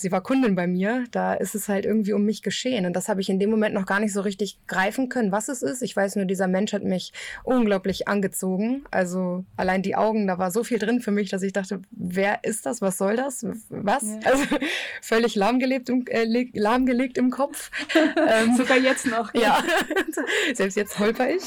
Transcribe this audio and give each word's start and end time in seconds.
sie 0.00 0.12
war 0.12 0.22
Kundin 0.22 0.54
bei 0.54 0.66
mir, 0.66 1.04
da 1.10 1.34
ist 1.34 1.54
es 1.54 1.68
halt 1.68 1.84
irgendwie 1.84 2.12
um 2.12 2.24
mich 2.24 2.42
geschehen. 2.42 2.86
Und 2.86 2.94
das 2.94 3.08
habe 3.08 3.20
ich 3.20 3.28
in 3.28 3.38
dem 3.38 3.50
Moment 3.50 3.74
noch 3.74 3.86
gar 3.86 4.00
nicht 4.00 4.12
so 4.12 4.20
richtig 4.20 4.58
greifen 4.66 5.08
können, 5.08 5.32
was 5.32 5.48
es 5.48 5.62
ist. 5.62 5.82
Ich 5.82 5.94
weiß 5.94 6.16
nur, 6.16 6.24
dieser 6.24 6.48
Mensch 6.48 6.72
hat 6.72 6.84
mich 6.84 7.12
unglaublich 7.44 8.08
angezogen. 8.08 8.84
Also 8.90 9.44
allein 9.56 9.82
die 9.82 9.96
Augen, 9.96 10.26
da 10.26 10.38
war 10.38 10.50
so 10.50 10.64
viel 10.64 10.78
drin 10.78 11.00
für 11.00 11.10
mich, 11.10 11.30
dass 11.30 11.42
ich 11.42 11.52
dachte, 11.52 11.82
wer 11.90 12.44
ist 12.44 12.66
das? 12.66 12.80
Was 12.82 12.98
soll 12.98 13.16
das? 13.16 13.44
Was? 13.68 14.02
Ja. 14.02 14.18
Also 14.24 14.44
völlig 15.02 15.34
lahmgelegt 15.34 15.88
im, 15.88 16.04
äh, 16.06 16.48
lahmgelegt 16.52 17.18
im 17.18 17.30
Kopf. 17.30 17.70
ähm, 17.94 18.56
Sogar 18.56 18.78
jetzt 18.78 19.06
noch. 19.06 19.34
Ja, 19.34 19.62
selbst 20.54 20.76
jetzt 20.76 20.98
holper 20.98 21.30
ich. 21.30 21.42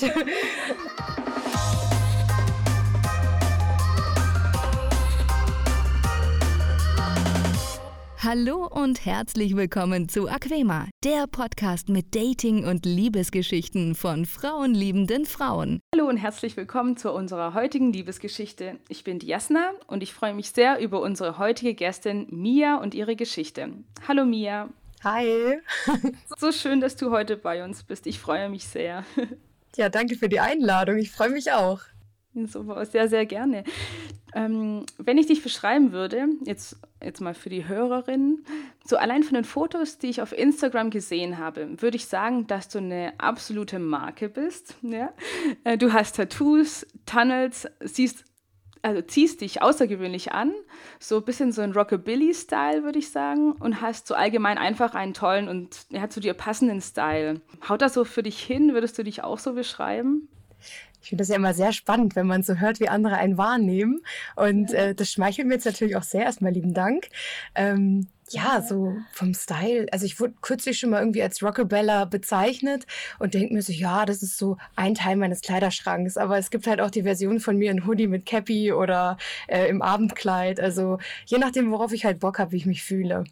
Hallo 8.25 8.65
und 8.67 9.05
herzlich 9.05 9.57
willkommen 9.57 10.07
zu 10.07 10.29
Aquema, 10.29 10.87
der 11.03 11.27
Podcast 11.27 11.89
mit 11.89 12.15
Dating- 12.15 12.65
und 12.65 12.85
Liebesgeschichten 12.85 13.95
von 13.95 14.25
frauenliebenden 14.25 15.25
Frauen. 15.25 15.81
Hallo 15.93 16.07
und 16.07 16.15
herzlich 16.15 16.55
willkommen 16.55 16.95
zu 16.95 17.11
unserer 17.11 17.53
heutigen 17.53 17.91
Liebesgeschichte. 17.91 18.77
Ich 18.87 19.03
bin 19.03 19.19
Jasna 19.19 19.71
und 19.87 20.03
ich 20.03 20.13
freue 20.13 20.33
mich 20.33 20.51
sehr 20.51 20.79
über 20.79 21.01
unsere 21.01 21.37
heutige 21.37 21.73
Gästin 21.73 22.27
Mia 22.29 22.77
und 22.77 22.93
ihre 22.93 23.17
Geschichte. 23.17 23.73
Hallo 24.07 24.23
Mia. 24.23 24.69
Hi. 25.03 25.59
so 26.37 26.53
schön, 26.53 26.79
dass 26.79 26.95
du 26.95 27.11
heute 27.11 27.35
bei 27.35 27.65
uns 27.65 27.83
bist. 27.83 28.07
Ich 28.07 28.19
freue 28.19 28.47
mich 28.47 28.65
sehr. 28.65 29.03
Ja, 29.75 29.89
danke 29.89 30.15
für 30.15 30.29
die 30.29 30.39
Einladung. 30.39 30.97
Ich 30.97 31.11
freue 31.11 31.31
mich 31.31 31.51
auch. 31.51 31.81
So, 32.47 32.83
sehr, 32.83 33.07
sehr 33.07 33.25
gerne. 33.25 33.63
Ähm, 34.35 34.85
wenn 34.97 35.17
ich 35.17 35.27
dich 35.27 35.43
beschreiben 35.43 35.91
würde, 35.91 36.27
jetzt, 36.45 36.77
jetzt 37.01 37.21
mal 37.21 37.33
für 37.33 37.49
die 37.49 37.67
Hörerinnen, 37.67 38.45
so 38.83 38.97
allein 38.97 39.23
von 39.23 39.35
den 39.35 39.43
Fotos, 39.43 39.99
die 39.99 40.09
ich 40.09 40.21
auf 40.21 40.35
Instagram 40.35 40.89
gesehen 40.89 41.37
habe, 41.37 41.81
würde 41.81 41.97
ich 41.97 42.07
sagen, 42.07 42.47
dass 42.47 42.69
du 42.69 42.79
eine 42.79 43.13
absolute 43.19 43.79
Marke 43.79 44.29
bist. 44.29 44.75
Ja? 44.81 45.13
Äh, 45.63 45.77
du 45.77 45.93
hast 45.93 46.15
Tattoos, 46.15 46.87
Tunnels, 47.05 47.67
siehst, 47.81 48.25
also 48.81 49.01
ziehst 49.01 49.41
dich 49.41 49.61
außergewöhnlich 49.61 50.31
an, 50.31 50.51
so 50.99 51.17
ein 51.17 51.25
bisschen 51.25 51.51
so 51.51 51.61
ein 51.61 51.73
Rockabilly-Style, 51.73 52.83
würde 52.83 52.99
ich 52.99 53.11
sagen, 53.11 53.53
und 53.53 53.81
hast 53.81 54.07
so 54.07 54.15
allgemein 54.15 54.57
einfach 54.57 54.95
einen 54.95 55.13
tollen 55.13 55.47
und 55.47 55.85
ja, 55.89 56.09
zu 56.09 56.19
dir 56.19 56.33
passenden 56.33 56.81
Style. 56.81 57.41
Haut 57.69 57.83
das 57.83 57.93
so 57.93 58.03
für 58.03 58.23
dich 58.23 58.39
hin? 58.39 58.73
Würdest 58.73 58.97
du 58.97 59.03
dich 59.03 59.23
auch 59.23 59.37
so 59.37 59.53
beschreiben? 59.53 60.27
Ich 61.03 61.09
finde 61.09 61.21
das 61.21 61.27
ja 61.27 61.35
immer 61.35 61.53
sehr 61.53 61.73
spannend, 61.73 62.15
wenn 62.15 62.27
man 62.27 62.43
so 62.43 62.55
hört, 62.55 62.79
wie 62.79 62.87
andere 62.87 63.17
einen 63.17 63.37
wahrnehmen. 63.37 64.01
Und 64.37 64.73
äh, 64.73 64.95
das 64.95 65.11
schmeichelt 65.11 65.47
mir 65.47 65.55
jetzt 65.55 65.65
natürlich 65.65 65.97
auch 65.97 66.03
sehr. 66.03 66.23
Erstmal 66.23 66.53
lieben 66.53 66.73
Dank. 66.73 67.09
Ähm, 67.55 68.07
ja, 68.29 68.61
so 68.61 68.95
vom 69.11 69.33
Style. 69.33 69.87
Also 69.91 70.05
ich 70.05 70.21
wurde 70.21 70.33
kürzlich 70.41 70.79
schon 70.79 70.91
mal 70.91 70.99
irgendwie 70.99 71.21
als 71.21 71.43
Rockabella 71.43 72.05
bezeichnet 72.05 72.85
und 73.19 73.33
denke 73.33 73.53
mir 73.53 73.61
so, 73.61 73.73
ja, 73.73 74.05
das 74.05 74.23
ist 74.23 74.37
so 74.37 74.57
ein 74.77 74.95
Teil 74.95 75.17
meines 75.17 75.41
Kleiderschranks. 75.41 76.15
Aber 76.15 76.37
es 76.37 76.49
gibt 76.51 76.67
halt 76.67 76.79
auch 76.79 76.89
die 76.89 77.03
Version 77.03 77.41
von 77.41 77.57
mir 77.57 77.71
in 77.71 77.85
Hoodie 77.85 78.07
mit 78.07 78.25
Cappy 78.25 78.71
oder 78.71 79.17
äh, 79.47 79.67
im 79.67 79.81
Abendkleid. 79.81 80.61
Also 80.61 80.99
je 81.25 81.37
nachdem, 81.37 81.69
worauf 81.71 81.91
ich 81.91 82.05
halt 82.05 82.21
Bock 82.21 82.39
habe, 82.39 82.53
wie 82.53 82.57
ich 82.57 82.65
mich 82.65 82.81
fühle. 82.81 83.25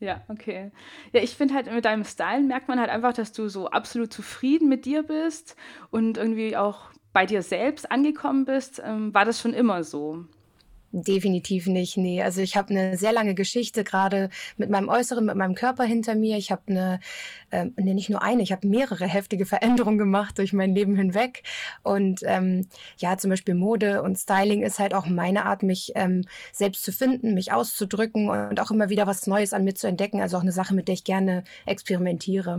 Ja, 0.00 0.22
okay. 0.28 0.72
Ja, 1.12 1.22
ich 1.22 1.36
finde 1.36 1.54
halt 1.54 1.72
mit 1.72 1.84
deinem 1.84 2.04
Style 2.04 2.40
merkt 2.40 2.68
man 2.68 2.80
halt 2.80 2.90
einfach, 2.90 3.12
dass 3.12 3.32
du 3.32 3.48
so 3.48 3.68
absolut 3.68 4.12
zufrieden 4.12 4.68
mit 4.68 4.86
dir 4.86 5.04
bist 5.04 5.56
und 5.90 6.16
irgendwie 6.16 6.56
auch 6.56 6.90
bei 7.12 7.26
dir 7.26 7.42
selbst 7.42 7.90
angekommen 7.90 8.44
bist, 8.44 8.82
ähm, 8.84 9.12
war 9.14 9.24
das 9.24 9.40
schon 9.40 9.54
immer 9.54 9.84
so? 9.84 10.24
Definitiv 10.94 11.68
nicht, 11.68 11.96
nee. 11.96 12.22
Also 12.22 12.42
ich 12.42 12.54
habe 12.54 12.68
eine 12.68 12.98
sehr 12.98 13.12
lange 13.12 13.34
Geschichte 13.34 13.82
gerade 13.82 14.28
mit 14.58 14.68
meinem 14.68 14.90
Äußeren, 14.90 15.24
mit 15.24 15.36
meinem 15.36 15.54
Körper 15.54 15.84
hinter 15.84 16.14
mir. 16.14 16.36
Ich 16.36 16.50
habe 16.50 16.60
eine, 16.66 17.00
äh, 17.50 17.64
nee, 17.76 17.94
nicht 17.94 18.10
nur 18.10 18.22
eine, 18.22 18.42
ich 18.42 18.52
habe 18.52 18.68
mehrere 18.68 19.06
heftige 19.06 19.46
Veränderungen 19.46 19.96
gemacht 19.96 20.36
durch 20.36 20.52
mein 20.52 20.74
Leben 20.74 20.94
hinweg. 20.94 21.44
Und 21.82 22.20
ähm, 22.24 22.66
ja, 22.98 23.16
zum 23.16 23.30
Beispiel 23.30 23.54
Mode 23.54 24.02
und 24.02 24.18
Styling 24.18 24.62
ist 24.62 24.78
halt 24.78 24.92
auch 24.92 25.06
meine 25.06 25.46
Art, 25.46 25.62
mich 25.62 25.92
ähm, 25.94 26.24
selbst 26.52 26.84
zu 26.84 26.92
finden, 26.92 27.32
mich 27.32 27.52
auszudrücken 27.52 28.28
und 28.28 28.60
auch 28.60 28.70
immer 28.70 28.90
wieder 28.90 29.06
was 29.06 29.26
Neues 29.26 29.54
an 29.54 29.64
mir 29.64 29.74
zu 29.74 29.86
entdecken. 29.86 30.20
Also 30.20 30.36
auch 30.36 30.42
eine 30.42 30.52
Sache, 30.52 30.74
mit 30.74 30.88
der 30.88 30.94
ich 30.94 31.04
gerne 31.04 31.44
experimentiere 31.64 32.58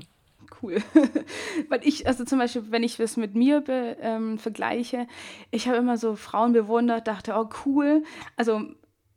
cool. 0.61 0.77
Weil 1.69 1.81
ich, 1.83 2.07
also 2.07 2.25
zum 2.25 2.39
Beispiel, 2.39 2.63
wenn 2.69 2.83
ich 2.83 2.97
das 2.97 3.17
mit 3.17 3.35
mir 3.35 3.61
be, 3.61 3.97
ähm, 4.01 4.37
vergleiche, 4.37 5.07
ich 5.51 5.67
habe 5.67 5.77
immer 5.77 5.97
so 5.97 6.15
Frauen 6.15 6.53
bewundert, 6.53 7.07
dachte, 7.07 7.33
oh 7.35 7.49
cool. 7.65 8.03
Also 8.35 8.61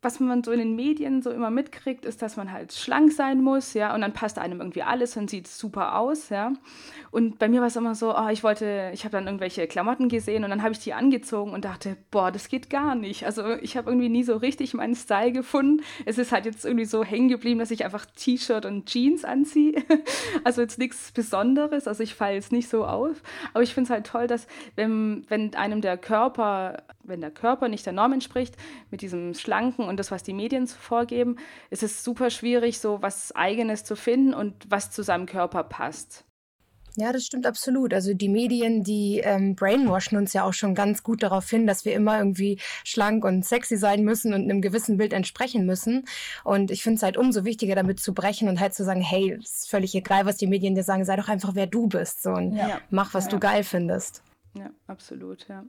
was 0.07 0.21
man 0.21 0.45
so 0.45 0.53
in 0.53 0.61
den 0.61 0.77
Medien 0.77 1.21
so 1.21 1.31
immer 1.31 1.51
mitkriegt, 1.51 2.05
ist, 2.05 2.23
dass 2.23 2.37
man 2.37 2.53
halt 2.53 2.73
schlank 2.73 3.11
sein 3.11 3.43
muss, 3.43 3.75
ja, 3.75 3.93
und 3.93 4.03
dann 4.03 4.13
passt 4.13 4.39
einem 4.39 4.61
irgendwie 4.61 4.85
alles 4.85 5.17
und 5.17 5.29
sieht 5.29 5.49
super 5.49 5.99
aus, 5.99 6.29
ja. 6.29 6.53
Und 7.11 7.41
bei 7.41 7.49
mir 7.49 7.61
war 7.61 7.67
es 7.67 7.75
immer 7.75 7.97
so, 7.97 8.17
oh, 8.17 8.29
ich 8.29 8.45
wollte, 8.45 8.91
ich 8.95 9.05
habe 9.05 9.13
dann 9.13 9.27
irgendwelche 9.27 9.67
Klamotten 9.67 10.09
gesehen 10.09 10.45
und 10.45 10.51
dann 10.51 10.63
habe 10.63 10.73
ich 10.73 10.79
die 10.79 10.95
angezogen 10.95 11.53
und 11.53 11.65
dachte, 11.65 11.97
boah, 12.13 12.31
das 12.31 12.49
geht 12.49 12.71
gar 12.71 12.95
nicht. 12.95 13.27
Also 13.27 13.55
ich 13.55 13.77
habe 13.77 13.91
irgendwie 13.91 14.09
nie 14.09 14.23
so 14.23 14.37
richtig 14.37 14.75
meinen 14.75 14.95
Style 14.95 15.33
gefunden. 15.33 15.83
Es 16.05 16.19
ist 16.19 16.31
halt 16.31 16.45
jetzt 16.45 16.65
irgendwie 16.65 16.85
so 16.85 17.03
hängen 17.03 17.29
geblieben, 17.29 17.59
dass 17.59 17.73
ich 17.73 17.85
einfach 17.85 18.07
T-Shirt 18.07 18.65
und 18.65 18.87
Jeans 18.87 19.25
anziehe. 19.25 19.83
Also 20.45 20.61
jetzt 20.61 20.79
nichts 20.79 21.11
Besonderes, 21.13 21.89
also 21.89 22.03
ich 22.03 22.15
falle 22.15 22.35
jetzt 22.35 22.53
nicht 22.53 22.69
so 22.69 22.85
auf. 22.85 23.23
Aber 23.53 23.63
ich 23.63 23.75
finde 23.75 23.89
es 23.89 23.91
halt 23.91 24.07
toll, 24.07 24.27
dass 24.27 24.47
wenn, 24.77 25.25
wenn 25.29 25.55
einem 25.55 25.81
der 25.81 25.97
Körper, 25.97 26.83
wenn 27.03 27.21
der 27.21 27.31
Körper 27.31 27.69
nicht 27.69 27.85
der 27.87 27.93
Norm 27.93 28.13
entspricht, 28.13 28.55
mit 28.91 29.01
diesem 29.01 29.35
schlanken 29.35 29.87
und 29.87 29.96
das, 29.97 30.11
was 30.11 30.23
die 30.23 30.35
Medien 30.35 30.67
vorgeben, 30.67 31.37
ist 31.71 31.83
es 31.83 32.05
super 32.05 32.31
schwierig, 32.31 32.79
so 32.79 33.03
was 33.03 33.35
Eigenes 33.35 33.85
zu 33.85 33.97
finden 33.97 34.35
und 34.35 34.55
was 34.69 34.91
zu 34.91 35.03
seinem 35.03 35.27
Körper 35.27 35.65
passt. 35.65 36.25
Ja, 36.99 37.13
das 37.13 37.25
stimmt 37.25 37.47
absolut. 37.47 37.93
Also 37.93 38.15
die 38.15 38.31
Medien, 38.31 38.83
die 38.83 39.21
ähm, 39.23 39.55
brainwashen 39.55 40.17
uns 40.17 40.33
ja 40.33 40.45
auch 40.45 40.55
schon 40.55 40.75
ganz 40.75 41.03
gut 41.03 41.23
darauf 41.23 41.49
hin, 41.49 41.67
dass 41.67 41.85
wir 41.85 41.93
immer 41.93 42.19
irgendwie 42.19 42.59
schlank 42.85 43.23
und 43.25 43.45
sexy 43.45 43.77
sein 43.77 44.03
müssen 44.03 44.33
und 44.33 44.45
einem 44.45 44.63
gewissen 44.63 44.97
Bild 44.97 45.13
entsprechen 45.13 45.67
müssen. 45.67 46.07
Und 46.43 46.71
ich 46.71 46.83
finde 46.83 46.97
es 46.97 47.03
halt 47.03 47.19
umso 47.19 47.45
wichtiger, 47.45 47.75
damit 47.75 48.01
zu 48.01 48.15
brechen 48.15 48.49
und 48.49 48.61
halt 48.61 48.73
zu 48.73 48.83
sagen, 48.83 49.03
hey, 49.03 49.37
ist 49.39 49.69
völlig 49.69 49.95
egal, 49.95 50.25
was 50.25 50.39
die 50.39 50.47
Medien 50.47 50.75
dir 50.75 50.85
sagen, 50.85 51.05
sei 51.05 51.17
doch 51.17 51.29
einfach, 51.29 51.55
wer 51.55 51.67
du 51.67 51.87
bist 51.87 52.23
so, 52.23 52.31
und 52.31 52.57
ja. 52.57 52.81
mach, 52.89 53.13
was 53.13 53.25
ja. 53.25 53.31
du 53.31 53.41
geil 53.41 53.63
findest. 53.63 54.23
Ja, 54.55 54.71
absolut, 54.87 55.47
ja. 55.49 55.65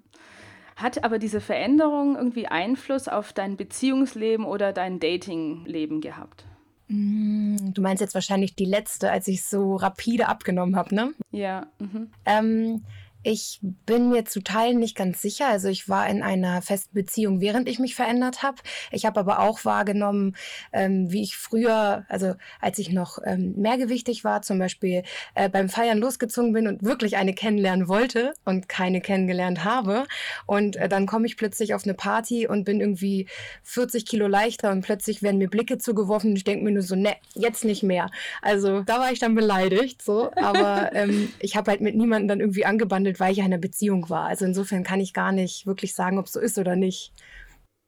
Hat 0.77 1.03
aber 1.03 1.17
diese 1.17 1.41
Veränderung 1.41 2.15
irgendwie 2.15 2.45
Einfluss 2.45 3.07
auf 3.07 3.33
dein 3.33 3.57
Beziehungsleben 3.57 4.45
oder 4.45 4.73
dein 4.73 4.99
Datingleben 4.99 6.01
gehabt? 6.01 6.45
Mm, 6.87 7.73
du 7.73 7.81
meinst 7.81 7.99
jetzt 7.99 8.13
wahrscheinlich 8.13 8.55
die 8.55 8.65
letzte, 8.65 9.09
als 9.09 9.27
ich 9.27 9.43
so 9.43 9.75
rapide 9.75 10.27
abgenommen 10.27 10.75
habe, 10.75 10.93
ne? 10.93 11.13
Ja. 11.31 11.65
Mhm. 11.79 12.11
Ähm, 12.25 12.83
ich 13.27 13.59
bin 13.61 14.09
mir 14.09 14.23
zu 14.23 14.41
Teilen 14.41 14.79
nicht 14.79 14.95
ganz 14.95 15.21
sicher. 15.21 15.49
Also 15.49 15.67
ich 15.67 15.89
war 15.89 16.07
in 16.07 16.23
einer 16.23 16.61
festen 16.61 16.93
Beziehung, 16.93 17.41
während 17.41 17.67
ich 17.67 17.77
mich 17.77 17.93
verändert 17.93 18.41
habe. 18.41 18.57
Ich 18.89 19.05
habe 19.05 19.19
aber 19.19 19.39
auch 19.39 19.65
wahrgenommen, 19.65 20.37
ähm, 20.71 21.11
wie 21.11 21.23
ich 21.23 21.35
früher, 21.35 22.05
also 22.07 22.35
als 22.61 22.79
ich 22.79 22.89
noch 22.93 23.19
ähm, 23.25 23.53
mehrgewichtig 23.57 24.23
war, 24.23 24.43
zum 24.43 24.59
Beispiel 24.59 25.03
äh, 25.35 25.49
beim 25.49 25.67
Feiern 25.67 25.97
losgezogen 25.97 26.53
bin 26.53 26.67
und 26.67 26.83
wirklich 26.83 27.17
eine 27.17 27.33
kennenlernen 27.33 27.89
wollte 27.89 28.33
und 28.45 28.69
keine 28.69 29.01
kennengelernt 29.01 29.65
habe. 29.65 30.05
Und 30.45 30.77
äh, 30.77 30.87
dann 30.87 31.05
komme 31.05 31.25
ich 31.25 31.35
plötzlich 31.35 31.73
auf 31.73 31.83
eine 31.83 31.95
Party 31.95 32.47
und 32.47 32.63
bin 32.63 32.79
irgendwie 32.79 33.27
40 33.63 34.05
Kilo 34.05 34.27
leichter 34.27 34.71
und 34.71 34.85
plötzlich 34.85 35.21
werden 35.21 35.37
mir 35.37 35.49
Blicke 35.49 35.79
zugeworfen 35.79 36.29
und 36.29 36.37
ich 36.37 36.45
denke 36.45 36.63
mir 36.63 36.71
nur 36.71 36.81
so, 36.81 36.95
ne, 36.95 37.17
jetzt 37.33 37.65
nicht 37.65 37.83
mehr. 37.83 38.09
Also 38.41 38.83
da 38.83 38.99
war 38.99 39.11
ich 39.11 39.19
dann 39.19 39.35
beleidigt, 39.35 40.01
so. 40.01 40.31
Aber 40.37 40.91
ähm, 40.95 41.33
ich 41.39 41.57
habe 41.57 41.71
halt 41.71 41.81
mit 41.81 41.95
niemandem 41.95 42.29
dann 42.29 42.39
irgendwie 42.39 42.63
angebandelt, 42.63 43.16
weil 43.19 43.31
ich 43.31 43.39
in 43.39 43.45
einer 43.45 43.57
Beziehung 43.57 44.09
war. 44.09 44.25
Also 44.25 44.45
insofern 44.45 44.83
kann 44.83 44.99
ich 44.99 45.13
gar 45.13 45.31
nicht 45.31 45.65
wirklich 45.65 45.93
sagen, 45.93 46.17
ob 46.17 46.25
es 46.25 46.33
so 46.33 46.39
ist 46.39 46.57
oder 46.57 46.75
nicht. 46.75 47.13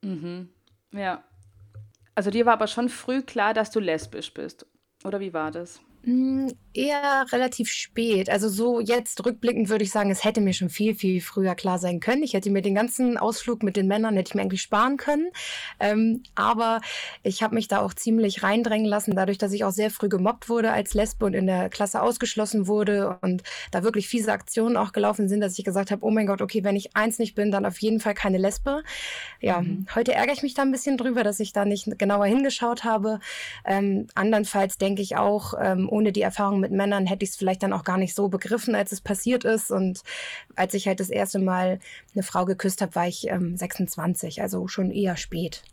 Mhm. 0.01 0.50
Ja. 0.91 1.23
Also 2.16 2.31
dir 2.31 2.45
war 2.45 2.53
aber 2.53 2.67
schon 2.67 2.90
früh 2.90 3.22
klar, 3.22 3.53
dass 3.53 3.72
du 3.72 3.79
lesbisch 3.79 4.34
bist. 4.34 4.66
Oder 5.03 5.19
wie 5.19 5.33
war 5.33 5.51
das? 5.51 5.80
Hm, 6.04 6.54
eher 6.74 7.25
relativ 7.31 7.69
spät. 7.69 8.30
Also 8.30 8.48
so 8.48 8.80
jetzt 8.80 9.25
rückblickend 9.25 9.69
würde 9.69 9.84
ich 9.84 9.92
sagen, 9.92 10.12
es 10.12 10.24
hätte 10.24 10.40
mir 10.40 10.54
schon 10.54 10.69
viel, 10.69 10.96
viel 10.96 11.19
früher 11.19 11.56
klar 11.56 11.80
sein 11.80 12.00
können. 12.00 12.24
Ich 12.24 12.34
hätte 12.34 12.51
mir 12.51 12.62
den 12.62 12.75
ganzen 12.75 13.18
Ausflug 13.18 13.63
mit 13.63 13.75
den 13.75 13.88
Männern, 13.88 14.16
hätte 14.16 14.30
ich 14.30 14.36
mir 14.36 14.42
eigentlich 14.42 14.62
sparen 14.62 14.96
können. 14.98 15.30
Ähm, 15.80 16.24
aber 16.36 16.80
ich 17.24 17.44
habe 17.44 17.56
mich 17.56 17.68
da 17.68 17.80
auch 17.80 17.94
ziemlich 17.94 18.44
reindrängen 18.44 18.88
lassen, 18.88 19.16
dadurch, 19.16 19.38
dass 19.38 19.51
ich 19.51 19.63
auch 19.63 19.72
sehr 19.72 19.90
früh 19.90 20.10
gemobbt 20.10 20.48
wurde 20.48 20.72
als 20.72 20.94
Lesbe 20.94 21.25
und 21.25 21.34
in 21.34 21.48
der 21.48 21.69
Klasse 21.69 22.02
ausgeschlossen 22.02 22.68
wurde 22.68 23.18
und 23.22 23.44
da 23.72 23.84
wirklich 23.84 24.07
fiese 24.07 24.31
Aktionen 24.31 24.78
auch 24.78 24.94
gelaufen 24.94 25.28
sind, 25.28 25.42
dass 25.42 25.57
ich 25.57 25.66
gesagt 25.66 25.92
habe, 25.92 26.06
oh 26.06 26.12
mein 26.12 26.28
Gott, 26.28 26.42
okay, 26.42 26.63
wenn 26.63 26.75
ich 26.75 26.95
eins 26.95 27.19
nicht 27.19 27.36
bin, 27.36 27.52
dann 27.52 27.66
auf 27.66 27.80
jeden 27.81 28.00
Fall 28.00 28.13
keine 28.13 28.38
Lesbe. 28.38 28.84
Ja, 29.42 29.62
mhm. 29.62 29.88
heute 29.95 30.13
ärgere 30.13 30.34
ich 30.34 30.44
mich 30.44 30.54
da 30.54 30.62
ein 30.62 30.72
bisschen 30.72 30.98
drüber, 30.98 31.24
dass 31.24 31.40
ich 31.40 31.52
da 31.52 31.66
nicht 31.66 31.98
genauer 31.98 32.25
hingeschaut 32.25 32.84
habe. 32.84 33.19
Ähm, 33.66 34.07
andernfalls 34.16 34.78
denke 34.78 35.02
ich 35.02 35.18
auch, 35.18 35.56
ähm, 35.60 35.88
ohne 35.89 36.12
die 36.12 36.21
Erfahrung 36.21 36.59
mit 36.59 36.71
Männern 36.71 37.06
hätte 37.06 37.24
ich 37.24 37.31
es 37.31 37.36
vielleicht 37.36 37.63
dann 37.63 37.74
auch 37.74 37.83
gar 37.83 37.97
nicht 37.97 38.15
so 38.15 38.30
begriffen, 38.30 38.75
als 38.75 38.91
es 38.91 39.01
passiert 39.01 39.44
ist. 39.44 39.71
Und 39.71 40.03
als 40.56 40.74
ich 40.74 40.88
halt 40.88 41.00
das 41.00 41.09
erste 41.09 41.39
Mal 41.39 41.80
eine 42.13 42.24
Frau 42.24 42.45
geküsst 42.45 42.81
habe, 42.81 42.95
war 42.95 43.07
ich 43.07 43.27
ähm, 43.27 43.57
26, 43.57 44.41
also 44.41 44.68
schon 44.68 44.91
eher 44.91 45.18
spät. 45.18 45.63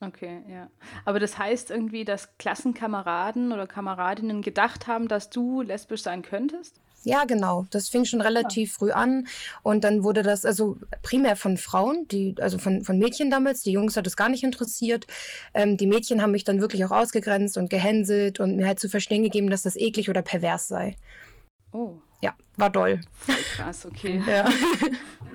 Okay, 0.00 0.42
ja. 0.48 0.68
Aber 1.04 1.20
das 1.20 1.38
heißt 1.38 1.70
irgendwie, 1.70 2.04
dass 2.04 2.36
Klassenkameraden 2.38 3.52
oder 3.52 3.66
Kameradinnen 3.66 4.42
gedacht 4.42 4.86
haben, 4.86 5.08
dass 5.08 5.30
du 5.30 5.62
lesbisch 5.62 6.02
sein 6.02 6.22
könntest? 6.22 6.80
Ja, 7.06 7.24
genau. 7.24 7.66
Das 7.70 7.88
fing 7.88 8.04
schon 8.04 8.20
relativ 8.20 8.72
ja. 8.72 8.78
früh 8.78 8.90
an. 8.90 9.28
Und 9.62 9.84
dann 9.84 10.02
wurde 10.02 10.24
das 10.24 10.44
also 10.44 10.76
primär 11.02 11.36
von 11.36 11.56
Frauen, 11.56 12.08
die, 12.08 12.34
also 12.40 12.58
von, 12.58 12.82
von 12.82 12.98
Mädchen 12.98 13.30
damals. 13.30 13.62
Die 13.62 13.70
Jungs 13.70 13.96
hat 13.96 14.08
es 14.08 14.16
gar 14.16 14.28
nicht 14.28 14.42
interessiert. 14.42 15.06
Ähm, 15.54 15.76
die 15.76 15.86
Mädchen 15.86 16.20
haben 16.20 16.32
mich 16.32 16.42
dann 16.42 16.60
wirklich 16.60 16.84
auch 16.84 16.90
ausgegrenzt 16.90 17.58
und 17.58 17.70
gehänselt 17.70 18.40
und 18.40 18.56
mir 18.56 18.66
halt 18.66 18.80
zu 18.80 18.88
verstehen 18.88 19.22
gegeben, 19.22 19.50
dass 19.50 19.62
das 19.62 19.76
eklig 19.76 20.10
oder 20.10 20.22
pervers 20.22 20.66
sei. 20.66 20.96
Oh. 21.70 21.94
Ja, 22.20 22.34
war 22.56 22.70
doll. 22.70 23.00
Krass, 23.56 23.86
okay. 23.86 24.22
Ja. 24.26 24.48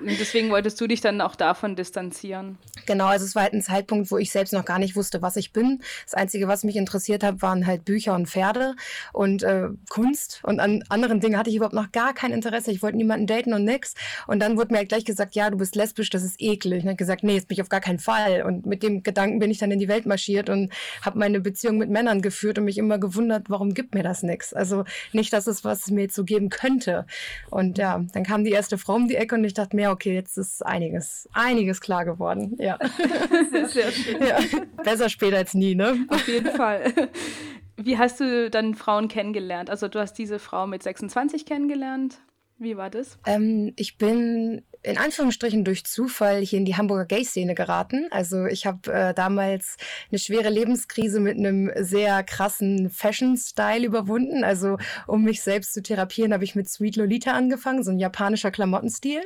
Und 0.02 0.18
deswegen 0.18 0.50
wolltest 0.50 0.80
du 0.80 0.88
dich 0.88 1.00
dann 1.00 1.20
auch 1.20 1.36
davon 1.36 1.76
distanzieren? 1.76 2.58
Genau, 2.86 3.06
also 3.06 3.24
es 3.24 3.36
war 3.36 3.44
halt 3.44 3.52
ein 3.52 3.62
Zeitpunkt, 3.62 4.10
wo 4.10 4.18
ich 4.18 4.32
selbst 4.32 4.52
noch 4.52 4.64
gar 4.64 4.80
nicht 4.80 4.96
wusste, 4.96 5.22
was 5.22 5.36
ich 5.36 5.52
bin. 5.52 5.80
Das 6.04 6.14
Einzige, 6.14 6.48
was 6.48 6.64
mich 6.64 6.74
interessiert 6.76 7.22
hat, 7.22 7.40
waren 7.40 7.66
halt 7.66 7.84
Bücher 7.84 8.14
und 8.14 8.28
Pferde 8.28 8.74
und 9.12 9.44
äh, 9.44 9.68
Kunst. 9.88 10.40
Und 10.42 10.58
an 10.58 10.82
anderen 10.88 11.20
Dingen 11.20 11.38
hatte 11.38 11.50
ich 11.50 11.56
überhaupt 11.56 11.74
noch 11.74 11.92
gar 11.92 12.14
kein 12.14 12.32
Interesse. 12.32 12.72
Ich 12.72 12.82
wollte 12.82 12.96
niemanden 12.96 13.28
daten 13.28 13.54
und 13.54 13.64
nix. 13.64 13.94
Und 14.26 14.40
dann 14.40 14.56
wurde 14.56 14.72
mir 14.72 14.78
halt 14.78 14.88
gleich 14.88 15.04
gesagt, 15.04 15.36
ja, 15.36 15.50
du 15.50 15.56
bist 15.56 15.76
lesbisch, 15.76 16.10
das 16.10 16.24
ist 16.24 16.40
eklig. 16.40 16.80
Und 16.80 16.80
ich 16.80 16.86
habe 16.86 16.96
gesagt, 16.96 17.22
nee, 17.22 17.34
jetzt 17.34 17.46
bin 17.46 17.54
ich 17.54 17.62
auf 17.62 17.68
gar 17.68 17.80
keinen 17.80 18.00
Fall. 18.00 18.42
Und 18.42 18.66
mit 18.66 18.82
dem 18.82 19.04
Gedanken 19.04 19.38
bin 19.38 19.52
ich 19.52 19.58
dann 19.58 19.70
in 19.70 19.78
die 19.78 19.88
Welt 19.88 20.06
marschiert 20.06 20.50
und 20.50 20.72
habe 21.02 21.18
meine 21.18 21.40
Beziehung 21.40 21.78
mit 21.78 21.90
Männern 21.90 22.22
geführt 22.22 22.58
und 22.58 22.64
mich 22.64 22.78
immer 22.78 22.98
gewundert, 22.98 23.50
warum 23.50 23.72
gibt 23.74 23.94
mir 23.94 24.02
das 24.02 24.24
nichts? 24.24 24.52
Also 24.52 24.84
nicht, 25.12 25.32
dass 25.32 25.46
es 25.46 25.62
was 25.62 25.90
mir 25.90 26.02
jetzt 26.02 26.16
so 26.16 26.24
geben 26.24 26.48
könnte. 26.48 27.06
Und 27.50 27.78
ja, 27.78 28.04
dann 28.12 28.24
kam 28.24 28.44
die 28.44 28.50
erste 28.50 28.78
Frau 28.78 28.94
um 28.94 29.08
die 29.08 29.16
Ecke 29.16 29.34
und 29.34 29.44
ich 29.44 29.54
dachte 29.54 29.76
mir, 29.76 29.90
okay, 29.90 30.14
jetzt 30.14 30.38
ist 30.38 30.64
einiges, 30.64 31.28
einiges 31.32 31.80
klar 31.80 32.04
geworden. 32.04 32.56
Ja. 32.58 32.78
Sehr, 33.50 33.68
sehr 33.68 33.92
schön. 33.92 34.26
Ja. 34.26 34.38
Besser 34.82 35.08
später 35.08 35.36
als 35.38 35.54
nie, 35.54 35.74
ne? 35.74 36.06
Auf 36.08 36.26
jeden 36.28 36.50
Fall. 36.50 36.92
Wie 37.76 37.98
hast 37.98 38.20
du 38.20 38.50
dann 38.50 38.74
Frauen 38.74 39.08
kennengelernt? 39.08 39.70
Also 39.70 39.88
du 39.88 39.98
hast 39.98 40.14
diese 40.14 40.38
Frau 40.38 40.66
mit 40.66 40.82
26 40.82 41.46
kennengelernt. 41.46 42.18
Wie 42.62 42.76
war 42.76 42.90
das? 42.90 43.18
Ähm, 43.26 43.72
ich 43.74 43.98
bin 43.98 44.62
in 44.84 44.98
Anführungsstrichen 44.98 45.64
durch 45.64 45.84
Zufall 45.84 46.40
hier 46.40 46.58
in 46.58 46.64
die 46.64 46.76
Hamburger 46.76 47.04
Gay-Szene 47.04 47.54
geraten. 47.54 48.08
Also 48.10 48.46
ich 48.46 48.66
habe 48.66 48.92
äh, 48.92 49.14
damals 49.14 49.76
eine 50.10 50.18
schwere 50.18 50.48
Lebenskrise 50.48 51.20
mit 51.20 51.38
einem 51.38 51.70
sehr 51.76 52.24
krassen 52.24 52.90
Fashion-Style 52.90 53.86
überwunden. 53.86 54.42
Also 54.42 54.78
um 55.06 55.22
mich 55.22 55.42
selbst 55.42 55.72
zu 55.72 55.82
therapieren, 55.82 56.32
habe 56.32 56.42
ich 56.42 56.56
mit 56.56 56.68
Sweet 56.68 56.96
Lolita 56.96 57.32
angefangen, 57.32 57.84
so 57.84 57.92
ein 57.92 58.00
japanischer 58.00 58.50
Klamottenstil. 58.50 59.20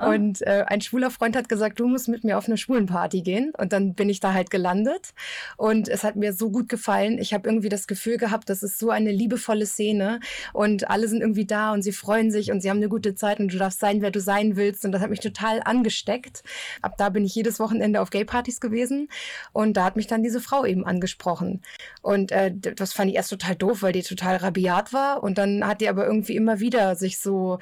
Oh. 0.00 0.06
Und 0.08 0.42
äh, 0.42 0.64
ein 0.66 0.80
schwuler 0.80 1.10
Freund 1.10 1.36
hat 1.36 1.48
gesagt, 1.48 1.78
du 1.78 1.86
musst 1.86 2.08
mit 2.08 2.24
mir 2.24 2.36
auf 2.36 2.46
eine 2.46 2.56
Schwulenparty 2.56 3.22
gehen. 3.22 3.52
Und 3.56 3.72
dann 3.72 3.94
bin 3.94 4.08
ich 4.08 4.18
da 4.18 4.32
halt 4.32 4.50
gelandet. 4.50 5.10
Und 5.56 5.88
es 5.88 6.02
hat 6.02 6.16
mir 6.16 6.32
so 6.32 6.50
gut 6.50 6.68
gefallen. 6.68 7.18
Ich 7.18 7.32
habe 7.32 7.48
irgendwie 7.48 7.68
das 7.68 7.86
Gefühl 7.86 8.16
gehabt, 8.16 8.48
das 8.48 8.64
ist 8.64 8.80
so 8.80 8.90
eine 8.90 9.12
liebevolle 9.12 9.66
Szene. 9.66 10.18
Und 10.52 10.90
alle 10.90 11.06
sind 11.06 11.20
irgendwie 11.20 11.46
da 11.46 11.72
und 11.72 11.82
sie 11.82 11.92
freuen 11.92 12.32
sich 12.32 12.50
und 12.50 12.59
sie 12.60 12.70
haben 12.70 12.78
eine 12.78 12.88
gute 12.88 13.14
Zeit 13.14 13.40
und 13.40 13.52
du 13.52 13.58
darfst 13.58 13.80
sein, 13.80 14.02
wer 14.02 14.10
du 14.10 14.20
sein 14.20 14.56
willst 14.56 14.84
und 14.84 14.92
das 14.92 15.02
hat 15.02 15.10
mich 15.10 15.20
total 15.20 15.60
angesteckt. 15.64 16.42
Ab 16.82 16.96
da 16.98 17.08
bin 17.08 17.24
ich 17.24 17.34
jedes 17.34 17.60
Wochenende 17.60 18.00
auf 18.00 18.10
Gay-Partys 18.10 18.60
gewesen 18.60 19.08
und 19.52 19.76
da 19.76 19.84
hat 19.84 19.96
mich 19.96 20.06
dann 20.06 20.22
diese 20.22 20.40
Frau 20.40 20.64
eben 20.64 20.84
angesprochen. 20.84 21.62
Und 22.02 22.32
äh, 22.32 22.52
das 22.54 22.92
fand 22.92 23.10
ich 23.10 23.16
erst 23.16 23.30
total 23.30 23.56
doof, 23.56 23.82
weil 23.82 23.92
die 23.92 24.02
total 24.02 24.36
rabiat 24.36 24.92
war 24.92 25.22
und 25.22 25.38
dann 25.38 25.66
hat 25.66 25.80
die 25.80 25.88
aber 25.88 26.06
irgendwie 26.06 26.36
immer 26.36 26.60
wieder 26.60 26.96
sich 26.96 27.18
so 27.18 27.58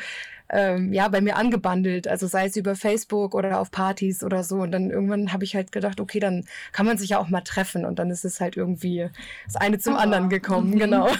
ähm, 0.50 0.92
ja, 0.92 1.08
bei 1.08 1.20
mir 1.20 1.36
angebandelt. 1.36 2.08
Also 2.08 2.26
sei 2.26 2.46
es 2.46 2.56
über 2.56 2.74
Facebook 2.74 3.34
oder 3.34 3.60
auf 3.60 3.70
Partys 3.70 4.22
oder 4.22 4.42
so. 4.42 4.56
Und 4.56 4.72
dann 4.72 4.90
irgendwann 4.90 5.32
habe 5.32 5.44
ich 5.44 5.54
halt 5.54 5.72
gedacht, 5.72 6.00
okay, 6.00 6.20
dann 6.20 6.44
kann 6.72 6.86
man 6.86 6.98
sich 6.98 7.10
ja 7.10 7.18
auch 7.18 7.28
mal 7.28 7.42
treffen. 7.42 7.84
Und 7.84 7.98
dann 7.98 8.10
ist 8.10 8.24
es 8.24 8.40
halt 8.40 8.56
irgendwie 8.56 9.08
das 9.44 9.56
eine 9.56 9.78
zum 9.78 9.94
oh. 9.94 9.98
anderen 9.98 10.28
gekommen, 10.28 10.70
mhm. 10.70 10.78
genau. 10.78 11.08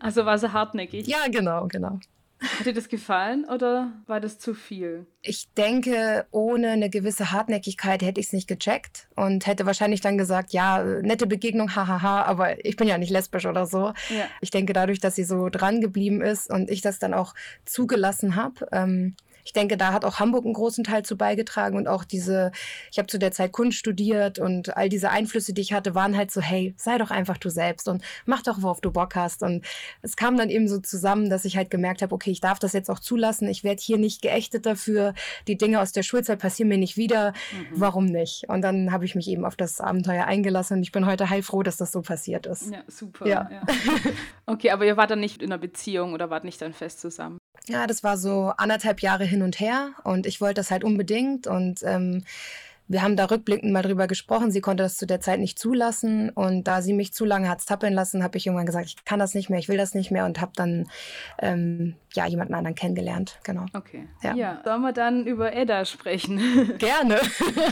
Also 0.00 0.24
war 0.24 0.38
sie 0.38 0.52
hartnäckig. 0.52 1.06
Ja, 1.06 1.26
genau, 1.30 1.66
genau. 1.66 1.98
Hat 2.40 2.66
dir 2.66 2.72
das 2.72 2.88
gefallen 2.88 3.44
oder 3.44 3.92
war 4.06 4.20
das 4.20 4.38
zu 4.38 4.54
viel? 4.54 5.06
Ich 5.22 5.52
denke, 5.54 6.26
ohne 6.30 6.70
eine 6.70 6.88
gewisse 6.88 7.32
Hartnäckigkeit 7.32 8.02
hätte 8.02 8.20
ich 8.20 8.26
es 8.26 8.32
nicht 8.32 8.46
gecheckt 8.46 9.08
und 9.16 9.46
hätte 9.46 9.66
wahrscheinlich 9.66 10.00
dann 10.00 10.18
gesagt, 10.18 10.52
ja, 10.52 10.82
nette 10.82 11.26
Begegnung, 11.26 11.74
hahaha, 11.74 12.22
aber 12.22 12.64
ich 12.64 12.76
bin 12.76 12.86
ja 12.86 12.96
nicht 12.96 13.10
lesbisch 13.10 13.46
oder 13.46 13.66
so. 13.66 13.92
Ja. 14.08 14.26
Ich 14.40 14.50
denke, 14.50 14.72
dadurch, 14.72 15.00
dass 15.00 15.16
sie 15.16 15.24
so 15.24 15.48
dran 15.48 15.80
geblieben 15.80 16.20
ist 16.20 16.48
und 16.48 16.70
ich 16.70 16.80
das 16.80 17.00
dann 17.00 17.12
auch 17.12 17.34
zugelassen 17.64 18.36
habe, 18.36 18.68
ähm, 18.70 19.16
ich 19.48 19.54
denke, 19.54 19.78
da 19.78 19.94
hat 19.94 20.04
auch 20.04 20.20
Hamburg 20.20 20.44
einen 20.44 20.52
großen 20.52 20.84
Teil 20.84 21.06
zu 21.06 21.16
beigetragen 21.16 21.78
und 21.78 21.88
auch 21.88 22.04
diese, 22.04 22.52
ich 22.92 22.98
habe 22.98 23.06
zu 23.06 23.18
der 23.18 23.32
Zeit 23.32 23.50
Kunst 23.50 23.78
studiert 23.78 24.38
und 24.38 24.76
all 24.76 24.90
diese 24.90 25.08
Einflüsse, 25.08 25.54
die 25.54 25.62
ich 25.62 25.72
hatte, 25.72 25.94
waren 25.94 26.18
halt 26.18 26.30
so, 26.30 26.42
hey, 26.42 26.74
sei 26.76 26.98
doch 26.98 27.10
einfach 27.10 27.38
du 27.38 27.48
selbst 27.48 27.88
und 27.88 28.04
mach 28.26 28.42
doch, 28.42 28.60
worauf 28.60 28.82
du 28.82 28.90
Bock 28.90 29.14
hast. 29.14 29.42
Und 29.42 29.64
es 30.02 30.16
kam 30.16 30.36
dann 30.36 30.50
eben 30.50 30.68
so 30.68 30.80
zusammen, 30.80 31.30
dass 31.30 31.46
ich 31.46 31.56
halt 31.56 31.70
gemerkt 31.70 32.02
habe, 32.02 32.14
okay, 32.14 32.30
ich 32.30 32.42
darf 32.42 32.58
das 32.58 32.74
jetzt 32.74 32.90
auch 32.90 32.98
zulassen. 32.98 33.48
Ich 33.48 33.64
werde 33.64 33.80
hier 33.80 33.96
nicht 33.96 34.20
geächtet 34.20 34.66
dafür. 34.66 35.14
Die 35.46 35.56
Dinge 35.56 35.80
aus 35.80 35.92
der 35.92 36.02
Schulzeit 36.02 36.40
passieren 36.40 36.68
mir 36.68 36.76
nicht 36.76 36.98
wieder. 36.98 37.32
Mhm. 37.52 37.66
Warum 37.70 38.04
nicht? 38.04 38.50
Und 38.50 38.60
dann 38.60 38.92
habe 38.92 39.06
ich 39.06 39.14
mich 39.14 39.28
eben 39.28 39.46
auf 39.46 39.56
das 39.56 39.80
Abenteuer 39.80 40.26
eingelassen 40.26 40.76
und 40.76 40.82
ich 40.82 40.92
bin 40.92 41.06
heute 41.06 41.30
heilfroh, 41.30 41.62
dass 41.62 41.78
das 41.78 41.90
so 41.90 42.02
passiert 42.02 42.44
ist. 42.44 42.70
Ja, 42.70 42.82
super. 42.86 43.26
Ja. 43.26 43.48
ja. 43.50 43.62
Okay, 44.44 44.70
aber 44.70 44.84
ihr 44.84 44.98
wart 44.98 45.10
dann 45.10 45.20
nicht 45.20 45.42
in 45.42 45.52
einer 45.52 45.58
Beziehung 45.58 46.12
oder 46.12 46.28
wart 46.28 46.44
nicht 46.44 46.60
dann 46.60 46.74
fest 46.74 47.00
zusammen? 47.00 47.38
Ja, 47.66 47.86
das 47.86 48.02
war 48.02 48.16
so 48.16 48.52
anderthalb 48.56 49.00
Jahre 49.02 49.24
hin 49.24 49.42
und 49.42 49.60
her 49.60 49.92
und 50.04 50.26
ich 50.26 50.40
wollte 50.40 50.54
das 50.54 50.70
halt 50.70 50.84
unbedingt 50.84 51.46
und 51.46 51.82
ähm, 51.82 52.24
wir 52.88 53.02
haben 53.02 53.16
da 53.16 53.26
rückblickend 53.26 53.70
mal 53.70 53.82
drüber 53.82 54.06
gesprochen. 54.06 54.50
Sie 54.50 54.62
konnte 54.62 54.82
das 54.82 54.96
zu 54.96 55.06
der 55.06 55.20
Zeit 55.20 55.40
nicht 55.40 55.58
zulassen. 55.58 56.30
Und 56.30 56.64
da 56.64 56.80
sie 56.80 56.94
mich 56.94 57.12
zu 57.12 57.26
lange 57.26 57.48
hat 57.48 57.60
zappeln 57.60 57.92
lassen, 57.92 58.22
habe 58.22 58.38
ich 58.38 58.46
irgendwann 58.46 58.66
gesagt, 58.66 58.86
ich 58.86 59.04
kann 59.04 59.18
das 59.18 59.34
nicht 59.34 59.50
mehr, 59.50 59.58
ich 59.58 59.68
will 59.68 59.76
das 59.76 59.94
nicht 59.94 60.10
mehr 60.10 60.24
und 60.24 60.40
habe 60.40 60.52
dann 60.56 60.88
ähm, 61.38 61.96
ja 62.14 62.26
jemanden 62.26 62.54
anderen 62.54 62.74
kennengelernt. 62.74 63.38
Genau. 63.44 63.66
Okay. 63.74 64.08
Ja. 64.22 64.34
ja. 64.34 64.60
Sollen 64.64 64.80
wir 64.80 64.92
dann 64.92 65.26
über 65.26 65.54
Edda 65.54 65.84
sprechen? 65.84 66.40
Gerne. 66.78 67.20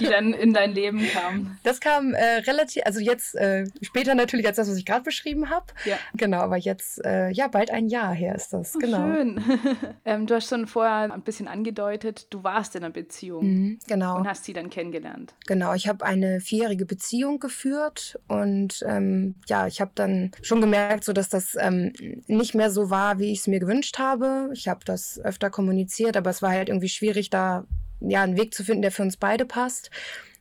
Die 0.00 0.04
dann 0.04 0.34
in 0.34 0.52
dein 0.52 0.72
Leben 0.72 1.00
kam. 1.08 1.56
Das 1.62 1.80
kam 1.80 2.12
äh, 2.12 2.22
relativ, 2.46 2.82
also 2.84 3.00
jetzt 3.00 3.34
äh, 3.36 3.64
später 3.80 4.14
natürlich 4.14 4.46
als 4.46 4.56
das, 4.56 4.68
was 4.68 4.76
ich 4.76 4.84
gerade 4.84 5.02
beschrieben 5.02 5.48
habe. 5.48 5.66
Ja. 5.86 5.96
Genau, 6.14 6.40
aber 6.40 6.58
jetzt 6.58 7.02
äh, 7.06 7.30
ja 7.30 7.48
bald 7.48 7.70
ein 7.70 7.88
Jahr 7.88 8.12
her 8.12 8.34
ist 8.34 8.52
das. 8.52 8.76
Oh, 8.76 8.78
genau. 8.80 9.14
Schön. 9.14 9.42
ähm, 10.04 10.26
du 10.26 10.34
hast 10.34 10.50
schon 10.50 10.66
vorher 10.66 11.10
ein 11.10 11.22
bisschen 11.22 11.48
angedeutet, 11.48 12.26
du 12.28 12.44
warst 12.44 12.76
in 12.76 12.84
einer 12.84 12.92
Beziehung. 12.92 13.44
Mhm, 13.46 13.78
genau. 13.88 14.16
Und 14.18 14.28
hast 14.28 14.44
sie 14.44 14.52
dann 14.52 14.68
kennengelernt 14.68 15.05
kennengelernt? 15.06 15.34
Genau, 15.46 15.74
ich 15.74 15.88
habe 15.88 16.04
eine 16.04 16.40
vierjährige 16.40 16.86
Beziehung 16.86 17.38
geführt 17.38 18.18
und 18.28 18.84
ähm, 18.86 19.34
ja, 19.46 19.66
ich 19.66 19.80
habe 19.80 19.92
dann 19.94 20.32
schon 20.42 20.60
gemerkt, 20.60 21.04
so 21.04 21.12
dass 21.12 21.28
das 21.28 21.56
ähm, 21.58 21.92
nicht 22.26 22.54
mehr 22.54 22.70
so 22.70 22.90
war, 22.90 23.18
wie 23.18 23.32
ich 23.32 23.40
es 23.40 23.46
mir 23.46 23.60
gewünscht 23.60 23.98
habe. 23.98 24.50
Ich 24.52 24.68
habe 24.68 24.80
das 24.84 25.18
öfter 25.22 25.50
kommuniziert, 25.50 26.16
aber 26.16 26.30
es 26.30 26.42
war 26.42 26.50
halt 26.50 26.68
irgendwie 26.68 26.88
schwierig, 26.88 27.30
da 27.30 27.64
ja 28.00 28.22
einen 28.22 28.36
Weg 28.36 28.54
zu 28.54 28.64
finden, 28.64 28.82
der 28.82 28.92
für 28.92 29.02
uns 29.02 29.16
beide 29.16 29.44
passt. 29.44 29.90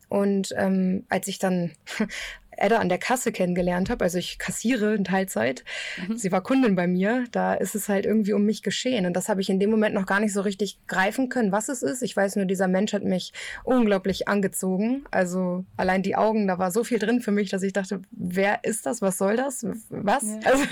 Und 0.08 0.54
ähm, 0.56 1.04
als 1.08 1.26
ich 1.26 1.38
dann 1.38 1.72
Edda 2.56 2.78
an 2.78 2.88
der 2.88 2.98
Kasse 2.98 3.32
kennengelernt 3.32 3.90
habe. 3.90 4.04
Also 4.04 4.18
ich 4.18 4.38
kassiere 4.38 4.94
in 4.94 5.04
Teilzeit. 5.04 5.64
Mhm. 6.08 6.16
Sie 6.16 6.32
war 6.32 6.42
Kundin 6.42 6.74
bei 6.74 6.86
mir. 6.86 7.24
Da 7.32 7.54
ist 7.54 7.74
es 7.74 7.88
halt 7.88 8.06
irgendwie 8.06 8.32
um 8.32 8.44
mich 8.44 8.62
geschehen. 8.62 9.06
Und 9.06 9.14
das 9.14 9.28
habe 9.28 9.40
ich 9.40 9.50
in 9.50 9.60
dem 9.60 9.70
Moment 9.70 9.94
noch 9.94 10.06
gar 10.06 10.20
nicht 10.20 10.32
so 10.32 10.40
richtig 10.40 10.78
greifen 10.86 11.28
können, 11.28 11.52
was 11.52 11.68
es 11.68 11.82
ist. 11.82 12.02
Ich 12.02 12.16
weiß 12.16 12.36
nur, 12.36 12.46
dieser 12.46 12.68
Mensch 12.68 12.92
hat 12.92 13.04
mich 13.04 13.32
unglaublich 13.64 14.28
angezogen. 14.28 15.04
Also 15.10 15.64
allein 15.76 16.02
die 16.02 16.16
Augen, 16.16 16.46
da 16.46 16.58
war 16.58 16.70
so 16.70 16.84
viel 16.84 16.98
drin 16.98 17.20
für 17.20 17.32
mich, 17.32 17.50
dass 17.50 17.62
ich 17.62 17.72
dachte, 17.72 18.02
wer 18.10 18.64
ist 18.64 18.86
das? 18.86 19.02
Was 19.02 19.18
soll 19.18 19.36
das? 19.36 19.66
Was? 19.90 20.24
Ja. 20.24 20.52
Also 20.52 20.64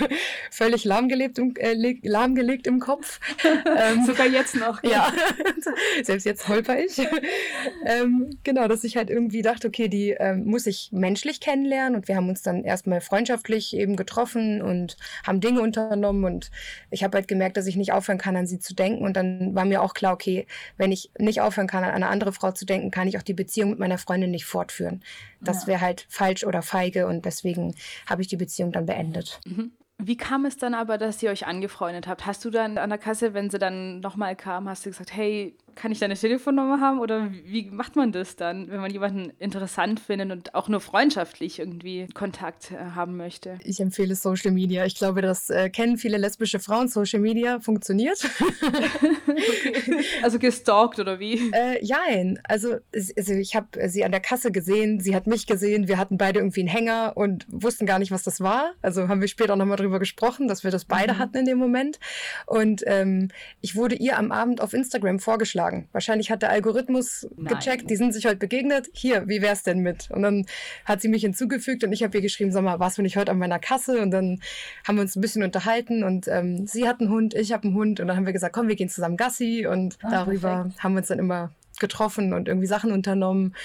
völlig 0.51 0.85
lahmgelebt, 0.85 1.39
äh, 1.59 1.95
lahmgelegt 2.01 2.67
im 2.67 2.79
Kopf. 2.79 3.19
ähm, 3.45 4.05
Sogar 4.05 4.27
jetzt 4.27 4.55
noch. 4.55 4.83
Ja, 4.83 5.13
selbst 6.03 6.25
jetzt 6.25 6.47
holper 6.47 6.79
ich. 6.79 6.97
ähm, 7.85 8.29
genau, 8.43 8.67
dass 8.67 8.83
ich 8.83 8.97
halt 8.97 9.09
irgendwie 9.09 9.41
dachte, 9.41 9.67
okay, 9.67 9.87
die 9.87 10.11
ähm, 10.11 10.45
muss 10.45 10.65
ich 10.65 10.89
menschlich 10.91 11.39
kennenlernen 11.39 11.74
kennenlernen 11.75 11.95
und 11.95 12.07
wir 12.07 12.15
haben 12.15 12.29
uns 12.29 12.41
dann 12.41 12.63
erstmal 12.63 13.01
freundschaftlich 13.01 13.75
eben 13.75 13.95
getroffen 13.95 14.61
und 14.61 14.97
haben 15.25 15.39
Dinge 15.39 15.61
unternommen 15.61 16.23
und 16.23 16.51
ich 16.89 17.03
habe 17.03 17.17
halt 17.17 17.27
gemerkt, 17.27 17.57
dass 17.57 17.67
ich 17.67 17.75
nicht 17.75 17.91
aufhören 17.91 18.17
kann, 18.17 18.35
an 18.35 18.47
sie 18.47 18.59
zu 18.59 18.73
denken 18.73 19.03
und 19.03 19.15
dann 19.15 19.55
war 19.55 19.65
mir 19.65 19.81
auch 19.81 19.93
klar, 19.93 20.13
okay, 20.13 20.47
wenn 20.77 20.91
ich 20.91 21.11
nicht 21.17 21.41
aufhören 21.41 21.67
kann, 21.67 21.83
an 21.83 21.91
eine 21.91 22.07
andere 22.07 22.33
Frau 22.33 22.51
zu 22.51 22.65
denken, 22.65 22.91
kann 22.91 23.07
ich 23.07 23.17
auch 23.17 23.23
die 23.23 23.33
Beziehung 23.33 23.71
mit 23.71 23.79
meiner 23.79 23.97
Freundin 23.97 24.31
nicht 24.31 24.45
fortführen. 24.45 25.03
Das 25.41 25.63
ja. 25.63 25.67
wäre 25.67 25.81
halt 25.81 26.05
falsch 26.09 26.43
oder 26.43 26.61
feige 26.61 27.07
und 27.07 27.25
deswegen 27.25 27.75
habe 28.07 28.21
ich 28.21 28.27
die 28.27 28.37
Beziehung 28.37 28.71
dann 28.71 28.85
beendet. 28.85 29.39
Mhm. 29.45 29.71
Wie 29.97 30.17
kam 30.17 30.43
es 30.45 30.57
dann 30.57 30.73
aber, 30.73 30.97
dass 30.97 31.23
ihr 31.23 31.31
euch 31.31 31.47
angefreundet 31.47 32.05
habt? 32.05 32.25
Hast 32.25 32.43
du 32.43 32.49
dann 32.49 32.77
an 32.77 32.89
der 32.89 32.99
Kasse, 32.99 33.33
wenn 33.33 33.49
sie 33.49 33.59
dann 33.59 34.01
nochmal 34.01 34.35
kam, 34.35 34.67
hast 34.67 34.85
du 34.85 34.89
gesagt, 34.89 35.15
hey, 35.15 35.55
kann 35.75 35.91
ich 35.91 35.99
deine 35.99 36.15
Telefonnummer 36.15 36.79
haben 36.79 36.99
oder 36.99 37.31
wie 37.45 37.69
macht 37.69 37.95
man 37.95 38.11
das 38.11 38.35
dann, 38.35 38.69
wenn 38.69 38.79
man 38.79 38.91
jemanden 38.91 39.31
interessant 39.39 39.99
findet 39.99 40.31
und 40.31 40.55
auch 40.55 40.69
nur 40.69 40.79
freundschaftlich 40.79 41.59
irgendwie 41.59 42.07
Kontakt 42.13 42.71
äh, 42.71 42.77
haben 42.95 43.17
möchte? 43.17 43.59
Ich 43.63 43.79
empfehle 43.79 44.15
Social 44.15 44.51
Media. 44.51 44.85
Ich 44.85 44.95
glaube, 44.95 45.21
das 45.21 45.49
äh, 45.49 45.69
kennen 45.69 45.97
viele 45.97 46.17
lesbische 46.17 46.59
Frauen. 46.59 46.87
Social 46.87 47.19
Media 47.19 47.59
funktioniert. 47.59 48.17
okay. 48.61 50.03
Also 50.23 50.39
gestalkt 50.39 50.99
oder 50.99 51.19
wie? 51.19 51.51
Äh, 51.51 51.83
jein. 51.83 52.39
Also, 52.43 52.77
also 52.93 53.33
ich 53.33 53.55
habe 53.55 53.67
sie 53.89 54.03
an 54.05 54.11
der 54.11 54.21
Kasse 54.21 54.51
gesehen, 54.51 54.99
sie 54.99 55.15
hat 55.15 55.27
mich 55.27 55.45
gesehen, 55.45 55.87
wir 55.87 55.97
hatten 55.97 56.17
beide 56.17 56.39
irgendwie 56.39 56.61
einen 56.61 56.69
Hänger 56.69 57.13
und 57.15 57.45
wussten 57.49 57.85
gar 57.85 57.99
nicht, 57.99 58.11
was 58.11 58.23
das 58.23 58.39
war. 58.41 58.73
Also 58.81 59.07
haben 59.07 59.21
wir 59.21 59.27
später 59.27 59.53
auch 59.53 59.57
nochmal 59.57 59.77
drüber 59.77 59.99
gesprochen, 59.99 60.47
dass 60.47 60.63
wir 60.63 60.71
das 60.71 60.85
beide 60.85 61.13
mhm. 61.13 61.19
hatten 61.19 61.37
in 61.37 61.45
dem 61.45 61.57
Moment. 61.57 61.99
Und 62.45 62.83
ähm, 62.85 63.29
ich 63.61 63.75
wurde 63.75 63.95
ihr 63.95 64.17
am 64.17 64.31
Abend 64.31 64.61
auf 64.61 64.73
Instagram 64.73 65.19
vorgeschlagen. 65.19 65.64
Wahrscheinlich 65.91 66.31
hat 66.31 66.41
der 66.41 66.49
Algorithmus 66.49 67.27
Nein. 67.35 67.55
gecheckt, 67.55 67.89
die 67.89 67.95
sind 67.95 68.13
sich 68.13 68.25
heute 68.25 68.37
begegnet. 68.37 68.87
Hier, 68.93 69.27
wie 69.27 69.41
wär's 69.41 69.63
denn 69.63 69.79
mit? 69.79 70.09
Und 70.11 70.21
dann 70.21 70.45
hat 70.85 71.01
sie 71.01 71.07
mich 71.07 71.21
hinzugefügt 71.21 71.83
und 71.83 71.91
ich 71.91 72.03
habe 72.03 72.17
ihr 72.17 72.21
geschrieben, 72.21 72.51
sag 72.51 72.63
mal, 72.63 72.79
warst 72.79 72.97
du 72.97 73.01
nicht 73.01 73.17
heute 73.17 73.31
an 73.31 73.37
meiner 73.37 73.59
Kasse? 73.59 74.01
Und 74.01 74.11
dann 74.11 74.39
haben 74.87 74.95
wir 74.95 75.01
uns 75.01 75.15
ein 75.15 75.21
bisschen 75.21 75.43
unterhalten 75.43 76.03
und 76.03 76.27
ähm, 76.27 76.67
sie 76.67 76.87
hat 76.87 76.99
einen 76.99 77.09
Hund, 77.09 77.33
ich 77.33 77.51
habe 77.51 77.63
einen 77.63 77.75
Hund 77.75 77.99
und 77.99 78.07
dann 78.07 78.17
haben 78.17 78.25
wir 78.25 78.33
gesagt, 78.33 78.53
komm, 78.53 78.67
wir 78.67 78.75
gehen 78.75 78.89
zusammen 78.89 79.17
Gassi 79.17 79.67
und 79.67 79.97
ah, 80.01 80.09
darüber 80.11 80.55
perfekt. 80.63 80.83
haben 80.83 80.93
wir 80.93 80.99
uns 80.99 81.07
dann 81.07 81.19
immer 81.19 81.51
getroffen 81.79 82.33
und 82.33 82.47
irgendwie 82.47 82.67
Sachen 82.67 82.91
unternommen. 82.91 83.55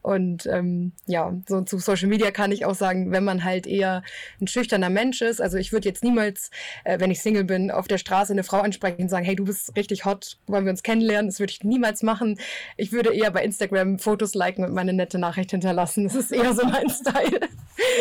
Und 0.00 0.46
ähm, 0.46 0.92
ja, 1.06 1.34
so 1.48 1.60
zu 1.62 1.78
Social 1.78 2.08
Media 2.08 2.30
kann 2.30 2.52
ich 2.52 2.64
auch 2.64 2.74
sagen, 2.74 3.10
wenn 3.10 3.24
man 3.24 3.44
halt 3.44 3.66
eher 3.66 4.02
ein 4.40 4.46
schüchterner 4.46 4.90
Mensch 4.90 5.20
ist, 5.22 5.40
also 5.40 5.58
ich 5.58 5.72
würde 5.72 5.88
jetzt 5.88 6.04
niemals, 6.04 6.50
äh, 6.84 7.00
wenn 7.00 7.10
ich 7.10 7.20
Single 7.20 7.44
bin, 7.44 7.70
auf 7.70 7.88
der 7.88 7.98
Straße 7.98 8.32
eine 8.32 8.44
Frau 8.44 8.60
ansprechen 8.60 9.02
und 9.02 9.08
sagen, 9.08 9.24
hey, 9.24 9.36
du 9.36 9.44
bist 9.44 9.76
richtig 9.76 10.04
hot, 10.04 10.38
wollen 10.46 10.64
wir 10.64 10.70
uns 10.70 10.82
kennenlernen? 10.82 11.28
Das 11.28 11.40
würde 11.40 11.52
ich 11.52 11.64
niemals 11.64 12.02
machen. 12.02 12.38
Ich 12.76 12.92
würde 12.92 13.12
eher 13.12 13.30
bei 13.30 13.44
Instagram 13.44 13.98
Fotos 13.98 14.34
liken 14.34 14.64
und 14.64 14.72
meine 14.72 14.92
nette 14.92 15.18
Nachricht 15.18 15.50
hinterlassen. 15.50 16.04
Das 16.04 16.14
ist 16.14 16.32
eher 16.32 16.54
so 16.54 16.64
mein 16.64 16.88
Style. 16.90 17.40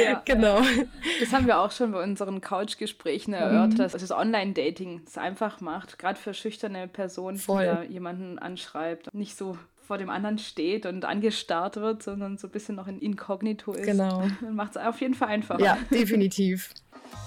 Ja, 0.03 0.22
genau. 0.25 0.62
Das 1.19 1.31
haben 1.31 1.48
wir 1.48 1.60
auch 1.60 1.72
schon 1.72 1.91
bei 1.91 2.03
unseren 2.03 2.41
Couch-Gesprächen 2.41 3.34
erörtert, 3.34 3.77
mhm. 3.77 3.77
dass 3.77 3.91
das 3.93 4.12
Online-Dating 4.12 5.01
es 5.05 5.17
einfach 5.17 5.62
macht, 5.62 6.00
gerade 6.00 6.19
für 6.19 6.34
schüchterne 6.34 6.88
Personen, 6.88 7.38
Voll. 7.38 7.63
die 7.63 7.67
da 7.67 7.84
jemanden 7.84 8.39
anschreibt, 8.39 9.13
nicht 9.13 9.38
so 9.38 9.57
vor 9.88 9.98
dem 9.98 10.10
anderen 10.10 10.38
steht 10.38 10.86
und 10.86 11.05
angestarrt 11.05 11.77
wird, 11.77 12.03
sondern 12.03 12.38
so 12.38 12.48
ein 12.48 12.51
bisschen 12.51 12.75
noch 12.75 12.88
in 12.88 13.00
Inkognito 13.00 13.72
ist. 13.72 13.86
Genau. 13.86 14.27
Dann 14.41 14.55
macht 14.55 14.75
es 14.75 14.77
auf 14.77 15.00
jeden 15.00 15.13
Fall 15.13 15.29
einfacher. 15.29 15.62
Ja, 15.62 15.77
definitiv. 15.91 16.72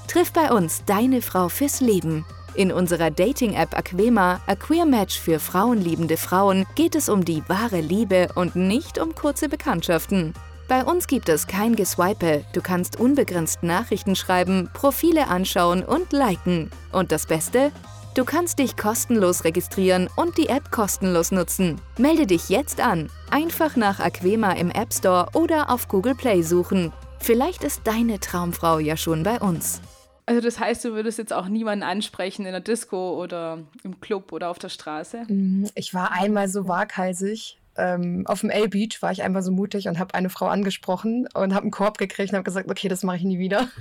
Triff 0.08 0.32
bei 0.32 0.52
uns 0.52 0.84
deine 0.84 1.22
Frau 1.22 1.48
fürs 1.48 1.80
Leben. 1.80 2.24
In 2.54 2.72
unserer 2.72 3.10
Dating-App 3.10 3.78
Aquema, 3.78 4.40
A 4.46 4.56
Queer 4.56 4.84
Match 4.84 5.18
für 5.18 5.38
frauenliebende 5.38 6.16
Frauen, 6.16 6.66
geht 6.74 6.96
es 6.96 7.08
um 7.08 7.24
die 7.24 7.42
wahre 7.48 7.80
Liebe 7.80 8.28
und 8.34 8.56
nicht 8.56 8.98
um 8.98 9.14
kurze 9.14 9.48
Bekanntschaften. 9.48 10.34
Bei 10.70 10.84
uns 10.84 11.08
gibt 11.08 11.28
es 11.28 11.48
kein 11.48 11.74
Geswipe, 11.74 12.44
du 12.52 12.60
kannst 12.60 13.00
unbegrenzt 13.00 13.64
Nachrichten 13.64 14.14
schreiben, 14.14 14.70
Profile 14.72 15.26
anschauen 15.26 15.82
und 15.82 16.12
liken. 16.12 16.70
Und 16.92 17.10
das 17.10 17.26
Beste? 17.26 17.72
Du 18.14 18.24
kannst 18.24 18.60
dich 18.60 18.76
kostenlos 18.76 19.42
registrieren 19.42 20.08
und 20.14 20.38
die 20.38 20.48
App 20.48 20.70
kostenlos 20.70 21.32
nutzen. 21.32 21.80
Melde 21.98 22.24
dich 22.24 22.50
jetzt 22.50 22.80
an. 22.80 23.10
Einfach 23.32 23.74
nach 23.74 23.98
Aquema 23.98 24.52
im 24.52 24.70
App 24.70 24.94
Store 24.94 25.26
oder 25.34 25.70
auf 25.70 25.88
Google 25.88 26.14
Play 26.14 26.42
suchen. 26.42 26.92
Vielleicht 27.18 27.64
ist 27.64 27.80
deine 27.82 28.20
Traumfrau 28.20 28.78
ja 28.78 28.96
schon 28.96 29.24
bei 29.24 29.40
uns. 29.40 29.80
Also 30.24 30.40
das 30.40 30.60
heißt, 30.60 30.84
du 30.84 30.92
würdest 30.92 31.18
jetzt 31.18 31.32
auch 31.32 31.48
niemanden 31.48 31.82
ansprechen 31.82 32.46
in 32.46 32.52
der 32.52 32.60
Disco 32.60 33.20
oder 33.20 33.58
im 33.82 34.00
Club 34.00 34.30
oder 34.30 34.48
auf 34.48 34.60
der 34.60 34.68
Straße? 34.68 35.24
Mhm, 35.26 35.68
ich 35.74 35.94
war 35.94 36.12
einmal 36.12 36.46
so 36.46 36.68
waghalsig 36.68 37.59
ähm, 37.80 38.24
auf 38.26 38.40
dem 38.40 38.50
L-Beach 38.50 39.00
war 39.00 39.12
ich 39.12 39.22
einmal 39.22 39.42
so 39.42 39.50
mutig 39.50 39.88
und 39.88 39.98
habe 39.98 40.14
eine 40.14 40.30
Frau 40.30 40.46
angesprochen 40.46 41.26
und 41.34 41.54
habe 41.54 41.62
einen 41.62 41.70
Korb 41.70 41.98
gekriegt 41.98 42.30
und 42.30 42.36
habe 42.36 42.44
gesagt, 42.44 42.70
okay, 42.70 42.88
das 42.88 43.02
mache 43.02 43.16
ich 43.16 43.24
nie 43.24 43.38
wieder. 43.38 43.68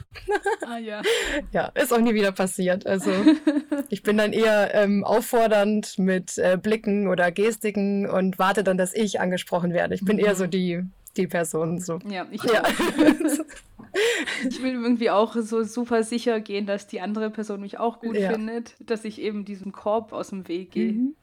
Ah 0.71 0.77
ja. 0.77 1.01
ja, 1.51 1.71
ist 1.73 1.91
auch 1.91 1.99
nie 1.99 2.13
wieder 2.13 2.31
passiert. 2.31 2.85
Also 2.85 3.11
ich 3.89 4.03
bin 4.03 4.17
dann 4.17 4.33
eher 4.33 4.75
ähm, 4.75 5.03
auffordernd 5.03 5.97
mit 5.97 6.37
äh, 6.37 6.59
Blicken 6.61 7.07
oder 7.07 7.31
Gestiken 7.31 8.07
und 8.07 8.37
warte 8.37 8.63
dann, 8.63 8.77
dass 8.77 8.93
ich 8.93 9.19
angesprochen 9.19 9.73
werde. 9.73 9.95
Ich 9.95 10.05
bin 10.05 10.17
mhm. 10.17 10.25
eher 10.25 10.35
so 10.35 10.45
die, 10.45 10.83
die 11.17 11.27
Person. 11.27 11.79
So. 11.79 11.99
Ja, 12.09 12.25
ich 12.31 12.43
ja. 12.43 12.63
ich 14.47 14.61
will 14.61 14.73
irgendwie 14.73 15.09
auch 15.09 15.35
so 15.35 15.63
super 15.63 16.03
sicher 16.03 16.39
gehen, 16.39 16.65
dass 16.65 16.87
die 16.87 17.01
andere 17.01 17.29
Person 17.29 17.61
mich 17.61 17.79
auch 17.79 17.99
gut 17.99 18.15
ja. 18.15 18.31
findet, 18.31 18.75
dass 18.79 19.05
ich 19.05 19.19
eben 19.21 19.45
diesem 19.45 19.71
Korb 19.71 20.13
aus 20.13 20.29
dem 20.29 20.47
Weg 20.47 20.71
gehe. 20.71 20.93
Mhm. 20.93 21.15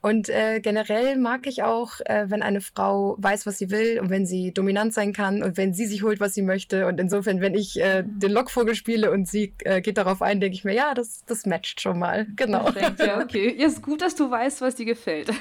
Und 0.00 0.28
äh, 0.28 0.60
generell 0.60 1.16
mag 1.16 1.46
ich 1.46 1.62
auch, 1.62 2.00
äh, 2.04 2.26
wenn 2.28 2.42
eine 2.42 2.60
Frau 2.60 3.16
weiß, 3.18 3.46
was 3.46 3.58
sie 3.58 3.70
will 3.70 4.00
und 4.00 4.10
wenn 4.10 4.26
sie 4.26 4.52
dominant 4.52 4.92
sein 4.92 5.12
kann 5.12 5.42
und 5.42 5.56
wenn 5.56 5.72
sie 5.72 5.86
sich 5.86 6.02
holt, 6.02 6.20
was 6.20 6.34
sie 6.34 6.42
möchte. 6.42 6.86
Und 6.86 6.98
insofern, 6.98 7.40
wenn 7.40 7.54
ich 7.54 7.80
äh, 7.80 8.02
den 8.04 8.32
Lockvogel 8.32 8.74
spiele 8.74 9.10
und 9.10 9.28
sie 9.28 9.54
äh, 9.64 9.80
geht 9.80 9.98
darauf 9.98 10.20
ein, 10.22 10.40
denke 10.40 10.56
ich 10.56 10.64
mir, 10.64 10.74
ja, 10.74 10.94
das, 10.94 11.24
das 11.26 11.46
matcht 11.46 11.80
schon 11.80 11.98
mal. 11.98 12.26
Genau. 12.36 12.64
Perfekt, 12.64 13.00
ja, 13.00 13.20
okay. 13.20 13.54
Ja, 13.56 13.66
ist 13.66 13.82
gut, 13.82 14.02
dass 14.02 14.16
du 14.16 14.30
weißt, 14.30 14.60
was 14.60 14.74
dir 14.74 14.86
gefällt. 14.86 15.30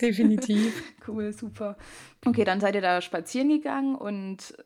Definitiv. 0.00 0.82
Cool, 1.06 1.32
super. 1.32 1.76
Okay, 2.24 2.42
dann 2.42 2.58
seid 2.58 2.74
ihr 2.74 2.80
da 2.80 3.00
spazieren 3.00 3.48
gegangen 3.48 3.94
und 3.94 4.56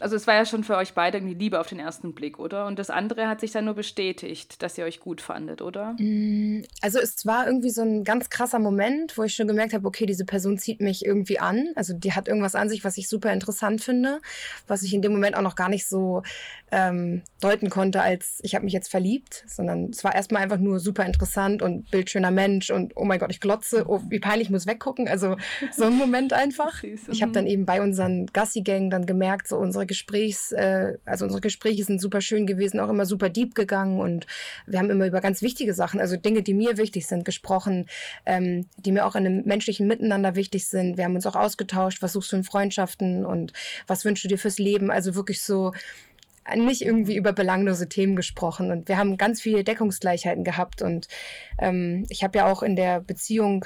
also 0.00 0.16
es 0.16 0.26
war 0.26 0.34
ja 0.34 0.44
schon 0.44 0.62
für 0.62 0.76
euch 0.76 0.92
beide 0.92 1.18
irgendwie 1.18 1.34
Liebe 1.34 1.58
auf 1.58 1.68
den 1.68 1.78
ersten 1.78 2.14
Blick, 2.14 2.38
oder? 2.38 2.66
Und 2.66 2.78
das 2.78 2.90
andere 2.90 3.28
hat 3.28 3.40
sich 3.40 3.52
dann 3.52 3.64
nur 3.64 3.74
bestätigt, 3.74 4.62
dass 4.62 4.76
ihr 4.76 4.84
euch 4.84 5.00
gut 5.00 5.20
fandet, 5.20 5.62
oder? 5.62 5.94
Mm, 5.98 6.64
also 6.82 6.98
es 6.98 7.24
war 7.24 7.46
irgendwie 7.46 7.70
so 7.70 7.82
ein 7.82 8.04
ganz 8.04 8.28
krasser 8.28 8.58
Moment, 8.58 9.16
wo 9.16 9.22
ich 9.22 9.34
schon 9.34 9.46
gemerkt 9.46 9.72
habe, 9.72 9.86
okay, 9.86 10.04
diese 10.04 10.24
Person 10.24 10.58
zieht 10.58 10.80
mich 10.80 11.04
irgendwie 11.04 11.38
an. 11.38 11.68
Also 11.76 11.94
die 11.94 12.12
hat 12.12 12.28
irgendwas 12.28 12.54
an 12.54 12.68
sich, 12.68 12.84
was 12.84 12.98
ich 12.98 13.08
super 13.08 13.32
interessant 13.32 13.80
finde, 13.80 14.20
was 14.66 14.82
ich 14.82 14.92
in 14.92 15.02
dem 15.02 15.12
Moment 15.12 15.36
auch 15.36 15.42
noch 15.42 15.56
gar 15.56 15.68
nicht 15.68 15.86
so 15.86 16.22
ähm, 16.70 17.22
deuten 17.40 17.70
konnte, 17.70 18.02
als 18.02 18.40
ich 18.42 18.54
habe 18.54 18.64
mich 18.64 18.74
jetzt 18.74 18.90
verliebt, 18.90 19.44
sondern 19.46 19.90
es 19.90 20.04
war 20.04 20.14
erstmal 20.14 20.42
einfach 20.42 20.58
nur 20.58 20.80
super 20.80 21.06
interessant 21.06 21.62
und 21.62 21.90
bildschöner 21.90 22.30
Mensch 22.30 22.70
und 22.70 22.92
oh 22.96 23.04
mein 23.04 23.18
Gott, 23.18 23.30
ich 23.30 23.40
glotze, 23.40 23.84
oh, 23.86 24.02
wie 24.08 24.18
peinlich, 24.18 24.48
ich 24.48 24.52
muss 24.52 24.66
weggucken. 24.66 25.08
Also 25.08 25.36
so 25.72 25.84
ein 25.84 25.96
Moment 25.96 26.32
einfach. 26.32 26.82
Ich 27.08 27.22
habe 27.22 27.32
dann 27.32 27.44
mhm. 27.44 27.50
eben 27.50 27.66
bei 27.66 27.80
unseren 27.80 28.26
Gassi-Gängen 28.26 28.90
dann 28.90 29.06
gemerkt, 29.06 29.48
so 29.48 29.58
unsere 29.58 29.85
Gesprächs, 29.86 30.52
äh, 30.52 30.94
also 31.04 31.24
unsere 31.24 31.40
Gespräche 31.40 31.84
sind 31.84 32.00
super 32.00 32.20
schön 32.20 32.46
gewesen, 32.46 32.80
auch 32.80 32.88
immer 32.88 33.06
super 33.06 33.28
deep 33.28 33.54
gegangen 33.54 34.00
und 34.00 34.26
wir 34.66 34.78
haben 34.78 34.90
immer 34.90 35.06
über 35.06 35.20
ganz 35.20 35.42
wichtige 35.42 35.74
Sachen, 35.74 36.00
also 36.00 36.16
Dinge, 36.16 36.42
die 36.42 36.54
mir 36.54 36.76
wichtig 36.76 37.06
sind, 37.06 37.24
gesprochen, 37.24 37.86
ähm, 38.24 38.66
die 38.76 38.92
mir 38.92 39.06
auch 39.06 39.16
in 39.16 39.26
einem 39.26 39.42
menschlichen 39.44 39.86
Miteinander 39.86 40.36
wichtig 40.36 40.68
sind. 40.68 40.96
Wir 40.96 41.04
haben 41.04 41.14
uns 41.14 41.26
auch 41.26 41.36
ausgetauscht, 41.36 42.02
was 42.02 42.12
suchst 42.12 42.32
du 42.32 42.36
in 42.36 42.44
Freundschaften 42.44 43.24
und 43.24 43.52
was 43.86 44.04
wünschst 44.04 44.24
du 44.24 44.28
dir 44.28 44.38
fürs 44.38 44.58
Leben? 44.58 44.90
Also 44.90 45.14
wirklich 45.14 45.42
so 45.42 45.72
nicht 46.54 46.82
irgendwie 46.82 47.16
über 47.16 47.32
belanglose 47.32 47.88
Themen 47.88 48.14
gesprochen 48.14 48.70
und 48.70 48.88
wir 48.88 48.98
haben 48.98 49.16
ganz 49.16 49.40
viele 49.40 49.64
Deckungsgleichheiten 49.64 50.44
gehabt 50.44 50.80
und 50.80 51.08
ähm, 51.58 52.06
ich 52.08 52.22
habe 52.22 52.38
ja 52.38 52.46
auch 52.46 52.62
in 52.62 52.76
der 52.76 53.00
Beziehung 53.00 53.64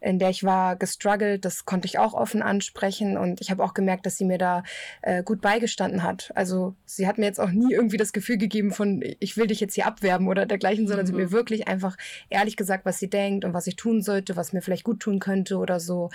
in 0.00 0.18
der 0.18 0.30
ich 0.30 0.44
war, 0.44 0.76
gestruggelt. 0.76 1.44
Das 1.44 1.64
konnte 1.64 1.86
ich 1.86 1.98
auch 1.98 2.14
offen 2.14 2.42
ansprechen 2.42 3.16
und 3.16 3.40
ich 3.40 3.50
habe 3.50 3.62
auch 3.62 3.74
gemerkt, 3.74 4.06
dass 4.06 4.16
sie 4.16 4.24
mir 4.24 4.38
da 4.38 4.62
äh, 5.02 5.22
gut 5.22 5.40
beigestanden 5.40 6.02
hat. 6.02 6.32
Also 6.34 6.74
sie 6.84 7.06
hat 7.06 7.18
mir 7.18 7.26
jetzt 7.26 7.40
auch 7.40 7.50
nie 7.50 7.72
irgendwie 7.72 7.96
das 7.96 8.12
Gefühl 8.12 8.38
gegeben 8.38 8.72
von, 8.72 9.02
ich 9.20 9.36
will 9.36 9.46
dich 9.46 9.60
jetzt 9.60 9.74
hier 9.74 9.86
abwerben 9.86 10.28
oder 10.28 10.46
dergleichen, 10.46 10.86
sondern 10.86 11.06
mhm. 11.06 11.10
sie 11.10 11.16
mir 11.16 11.32
wirklich 11.32 11.68
einfach 11.68 11.96
ehrlich 12.28 12.56
gesagt, 12.56 12.84
was 12.84 12.98
sie 12.98 13.10
denkt 13.10 13.44
und 13.44 13.54
was 13.54 13.66
ich 13.66 13.76
tun 13.76 14.02
sollte, 14.02 14.36
was 14.36 14.52
mir 14.52 14.62
vielleicht 14.62 14.84
gut 14.84 15.00
tun 15.00 15.18
könnte 15.18 15.58
oder 15.58 15.80
so. 15.80 16.10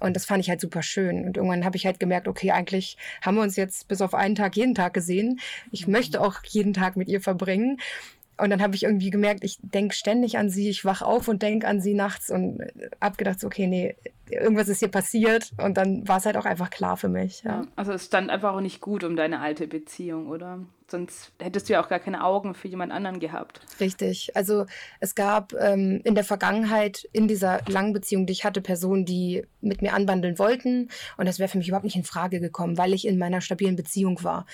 Und 0.00 0.14
das 0.16 0.24
fand 0.24 0.42
ich 0.42 0.50
halt 0.50 0.60
super 0.60 0.82
schön. 0.82 1.24
Und 1.24 1.36
irgendwann 1.36 1.64
habe 1.64 1.76
ich 1.76 1.86
halt 1.86 1.98
gemerkt, 1.98 2.28
okay, 2.28 2.50
eigentlich 2.50 2.96
haben 3.22 3.36
wir 3.36 3.42
uns 3.42 3.56
jetzt 3.56 3.88
bis 3.88 4.00
auf 4.00 4.14
einen 4.14 4.34
Tag 4.34 4.56
jeden 4.56 4.74
Tag 4.74 4.94
gesehen. 4.94 5.40
Ich 5.70 5.86
mhm. 5.86 5.92
möchte 5.92 6.20
auch 6.20 6.42
jeden 6.44 6.72
Tag 6.72 6.96
mit 6.96 7.08
ihr 7.08 7.20
verbringen. 7.20 7.78
Und 8.36 8.50
dann 8.50 8.60
habe 8.60 8.74
ich 8.74 8.82
irgendwie 8.82 9.10
gemerkt, 9.10 9.44
ich 9.44 9.58
denke 9.62 9.94
ständig 9.94 10.38
an 10.38 10.50
sie, 10.50 10.68
ich 10.68 10.84
wach 10.84 11.02
auf 11.02 11.28
und 11.28 11.42
denke 11.42 11.68
an 11.68 11.80
sie 11.80 11.94
nachts 11.94 12.30
und 12.30 12.60
habe 13.00 13.16
gedacht, 13.16 13.40
so, 13.40 13.46
okay, 13.46 13.66
nee, 13.66 13.96
irgendwas 14.30 14.68
ist 14.68 14.80
hier 14.80 14.90
passiert. 14.90 15.50
Und 15.62 15.76
dann 15.76 16.06
war 16.08 16.18
es 16.18 16.26
halt 16.26 16.36
auch 16.36 16.44
einfach 16.44 16.70
klar 16.70 16.96
für 16.96 17.08
mich. 17.08 17.42
Ja. 17.44 17.62
Also 17.76 17.92
es 17.92 18.06
stand 18.06 18.30
einfach 18.30 18.54
auch 18.54 18.60
nicht 18.60 18.80
gut 18.80 19.04
um 19.04 19.16
deine 19.16 19.40
alte 19.40 19.66
Beziehung, 19.66 20.28
oder? 20.28 20.60
Sonst 20.86 21.32
hättest 21.40 21.68
du 21.68 21.72
ja 21.72 21.82
auch 21.82 21.88
gar 21.88 21.98
keine 21.98 22.22
Augen 22.22 22.54
für 22.54 22.68
jemand 22.68 22.92
anderen 22.92 23.18
gehabt. 23.18 23.60
Richtig. 23.80 24.36
Also 24.36 24.66
es 25.00 25.14
gab 25.14 25.54
ähm, 25.54 26.02
in 26.04 26.14
der 26.14 26.24
Vergangenheit 26.24 27.08
in 27.12 27.26
dieser 27.26 27.62
langen 27.66 27.94
Beziehung, 27.94 28.26
die 28.26 28.32
ich 28.34 28.44
hatte, 28.44 28.60
Personen, 28.60 29.06
die 29.06 29.46
mit 29.62 29.80
mir 29.80 29.94
anbandeln 29.94 30.38
wollten. 30.38 30.90
Und 31.16 31.26
das 31.26 31.38
wäre 31.38 31.48
für 31.48 31.56
mich 31.56 31.68
überhaupt 31.68 31.86
nicht 31.86 31.96
in 31.96 32.04
Frage 32.04 32.38
gekommen, 32.38 32.76
weil 32.76 32.92
ich 32.92 33.06
in 33.06 33.18
meiner 33.18 33.40
stabilen 33.40 33.76
Beziehung 33.76 34.22
war. 34.22 34.44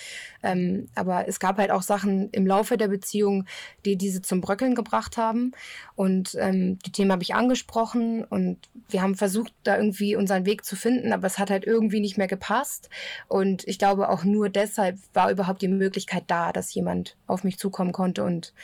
Ähm, 0.43 0.89
aber 0.95 1.27
es 1.27 1.41
gab 1.41 1.59
halt 1.59 1.73
auch 1.73 1.83
Sachen 1.83 2.31
im 2.31 2.47
Laufe 2.47 2.77
der 2.77 2.89
Beziehung, 2.89 3.45
die 3.85 3.97
diese 3.97 4.23
zum 4.23 4.41
Bröckeln 4.41 4.77
gebracht 4.77 5.17
haben. 5.17 5.53
Und 5.97 6.37
ähm, 6.39 6.79
die 6.87 6.93
Themen 6.93 7.11
habe 7.11 7.25
ich 7.25 7.35
angesprochen 7.35 8.25
und 8.25 8.57
wir 8.89 9.03
haben 9.03 9.17
versucht, 9.17 9.53
da 9.63 9.77
irgendwie 9.77 10.17
unseren 10.17 10.47
Weg 10.47 10.65
zu 10.65 10.77
finden, 10.77 11.13
aber 11.13 11.27
es 11.27 11.39
hat 11.39 11.51
halt 11.51 11.65
irgendwie 11.65 12.01
nicht 12.01 12.19
mehr 12.19 12.29
gepasst. 12.29 12.89
Und 13.29 13.67
ich 13.67 13.79
glaube, 13.79 14.09
auch 14.09 14.25
nur 14.25 14.49
deshalb 14.49 14.99
war 15.13 15.31
überhaupt 15.31 15.63
die 15.63 15.69
Möglichkeit 15.69 16.25
da, 16.29 16.53
dass 16.53 16.75
jemand 16.75 17.17
auf 17.27 17.45
mich 17.45 17.59
zukommen 17.59 17.93
konnte 17.93 18.25
und 18.25 18.55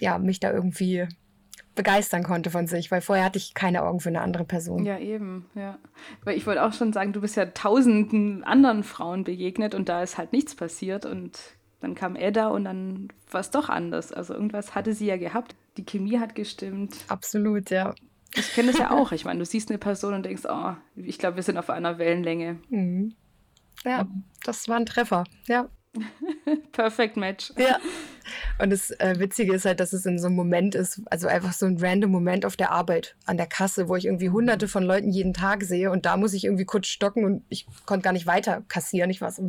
ja, 0.00 0.18
mich 0.18 0.40
da 0.40 0.52
irgendwie 0.52 1.08
begeistern 1.74 2.22
konnte 2.22 2.50
von 2.50 2.66
sich, 2.66 2.90
weil 2.90 3.02
vorher 3.02 3.24
hatte 3.24 3.38
ich 3.38 3.54
keine 3.54 3.82
Augen 3.84 4.00
für 4.00 4.08
eine 4.08 4.22
andere 4.22 4.44
Person. 4.44 4.84
Ja, 4.84 4.98
eben, 4.98 5.46
ja. 5.54 5.78
Weil 6.24 6.36
ich 6.36 6.46
wollte 6.46 6.64
auch 6.64 6.72
schon 6.72 6.92
sagen, 6.92 7.12
du 7.12 7.20
bist 7.20 7.36
ja 7.36 7.46
tausenden 7.46 8.42
anderen 8.44 8.82
Frauen 8.82 9.24
begegnet 9.24 9.74
und 9.74 9.88
da 9.88 10.02
ist 10.02 10.18
halt 10.18 10.32
nichts 10.32 10.54
passiert 10.54 11.04
und 11.04 11.38
dann 11.80 11.94
kam 11.94 12.16
Edda 12.16 12.48
und 12.48 12.64
dann 12.64 13.08
war 13.30 13.40
es 13.40 13.50
doch 13.50 13.68
anders. 13.68 14.12
Also 14.12 14.32
irgendwas 14.34 14.74
hatte 14.74 14.94
sie 14.94 15.06
ja 15.06 15.18
gehabt. 15.18 15.54
Die 15.76 15.84
Chemie 15.84 16.18
hat 16.18 16.34
gestimmt. 16.34 16.96
Absolut, 17.08 17.70
ja. 17.70 17.94
Ich 18.34 18.52
kenne 18.52 18.72
das 18.72 18.78
ja 18.78 18.90
auch. 18.90 19.12
Ich 19.12 19.24
meine, 19.24 19.38
du 19.38 19.44
siehst 19.44 19.70
eine 19.70 19.78
Person 19.78 20.14
und 20.14 20.24
denkst, 20.24 20.42
oh, 20.48 20.72
ich 20.96 21.18
glaube, 21.18 21.36
wir 21.36 21.42
sind 21.42 21.58
auf 21.58 21.70
einer 21.70 21.98
Wellenlänge. 21.98 22.58
Mhm. 22.68 23.14
Ja, 23.84 24.06
das 24.44 24.68
war 24.68 24.76
ein 24.76 24.86
Treffer, 24.86 25.24
ja. 25.46 25.68
Perfect 26.72 27.16
Match. 27.16 27.52
Ja. 27.56 27.78
Und 28.58 28.70
das 28.70 28.90
äh, 28.90 29.18
Witzige 29.18 29.54
ist 29.54 29.64
halt, 29.64 29.80
dass 29.80 29.92
es 29.92 30.04
in 30.04 30.18
so 30.18 30.26
einem 30.26 30.36
Moment 30.36 30.74
ist, 30.74 31.00
also 31.06 31.28
einfach 31.28 31.52
so 31.52 31.66
ein 31.66 31.78
random 31.78 32.10
Moment 32.10 32.44
auf 32.44 32.56
der 32.56 32.70
Arbeit, 32.70 33.16
an 33.24 33.36
der 33.36 33.46
Kasse, 33.46 33.88
wo 33.88 33.96
ich 33.96 34.06
irgendwie 34.06 34.30
hunderte 34.30 34.68
von 34.68 34.82
Leuten 34.82 35.10
jeden 35.10 35.32
Tag 35.32 35.62
sehe 35.62 35.90
und 35.90 36.06
da 36.06 36.16
muss 36.16 36.34
ich 36.34 36.44
irgendwie 36.44 36.64
kurz 36.64 36.88
stocken 36.88 37.24
und 37.24 37.44
ich 37.48 37.66
konnte 37.86 38.04
gar 38.04 38.12
nicht 38.12 38.26
weiter 38.26 38.62
kassieren. 38.68 39.10
Ich 39.10 39.20
war 39.20 39.30
so, 39.30 39.46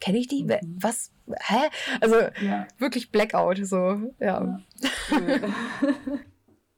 kenne 0.00 0.18
ich 0.18 0.28
die? 0.28 0.44
Mhm. 0.44 0.58
Was? 0.80 1.12
Hä? 1.26 1.70
Also 2.00 2.16
ja. 2.40 2.66
wirklich 2.78 3.10
Blackout, 3.10 3.66
so, 3.66 4.12
ja. 4.20 4.60
ja. 4.60 4.60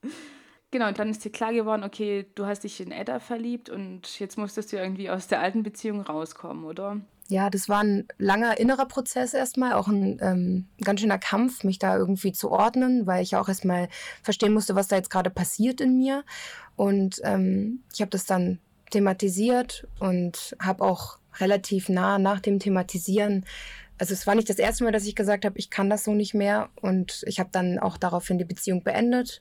Genau, 0.72 0.88
und 0.88 0.98
dann 0.98 1.10
ist 1.10 1.22
dir 1.22 1.30
klar 1.30 1.52
geworden, 1.52 1.84
okay, 1.84 2.24
du 2.34 2.46
hast 2.46 2.64
dich 2.64 2.80
in 2.80 2.92
Edda 2.92 3.20
verliebt 3.20 3.68
und 3.68 4.18
jetzt 4.18 4.38
musstest 4.38 4.72
du 4.72 4.78
irgendwie 4.78 5.10
aus 5.10 5.28
der 5.28 5.40
alten 5.40 5.62
Beziehung 5.62 6.00
rauskommen, 6.00 6.64
oder? 6.64 6.98
Ja, 7.28 7.50
das 7.50 7.68
war 7.68 7.84
ein 7.84 8.08
langer 8.16 8.58
innerer 8.58 8.86
Prozess 8.86 9.34
erstmal, 9.34 9.74
auch 9.74 9.86
ein 9.86 10.18
ähm, 10.22 10.66
ganz 10.82 11.00
schöner 11.00 11.18
Kampf, 11.18 11.62
mich 11.62 11.78
da 11.78 11.98
irgendwie 11.98 12.32
zu 12.32 12.50
ordnen, 12.50 13.06
weil 13.06 13.22
ich 13.22 13.36
auch 13.36 13.48
erstmal 13.48 13.90
verstehen 14.22 14.54
musste, 14.54 14.74
was 14.74 14.88
da 14.88 14.96
jetzt 14.96 15.10
gerade 15.10 15.28
passiert 15.28 15.82
in 15.82 15.98
mir. 15.98 16.24
Und 16.74 17.20
ähm, 17.22 17.80
ich 17.92 18.00
habe 18.00 18.10
das 18.10 18.24
dann 18.24 18.58
thematisiert 18.90 19.86
und 20.00 20.56
habe 20.58 20.82
auch 20.84 21.18
relativ 21.38 21.90
nah 21.90 22.18
nach 22.18 22.40
dem 22.40 22.58
Thematisieren 22.58 23.44
also 24.02 24.14
es 24.14 24.26
war 24.26 24.34
nicht 24.34 24.50
das 24.50 24.58
erste 24.58 24.82
Mal, 24.82 24.90
dass 24.90 25.06
ich 25.06 25.14
gesagt 25.14 25.44
habe, 25.44 25.56
ich 25.60 25.70
kann 25.70 25.88
das 25.88 26.02
so 26.02 26.12
nicht 26.12 26.34
mehr. 26.34 26.70
Und 26.80 27.22
ich 27.28 27.38
habe 27.38 27.50
dann 27.52 27.78
auch 27.78 27.96
daraufhin 27.96 28.36
die 28.36 28.44
Beziehung 28.44 28.82
beendet. 28.82 29.40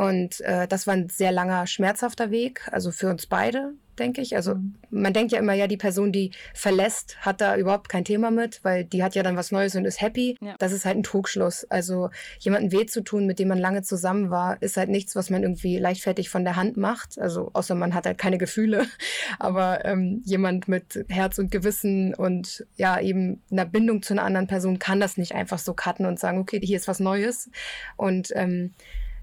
Und 0.00 0.40
äh, 0.40 0.66
das 0.66 0.86
war 0.86 0.94
ein 0.94 1.10
sehr 1.10 1.30
langer, 1.30 1.66
schmerzhafter 1.66 2.30
Weg, 2.30 2.66
also 2.72 2.90
für 2.90 3.10
uns 3.10 3.26
beide, 3.26 3.74
denke 3.98 4.22
ich. 4.22 4.34
Also 4.34 4.54
mhm. 4.54 4.76
man 4.88 5.12
denkt 5.12 5.30
ja 5.30 5.38
immer, 5.38 5.52
ja, 5.52 5.66
die 5.66 5.76
Person, 5.76 6.10
die 6.10 6.30
verlässt, 6.54 7.18
hat 7.20 7.42
da 7.42 7.54
überhaupt 7.54 7.90
kein 7.90 8.06
Thema 8.06 8.30
mit, 8.30 8.64
weil 8.64 8.84
die 8.86 9.02
hat 9.02 9.14
ja 9.14 9.22
dann 9.22 9.36
was 9.36 9.52
Neues 9.52 9.76
und 9.76 9.84
ist 9.84 10.00
happy. 10.00 10.38
Ja. 10.40 10.54
Das 10.58 10.72
ist 10.72 10.86
halt 10.86 10.96
ein 10.96 11.02
Trugschluss. 11.02 11.64
Also 11.64 12.08
jemanden 12.38 12.72
weh 12.72 12.86
zu 12.86 13.02
tun, 13.02 13.26
mit 13.26 13.38
dem 13.38 13.48
man 13.48 13.58
lange 13.58 13.82
zusammen 13.82 14.30
war, 14.30 14.62
ist 14.62 14.78
halt 14.78 14.88
nichts, 14.88 15.16
was 15.16 15.28
man 15.28 15.42
irgendwie 15.42 15.76
leichtfertig 15.76 16.30
von 16.30 16.44
der 16.44 16.56
Hand 16.56 16.78
macht. 16.78 17.18
Also 17.18 17.50
außer 17.52 17.74
man 17.74 17.92
hat 17.92 18.06
halt 18.06 18.16
keine 18.16 18.38
Gefühle. 18.38 18.86
Aber 19.38 19.84
ähm, 19.84 20.22
jemand 20.24 20.66
mit 20.66 21.04
Herz 21.10 21.38
und 21.38 21.50
Gewissen 21.50 22.14
und 22.14 22.66
ja, 22.76 22.98
eben 22.98 23.42
einer 23.50 23.66
Bindung 23.66 24.00
zu 24.00 24.14
einer 24.14 24.22
anderen 24.22 24.46
Person 24.46 24.78
kann 24.78 24.98
das 24.98 25.18
nicht 25.18 25.34
einfach 25.34 25.58
so 25.58 25.74
cutten 25.74 26.06
und 26.06 26.18
sagen, 26.18 26.38
okay, 26.38 26.58
hier 26.62 26.78
ist 26.78 26.88
was 26.88 27.00
Neues. 27.00 27.50
Und 27.98 28.30
ähm, 28.34 28.72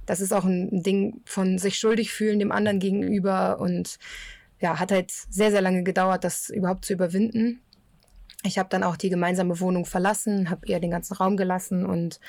das 0.08 0.22
ist 0.22 0.34
auch 0.34 0.46
ein 0.46 0.82
Ding 0.82 1.22
von 1.26 1.60
sich 1.60 1.78
schuldig 1.78 2.12
fühlen 2.12 2.40
dem 2.40 2.52
anderen 2.52 2.80
gegenüber 2.80 3.60
und 3.60 4.00
ja, 4.60 4.80
hat 4.80 4.92
halt 4.92 5.12
sehr, 5.12 5.52
sehr 5.52 5.62
lange 5.62 5.84
gedauert, 5.84 6.24
das 6.24 6.50
überhaupt 6.50 6.86
zu 6.86 6.94
überwinden. 6.94 7.62
Ich 8.44 8.58
habe 8.58 8.70
dann 8.70 8.84
auch 8.84 8.96
die 8.96 9.10
gemeinsame 9.10 9.60
Wohnung 9.60 9.86
verlassen, 9.86 10.50
habe 10.50 10.66
ihr 10.66 10.80
den 10.80 10.92
ganzen 10.92 11.14
Raum 11.14 11.38
gelassen 11.38 11.86
und 11.86 12.20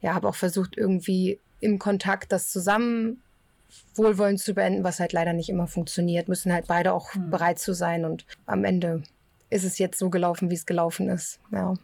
ja, 0.00 0.14
habe 0.14 0.28
auch 0.28 0.34
versucht, 0.34 0.76
irgendwie 0.76 1.38
im 1.60 1.78
Kontakt 1.78 2.32
das 2.32 2.50
zusammen 2.50 3.22
wohlwollend 3.94 4.40
zu 4.40 4.54
beenden, 4.54 4.82
was 4.82 4.98
halt 4.98 5.12
leider 5.12 5.34
nicht 5.34 5.50
immer 5.50 5.66
funktioniert. 5.66 6.28
Müssen 6.28 6.52
halt 6.52 6.66
beide 6.66 6.92
auch 6.94 7.14
mhm. 7.14 7.30
bereit 7.30 7.58
zu 7.58 7.74
sein 7.74 8.04
und 8.04 8.24
am 8.46 8.64
Ende 8.64 9.02
ist 9.50 9.64
es 9.64 9.78
jetzt 9.78 9.98
so 9.98 10.08
gelaufen, 10.08 10.50
wie 10.50 10.54
es 10.54 10.66
gelaufen 10.66 11.08
ist. 11.08 11.40
Ja. 11.52 11.74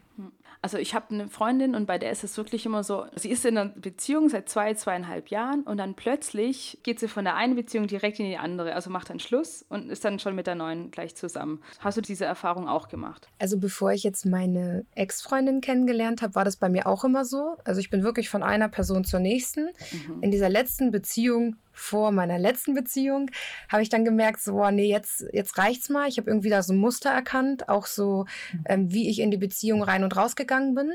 Also 0.65 0.79
ich 0.79 0.95
habe 0.95 1.11
eine 1.11 1.29
Freundin 1.29 1.75
und 1.75 1.85
bei 1.85 1.99
der 1.99 2.11
ist 2.11 2.25
es 2.25 2.39
wirklich 2.39 2.65
immer 2.65 2.83
so, 2.83 3.05
sie 3.17 3.29
ist 3.29 3.45
in 3.45 3.59
einer 3.59 3.69
Beziehung 3.69 4.31
seit 4.31 4.49
zwei, 4.49 4.73
zweieinhalb 4.73 5.29
Jahren 5.29 5.61
und 5.65 5.77
dann 5.77 5.93
plötzlich 5.93 6.79
geht 6.83 6.99
sie 6.99 7.07
von 7.07 7.25
der 7.25 7.37
einen 7.37 7.55
Beziehung 7.55 7.87
direkt 7.87 8.19
in 8.19 8.25
die 8.25 8.39
andere, 8.39 8.75
also 8.75 8.89
macht 8.89 9.11
dann 9.11 9.21
Schluss 9.21 9.63
und 9.69 9.91
ist 9.91 10.07
dann 10.07 10.19
schon 10.19 10.35
mit 10.35 10.47
der 10.47 10.55
neuen 10.55 10.91
gleich 10.91 11.17
zusammen. 11.17 11.61
Hast 11.81 11.99
du 11.99 12.01
diese 12.01 12.25
Erfahrung 12.25 12.67
auch 12.67 12.89
gemacht? 12.89 13.29
Also 13.39 13.59
bevor 13.59 13.93
ich 13.93 14.05
jetzt 14.05 14.25
meine 14.25 14.87
Ex-Freundin 14.95 15.61
kennengelernt 15.61 16.23
habe, 16.23 16.35
war 16.35 16.47
das 16.47 16.57
bei 16.57 16.71
mir 16.71 16.87
auch 16.87 17.05
immer 17.05 17.27
so. 17.27 17.59
Also 17.65 17.81
ich 17.81 17.91
bin 17.91 18.03
wirklich 18.03 18.31
von 18.31 18.43
einer 18.43 18.71
Person 18.71 19.05
zur 19.05 19.21
nächsten. 19.21 19.67
Mhm. 19.67 20.23
In 20.23 20.31
dieser 20.31 20.49
letzten 20.49 20.91
Beziehung 20.91 21.57
vor 21.75 22.13
meiner 22.13 22.39
letzten 22.39 22.75
Beziehung 22.75 23.31
habe 23.69 23.83
ich 23.83 23.89
dann 23.89 24.05
gemerkt, 24.05 24.41
so, 24.41 24.53
boah, 24.53 24.71
nee, 24.71 24.89
jetzt, 24.89 25.25
jetzt 25.33 25.59
reicht's 25.59 25.89
mal. 25.89 26.09
Ich 26.09 26.17
habe 26.19 26.31
irgendwie 26.31 26.51
da 26.51 26.63
so 26.63 26.73
ein 26.73 26.79
Muster 26.79 27.11
erkannt, 27.11 27.69
auch 27.69 27.87
so, 27.87 28.27
mhm. 28.53 28.65
ähm, 28.67 28.93
wie 28.93 29.11
ich 29.11 29.21
in 29.21 29.31
die 29.31 29.37
Beziehung 29.37 29.83
rein 29.83 30.05
und 30.05 30.17
rausgegangen 30.17 30.75
bin. 30.75 30.93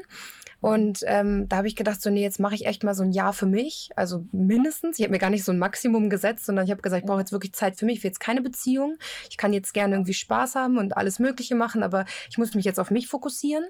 Und 0.61 1.03
ähm, 1.05 1.47
da 1.47 1.57
habe 1.57 1.67
ich 1.67 1.75
gedacht, 1.75 2.01
so, 2.01 2.09
nee, 2.09 2.21
jetzt 2.21 2.39
mache 2.39 2.55
ich 2.55 2.65
echt 2.65 2.83
mal 2.83 2.93
so 2.93 3.03
ein 3.03 3.11
Jahr 3.11 3.31
für 3.33 3.45
mich. 3.45 3.89
Also 3.95 4.25
mindestens. 4.31 4.99
Ich 4.99 5.03
habe 5.03 5.11
mir 5.11 5.19
gar 5.19 5.29
nicht 5.29 5.45
so 5.45 5.53
ein 5.53 5.59
Maximum 5.59 6.09
gesetzt, 6.09 6.45
sondern 6.45 6.65
ich 6.65 6.71
habe 6.71 6.81
gesagt, 6.81 7.03
ich 7.03 7.07
brauche 7.07 7.21
jetzt 7.21 7.31
wirklich 7.31 7.53
Zeit 7.53 7.77
für 7.77 7.85
mich. 7.85 7.97
Ich 7.97 8.03
will 8.03 8.09
jetzt 8.09 8.19
keine 8.19 8.41
Beziehung. 8.41 8.97
Ich 9.29 9.37
kann 9.37 9.53
jetzt 9.53 9.73
gerne 9.73 9.95
irgendwie 9.95 10.13
Spaß 10.13 10.55
haben 10.55 10.77
und 10.77 10.97
alles 10.97 11.19
Mögliche 11.19 11.55
machen, 11.55 11.81
aber 11.81 12.05
ich 12.29 12.37
muss 12.37 12.55
mich 12.55 12.65
jetzt 12.65 12.79
auf 12.79 12.91
mich 12.91 13.07
fokussieren. 13.07 13.65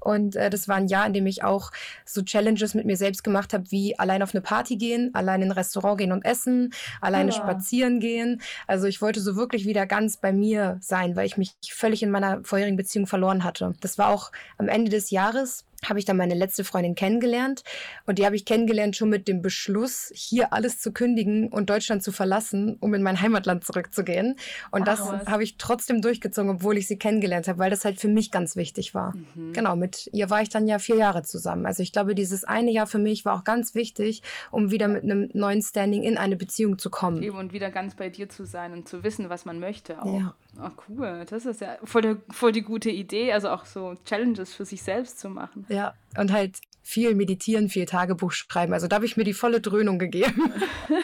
Und 0.00 0.36
äh, 0.36 0.50
das 0.50 0.68
war 0.68 0.76
ein 0.76 0.88
Jahr, 0.88 1.06
in 1.06 1.14
dem 1.14 1.26
ich 1.26 1.44
auch 1.44 1.70
so 2.04 2.22
Challenges 2.22 2.74
mit 2.74 2.84
mir 2.84 2.96
selbst 2.96 3.24
gemacht 3.24 3.54
habe, 3.54 3.70
wie 3.70 3.98
allein 3.98 4.22
auf 4.22 4.34
eine 4.34 4.42
Party 4.42 4.76
gehen, 4.76 5.14
allein 5.14 5.40
in 5.40 5.48
ein 5.48 5.52
Restaurant 5.52 5.98
gehen 5.98 6.12
und 6.12 6.24
essen, 6.26 6.53
alleine 7.00 7.30
ja. 7.30 7.36
spazieren 7.36 8.00
gehen. 8.00 8.40
Also 8.66 8.86
ich 8.86 9.00
wollte 9.02 9.20
so 9.20 9.36
wirklich 9.36 9.66
wieder 9.66 9.86
ganz 9.86 10.16
bei 10.16 10.32
mir 10.32 10.78
sein, 10.80 11.16
weil 11.16 11.26
ich 11.26 11.36
mich 11.36 11.54
völlig 11.70 12.02
in 12.02 12.10
meiner 12.10 12.42
vorherigen 12.44 12.76
Beziehung 12.76 13.06
verloren 13.06 13.44
hatte. 13.44 13.74
Das 13.80 13.98
war 13.98 14.08
auch 14.08 14.32
am 14.58 14.68
Ende 14.68 14.90
des 14.90 15.10
Jahres 15.10 15.64
habe 15.88 15.98
ich 15.98 16.04
dann 16.04 16.16
meine 16.16 16.34
letzte 16.34 16.64
Freundin 16.64 16.94
kennengelernt. 16.94 17.62
Und 18.06 18.18
die 18.18 18.26
habe 18.26 18.36
ich 18.36 18.44
kennengelernt 18.44 18.96
schon 18.96 19.08
mit 19.08 19.28
dem 19.28 19.42
Beschluss, 19.42 20.10
hier 20.14 20.52
alles 20.52 20.80
zu 20.80 20.92
kündigen 20.92 21.48
und 21.48 21.70
Deutschland 21.70 22.02
zu 22.02 22.12
verlassen, 22.12 22.76
um 22.80 22.94
in 22.94 23.02
mein 23.02 23.20
Heimatland 23.20 23.64
zurückzugehen. 23.64 24.36
Und 24.70 24.82
Ach, 24.82 24.84
das 24.86 25.26
habe 25.26 25.42
ich 25.42 25.56
trotzdem 25.56 26.00
durchgezogen, 26.00 26.50
obwohl 26.50 26.76
ich 26.76 26.86
sie 26.86 26.98
kennengelernt 26.98 27.48
habe, 27.48 27.58
weil 27.58 27.70
das 27.70 27.84
halt 27.84 28.00
für 28.00 28.08
mich 28.08 28.30
ganz 28.30 28.56
wichtig 28.56 28.94
war. 28.94 29.14
Mhm. 29.34 29.52
Genau, 29.52 29.76
mit 29.76 30.08
ihr 30.12 30.30
war 30.30 30.42
ich 30.42 30.48
dann 30.48 30.66
ja 30.66 30.78
vier 30.78 30.96
Jahre 30.96 31.22
zusammen. 31.22 31.66
Also 31.66 31.82
ich 31.82 31.92
glaube, 31.92 32.14
dieses 32.14 32.44
eine 32.44 32.70
Jahr 32.70 32.86
für 32.86 32.98
mich 32.98 33.24
war 33.24 33.36
auch 33.36 33.44
ganz 33.44 33.74
wichtig, 33.74 34.22
um 34.50 34.70
wieder 34.70 34.88
mit 34.88 35.04
einem 35.04 35.30
neuen 35.32 35.62
Standing 35.62 36.02
in 36.02 36.18
eine 36.18 36.36
Beziehung 36.36 36.78
zu 36.78 36.90
kommen. 36.90 37.22
Eben 37.22 37.38
und 37.38 37.52
wieder 37.52 37.70
ganz 37.70 37.94
bei 37.94 38.08
dir 38.08 38.28
zu 38.28 38.44
sein 38.44 38.72
und 38.72 38.88
zu 38.88 39.02
wissen, 39.02 39.28
was 39.28 39.44
man 39.44 39.58
möchte 39.58 40.00
auch. 40.02 40.20
Ja. 40.20 40.34
Ach 40.60 40.72
cool, 40.88 41.24
das 41.28 41.46
ist 41.46 41.60
ja 41.60 41.76
voll, 41.82 42.02
der, 42.02 42.16
voll 42.30 42.52
die 42.52 42.62
gute 42.62 42.90
Idee, 42.90 43.32
also 43.32 43.48
auch 43.48 43.64
so 43.64 43.94
Challenges 44.04 44.54
für 44.54 44.64
sich 44.64 44.82
selbst 44.82 45.18
zu 45.18 45.28
machen. 45.28 45.66
Ja, 45.74 45.94
und 46.16 46.32
halt 46.32 46.60
viel 46.82 47.14
meditieren, 47.14 47.68
viel 47.68 47.86
Tagebuch 47.86 48.32
schreiben. 48.32 48.72
Also 48.72 48.86
da 48.86 48.96
habe 48.96 49.06
ich 49.06 49.16
mir 49.16 49.24
die 49.24 49.32
volle 49.32 49.60
Dröhnung 49.60 49.98
gegeben. 49.98 50.52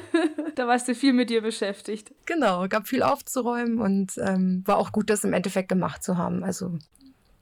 da 0.55 0.69
warst 0.69 0.87
du 0.87 0.95
viel 0.95 1.13
mit 1.13 1.31
dir 1.31 1.41
beschäftigt. 1.41 2.13
Genau, 2.27 2.69
gab 2.69 2.87
viel 2.87 3.03
aufzuräumen 3.03 3.81
und 3.81 4.13
ähm, 4.19 4.63
war 4.67 4.77
auch 4.77 4.93
gut, 4.93 5.11
das 5.11 5.25
im 5.25 5.33
Endeffekt 5.33 5.71
gemacht 5.71 6.05
zu 6.05 6.19
haben. 6.19 6.45
Also 6.45 6.79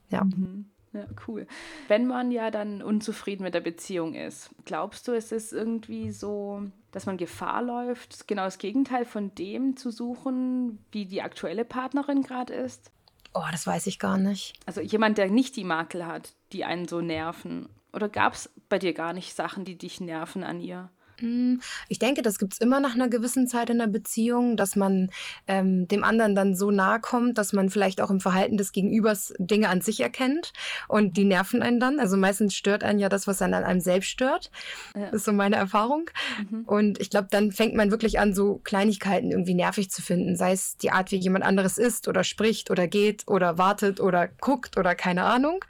ja. 0.09 0.23
Mhm. 0.23 0.69
Ja, 0.91 1.05
cool. 1.27 1.45
Wenn 1.87 2.07
man 2.07 2.31
ja 2.31 2.49
dann 2.49 2.81
unzufrieden 2.81 3.43
mit 3.43 3.53
der 3.53 3.61
Beziehung 3.61 4.15
ist, 4.15 4.49
glaubst 4.65 5.07
du, 5.07 5.11
es 5.11 5.31
ist 5.31 5.53
irgendwie 5.53 6.09
so, 6.09 6.63
dass 6.91 7.05
man 7.05 7.17
Gefahr 7.17 7.61
läuft, 7.61 8.27
genau 8.27 8.45
das 8.45 8.57
Gegenteil 8.57 9.05
von 9.05 9.35
dem 9.35 9.77
zu 9.77 9.91
suchen, 9.91 10.83
wie 10.91 11.05
die 11.05 11.21
aktuelle 11.21 11.63
Partnerin 11.63 12.23
gerade 12.23 12.55
ist? 12.55 12.91
Oh, 13.35 13.43
das 13.51 13.67
weiß 13.67 13.85
ich 13.85 13.99
gar 13.99 14.17
nicht. 14.17 14.53
Also 14.65 14.81
jemand, 14.81 15.19
der 15.19 15.29
nicht 15.29 15.55
die 15.55 15.63
Makel 15.63 16.07
hat, 16.07 16.33
die 16.51 16.65
einen 16.65 16.87
so 16.87 17.01
nerven. 17.01 17.69
Oder 17.93 18.09
gab 18.09 18.33
es 18.33 18.49
bei 18.69 18.79
dir 18.79 18.93
gar 18.93 19.13
nicht 19.13 19.35
Sachen, 19.35 19.65
die 19.65 19.77
dich 19.77 20.01
nerven 20.01 20.43
an 20.43 20.61
ihr? 20.61 20.89
Hm, 21.19 21.61
ich 21.87 21.99
denke, 21.99 22.21
das 22.21 22.39
gibt 22.39 22.53
es 22.53 22.59
immer 22.59 22.79
nach 22.79 22.95
einer 22.95 23.09
gewissen 23.09 23.47
Zeit 23.47 23.69
in 23.69 23.79
der 23.79 23.87
Beziehung, 23.87 24.57
dass 24.57 24.75
man 24.75 25.09
ähm, 25.47 25.87
dem 25.87 26.03
anderen 26.03 26.35
dann 26.35 26.55
so 26.55 26.71
nahe 26.71 26.99
kommt, 26.99 27.37
dass 27.37 27.53
man 27.53 27.69
vielleicht 27.69 28.01
auch 28.01 28.09
im 28.09 28.19
Verhalten 28.19 28.57
des 28.57 28.71
Gegenübers 28.71 29.33
Dinge 29.37 29.69
an 29.69 29.81
sich 29.81 30.01
erkennt 30.01 30.53
und 30.87 31.17
die 31.17 31.25
nerven 31.25 31.61
einen 31.61 31.79
dann. 31.79 31.99
Also 31.99 32.17
meistens 32.17 32.55
stört 32.55 32.83
einen 32.83 32.99
ja 32.99 33.09
das, 33.09 33.27
was 33.27 33.41
einen 33.41 33.53
an 33.53 33.63
einem 33.63 33.81
selbst 33.81 34.09
stört. 34.09 34.51
Ja. 34.95 35.05
Das 35.05 35.15
ist 35.15 35.25
so 35.25 35.33
meine 35.33 35.55
Erfahrung. 35.55 36.09
Mhm. 36.49 36.63
Und 36.65 36.99
ich 37.01 37.09
glaube, 37.09 37.27
dann 37.31 37.51
fängt 37.51 37.75
man 37.75 37.91
wirklich 37.91 38.19
an, 38.19 38.33
so 38.33 38.59
Kleinigkeiten 38.63 39.31
irgendwie 39.31 39.53
nervig 39.53 39.89
zu 39.91 40.01
finden. 40.01 40.35
Sei 40.35 40.51
es 40.51 40.77
die 40.77 40.91
Art, 40.91 41.11
wie 41.11 41.17
jemand 41.17 41.45
anderes 41.45 41.77
ist 41.77 42.07
oder 42.07 42.23
spricht 42.23 42.71
oder 42.71 42.87
geht 42.87 43.27
oder 43.27 43.57
wartet 43.57 43.99
oder 43.99 44.27
guckt 44.27 44.77
oder 44.77 44.95
keine 44.95 45.23
Ahnung 45.23 45.63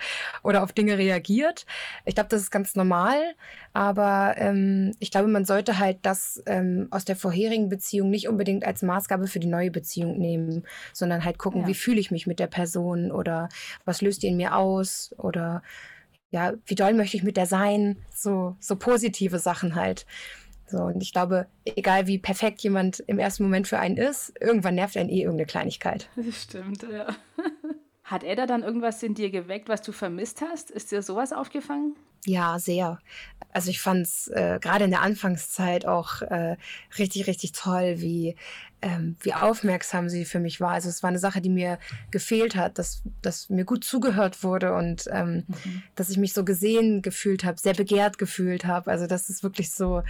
oder 0.44 0.64
auf 0.64 0.74
Dinge 0.74 0.98
reagiert. 0.98 1.66
Ich 2.06 2.16
glaube, 2.16 2.30
das 2.30 2.42
ist 2.42 2.52
ganz 2.52 2.76
normal. 2.76 3.20
Aber 3.74 4.34
ähm, 4.38 4.96
ich 5.00 5.12
glaube, 5.12 5.28
man 5.28 5.39
sollte 5.46 5.80
halt 5.80 6.00
das 6.04 6.42
ähm, 6.46 6.88
aus 6.92 7.06
der 7.06 7.16
vorherigen 7.16 7.70
Beziehung 7.70 8.10
nicht 8.10 8.28
unbedingt 8.28 8.66
als 8.66 8.82
Maßgabe 8.82 9.28
für 9.28 9.40
die 9.40 9.48
neue 9.48 9.72
Beziehung 9.72 10.18
nehmen, 10.18 10.66
sondern 10.94 11.24
halt 11.26 11.38
gucken, 11.38 11.62
ja. 11.62 11.68
wie 11.68 11.74
fühle 11.74 12.00
ich 12.00 12.12
mich 12.12 12.28
mit 12.28 12.40
der 12.40 12.48
Person 12.48 13.12
oder 13.12 13.50
was 13.86 14.02
löst 14.02 14.24
die 14.24 14.28
in 14.28 14.38
mir 14.38 14.56
aus 14.56 15.14
oder 15.18 15.62
ja, 16.32 16.54
wie 16.66 16.76
doll 16.76 16.94
möchte 16.94 17.18
ich 17.18 17.24
mit 17.24 17.38
der 17.38 17.48
sein? 17.48 17.98
So, 18.14 18.56
so 18.60 18.76
positive 18.76 19.40
Sachen 19.40 19.76
halt. 19.76 20.06
So, 20.68 20.78
und 20.78 21.02
ich 21.02 21.12
glaube, 21.12 21.48
egal 21.66 22.06
wie 22.06 22.20
perfekt 22.20 22.62
jemand 22.62 23.00
im 23.08 23.18
ersten 23.18 23.44
Moment 23.44 23.68
für 23.68 23.80
einen 23.80 23.98
ist, 23.98 24.34
irgendwann 24.40 24.76
nervt 24.76 24.98
einen 24.98 25.10
eh 25.10 25.22
irgendeine 25.22 25.48
Kleinigkeit. 25.48 26.10
Das 26.16 26.44
stimmt, 26.44 26.84
ja. 26.84 27.08
Hat 28.04 28.24
Edda 28.24 28.46
dann 28.46 28.64
irgendwas 28.64 29.02
in 29.04 29.14
dir 29.14 29.30
geweckt, 29.30 29.70
was 29.70 29.82
du 29.82 29.92
vermisst 29.92 30.42
hast? 30.42 30.72
Ist 30.72 30.92
dir 30.92 31.02
sowas 31.02 31.32
aufgefangen? 31.32 31.96
Ja, 32.26 32.60
sehr. 32.60 33.00
Also 33.52 33.72
ich 33.72 33.82
fand 33.82 34.06
es 34.06 34.28
äh, 34.28 34.60
gerade 34.62 34.86
in 34.86 34.92
der 34.92 35.02
Anfangszeit 35.02 35.86
auch 35.86 36.22
äh, 36.22 36.58
richtig, 36.98 37.28
richtig 37.28 37.52
toll, 37.54 37.96
wie 37.98 38.36
ähm, 38.82 39.16
wie 39.22 39.34
aufmerksam 39.34 40.10
sie 40.10 40.26
für 40.26 40.40
mich 40.40 40.62
war. 40.62 40.72
Also 40.72 40.90
es 40.90 41.04
war 41.04 41.10
eine 41.10 41.20
Sache, 41.20 41.42
die 41.42 41.50
mir 41.50 41.80
gefehlt 42.12 42.56
hat, 42.56 42.78
dass, 42.78 43.04
dass 43.22 43.50
mir 43.50 43.66
gut 43.66 43.84
zugehört 43.84 44.44
wurde 44.44 44.74
und 44.74 45.06
ähm, 45.12 45.44
mhm. 45.48 45.84
dass 45.96 46.10
ich 46.10 46.18
mich 46.18 46.34
so 46.34 46.46
gesehen 46.46 47.02
gefühlt 47.02 47.44
habe, 47.44 47.60
sehr 47.60 47.74
begehrt 47.74 48.18
gefühlt 48.18 48.66
habe. 48.66 48.90
Also 48.90 49.08
das 49.08 49.30
ist 49.30 49.44
wirklich 49.44 49.72
so, 49.72 50.04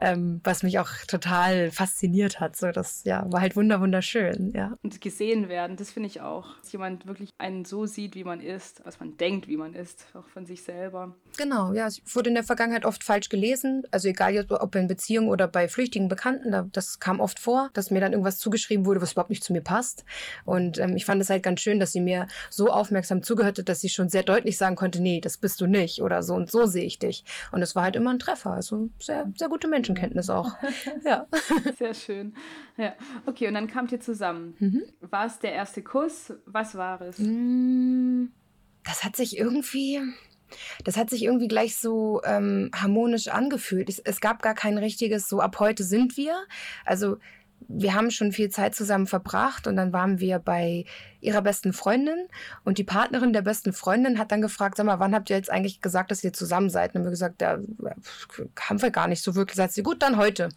ähm, 0.00 0.40
was 0.44 0.62
mich 0.62 0.78
auch 0.78 0.90
total 1.06 1.70
fasziniert 1.70 2.40
hat. 2.40 2.56
So 2.56 2.70
das 2.72 3.04
ja 3.04 3.24
war 3.30 3.40
halt 3.40 3.56
wunder 3.56 3.80
wunderschön. 3.80 4.52
Ja. 4.54 4.76
Und 4.82 5.00
gesehen 5.00 5.48
werden, 5.48 5.76
das 5.76 5.90
finde 5.90 6.08
ich 6.08 6.20
auch, 6.20 6.58
dass 6.58 6.72
jemand 6.72 7.06
wirklich 7.06 7.30
einen 7.38 7.64
so 7.64 7.86
sieht, 7.86 8.14
wie 8.14 8.24
man 8.24 8.40
ist, 8.40 8.82
was 8.84 9.00
man 9.00 9.16
denkt, 9.16 9.48
wie 9.48 9.56
man 9.56 9.74
ist, 9.74 10.06
auch 10.14 10.26
von 10.28 10.44
sich 10.46 10.62
selber. 10.62 11.14
Genau, 11.38 11.49
ja, 11.50 11.86
es 11.86 12.00
wurde 12.14 12.28
in 12.28 12.34
der 12.34 12.44
Vergangenheit 12.44 12.84
oft 12.84 13.04
falsch 13.04 13.28
gelesen. 13.28 13.84
Also 13.90 14.08
egal, 14.08 14.46
ob 14.48 14.74
in 14.74 14.86
Beziehungen 14.86 15.28
oder 15.28 15.48
bei 15.48 15.68
flüchtigen 15.68 16.08
Bekannten, 16.08 16.70
das 16.72 16.98
kam 17.00 17.20
oft 17.20 17.38
vor, 17.38 17.70
dass 17.72 17.90
mir 17.90 18.00
dann 18.00 18.12
irgendwas 18.12 18.38
zugeschrieben 18.38 18.86
wurde, 18.86 19.00
was 19.02 19.12
überhaupt 19.12 19.30
nicht 19.30 19.44
zu 19.44 19.52
mir 19.52 19.60
passt. 19.60 20.04
Und 20.44 20.78
ähm, 20.78 20.96
ich 20.96 21.04
fand 21.04 21.20
es 21.20 21.30
halt 21.30 21.42
ganz 21.42 21.60
schön, 21.60 21.80
dass 21.80 21.92
sie 21.92 22.00
mir 22.00 22.26
so 22.48 22.68
aufmerksam 22.68 23.22
zugehört 23.22 23.58
hat, 23.58 23.68
dass 23.68 23.80
sie 23.80 23.88
schon 23.88 24.08
sehr 24.08 24.22
deutlich 24.22 24.56
sagen 24.56 24.76
konnte, 24.76 25.00
nee, 25.00 25.20
das 25.20 25.36
bist 25.38 25.60
du 25.60 25.66
nicht 25.66 26.02
oder 26.02 26.22
so 26.22 26.34
und 26.34 26.50
so 26.50 26.66
sehe 26.66 26.84
ich 26.84 26.98
dich. 26.98 27.24
Und 27.52 27.62
es 27.62 27.74
war 27.74 27.84
halt 27.84 27.96
immer 27.96 28.10
ein 28.10 28.18
Treffer. 28.18 28.52
Also 28.52 28.88
sehr, 28.98 29.30
sehr 29.36 29.48
gute 29.48 29.68
Menschenkenntnis 29.68 30.30
auch. 30.30 30.50
ja. 31.04 31.26
Sehr 31.78 31.94
schön. 31.94 32.34
Ja. 32.76 32.94
Okay, 33.26 33.48
und 33.48 33.54
dann 33.54 33.66
kamt 33.66 33.92
ihr 33.92 34.00
zusammen. 34.00 34.54
Mhm. 34.58 34.82
War 35.00 35.26
es 35.26 35.38
der 35.38 35.52
erste 35.52 35.82
Kuss? 35.82 36.32
Was 36.46 36.74
war 36.74 37.00
es? 37.00 37.18
Mm, 37.18 38.26
das 38.84 39.04
hat 39.04 39.16
sich 39.16 39.36
irgendwie 39.36 40.00
das 40.84 40.96
hat 40.96 41.10
sich 41.10 41.24
irgendwie 41.24 41.48
gleich 41.48 41.76
so 41.76 42.20
ähm, 42.24 42.70
harmonisch 42.74 43.28
angefühlt. 43.28 43.88
Es, 43.88 43.98
es, 43.98 44.20
gab 44.20 44.42
gar 44.42 44.54
kein 44.54 44.78
richtiges, 44.78 45.28
so 45.28 45.40
ab 45.40 45.58
heute 45.60 45.84
sind 45.84 46.16
wir. 46.16 46.34
Also 46.84 47.18
wir 47.68 47.94
haben 47.94 48.10
schon 48.10 48.32
viel 48.32 48.48
Zeit 48.48 48.74
zusammen 48.74 49.06
verbracht 49.06 49.66
und 49.66 49.76
dann 49.76 49.92
waren 49.92 50.18
wir 50.18 50.38
bei 50.38 50.84
ihrer 51.20 51.42
besten 51.42 51.72
Freundin 51.72 52.28
und 52.64 52.78
die 52.78 52.84
Partnerin 52.84 53.32
der 53.32 53.42
besten 53.42 53.72
Freundin 53.72 54.18
hat 54.18 54.32
dann 54.32 54.40
gefragt, 54.40 54.76
sag 54.76 54.86
mal, 54.86 54.98
wann 54.98 55.14
habt 55.14 55.30
ihr 55.30 55.36
jetzt 55.36 55.50
eigentlich 55.50 55.80
gesagt, 55.80 56.10
dass 56.10 56.24
ihr 56.24 56.32
zusammen 56.32 56.70
seid? 56.70 56.94
Und 56.94 57.00
haben 57.00 57.06
wir 57.06 57.10
gesagt, 57.10 57.42
ja, 57.42 57.58
haben 58.60 58.82
wir 58.82 58.90
gar 58.90 59.08
nicht 59.08 59.22
so 59.22 59.34
wirklich. 59.34 59.56
Sagt 59.56 59.72
sie, 59.72 59.82
gut, 59.82 60.02
dann 60.02 60.16
heute. 60.16 60.48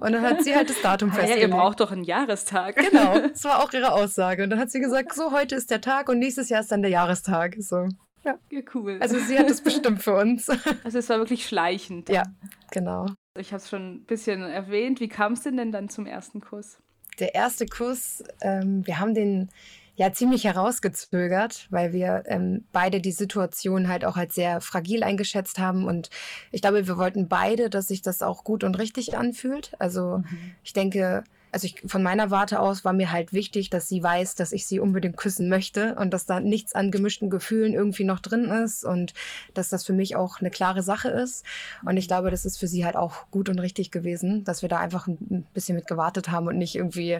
Und 0.00 0.12
dann 0.12 0.22
hat 0.22 0.42
sie 0.42 0.54
halt 0.54 0.68
das 0.68 0.80
Datum 0.82 1.10
festgelegt. 1.10 1.38
Ja, 1.38 1.46
ihr 1.46 1.54
braucht 1.54 1.80
doch 1.80 1.92
einen 1.92 2.04
Jahrestag. 2.04 2.76
Genau, 2.76 3.18
das 3.28 3.44
war 3.44 3.62
auch 3.62 3.72
ihre 3.72 3.92
Aussage. 3.92 4.42
Und 4.42 4.50
dann 4.50 4.58
hat 4.58 4.70
sie 4.70 4.80
gesagt, 4.80 5.14
so, 5.14 5.30
heute 5.30 5.54
ist 5.54 5.70
der 5.70 5.80
Tag 5.80 6.08
und 6.08 6.18
nächstes 6.18 6.48
Jahr 6.48 6.60
ist 6.60 6.72
dann 6.72 6.82
der 6.82 6.90
Jahrestag. 6.90 7.56
So. 7.60 7.88
Ja. 8.24 8.38
ja, 8.50 8.60
cool. 8.74 8.98
Also 9.00 9.18
sie 9.18 9.38
hat 9.38 9.48
es 9.48 9.60
bestimmt 9.60 10.02
für 10.02 10.14
uns. 10.14 10.48
Also 10.84 10.98
es 10.98 11.08
war 11.08 11.18
wirklich 11.18 11.46
schleichend. 11.46 12.08
Ja, 12.08 12.22
genau. 12.70 13.06
Ich 13.36 13.52
habe 13.52 13.62
es 13.62 13.68
schon 13.68 13.94
ein 13.94 14.04
bisschen 14.04 14.42
erwähnt. 14.42 15.00
Wie 15.00 15.08
kam 15.08 15.32
es 15.32 15.42
denn, 15.42 15.56
denn 15.56 15.72
dann 15.72 15.88
zum 15.88 16.06
ersten 16.06 16.40
Kuss? 16.40 16.78
Der 17.18 17.34
erste 17.34 17.66
Kuss, 17.66 18.22
ähm, 18.42 18.86
wir 18.86 18.98
haben 18.98 19.14
den 19.14 19.48
ja 19.96 20.12
ziemlich 20.12 20.44
herausgezögert, 20.44 21.66
weil 21.70 21.92
wir 21.92 22.22
ähm, 22.26 22.64
beide 22.70 23.00
die 23.00 23.12
Situation 23.12 23.88
halt 23.88 24.04
auch 24.04 24.16
als 24.16 24.34
sehr 24.34 24.60
fragil 24.60 25.02
eingeschätzt 25.02 25.58
haben. 25.58 25.86
Und 25.86 26.08
ich 26.52 26.62
glaube, 26.62 26.86
wir 26.86 26.96
wollten 26.96 27.28
beide, 27.28 27.68
dass 27.68 27.88
sich 27.88 28.00
das 28.00 28.22
auch 28.22 28.44
gut 28.44 28.62
und 28.62 28.78
richtig 28.78 29.16
anfühlt. 29.16 29.72
Also 29.80 30.18
mhm. 30.18 30.52
ich 30.62 30.72
denke, 30.72 31.24
also 31.52 31.66
ich, 31.66 31.82
von 31.86 32.02
meiner 32.02 32.30
Warte 32.30 32.60
aus 32.60 32.84
war 32.84 32.92
mir 32.92 33.12
halt 33.12 33.32
wichtig, 33.32 33.70
dass 33.70 33.88
sie 33.88 34.02
weiß, 34.02 34.34
dass 34.34 34.52
ich 34.52 34.66
sie 34.66 34.80
unbedingt 34.80 35.16
küssen 35.16 35.48
möchte 35.48 35.94
und 35.94 36.12
dass 36.12 36.26
da 36.26 36.40
nichts 36.40 36.74
an 36.74 36.90
gemischten 36.90 37.30
Gefühlen 37.30 37.72
irgendwie 37.72 38.04
noch 38.04 38.20
drin 38.20 38.44
ist 38.44 38.84
und 38.84 39.14
dass 39.54 39.68
das 39.68 39.84
für 39.84 39.92
mich 39.92 40.16
auch 40.16 40.40
eine 40.40 40.50
klare 40.50 40.82
Sache 40.82 41.08
ist. 41.08 41.44
Und 41.84 41.96
ich 41.96 42.08
glaube, 42.08 42.30
das 42.30 42.44
ist 42.44 42.58
für 42.58 42.66
sie 42.66 42.84
halt 42.84 42.96
auch 42.96 43.30
gut 43.30 43.48
und 43.48 43.58
richtig 43.58 43.90
gewesen, 43.90 44.44
dass 44.44 44.62
wir 44.62 44.68
da 44.68 44.78
einfach 44.78 45.06
ein 45.06 45.46
bisschen 45.54 45.76
mit 45.76 45.86
gewartet 45.86 46.30
haben 46.30 46.46
und 46.46 46.58
nicht 46.58 46.74
irgendwie 46.74 47.18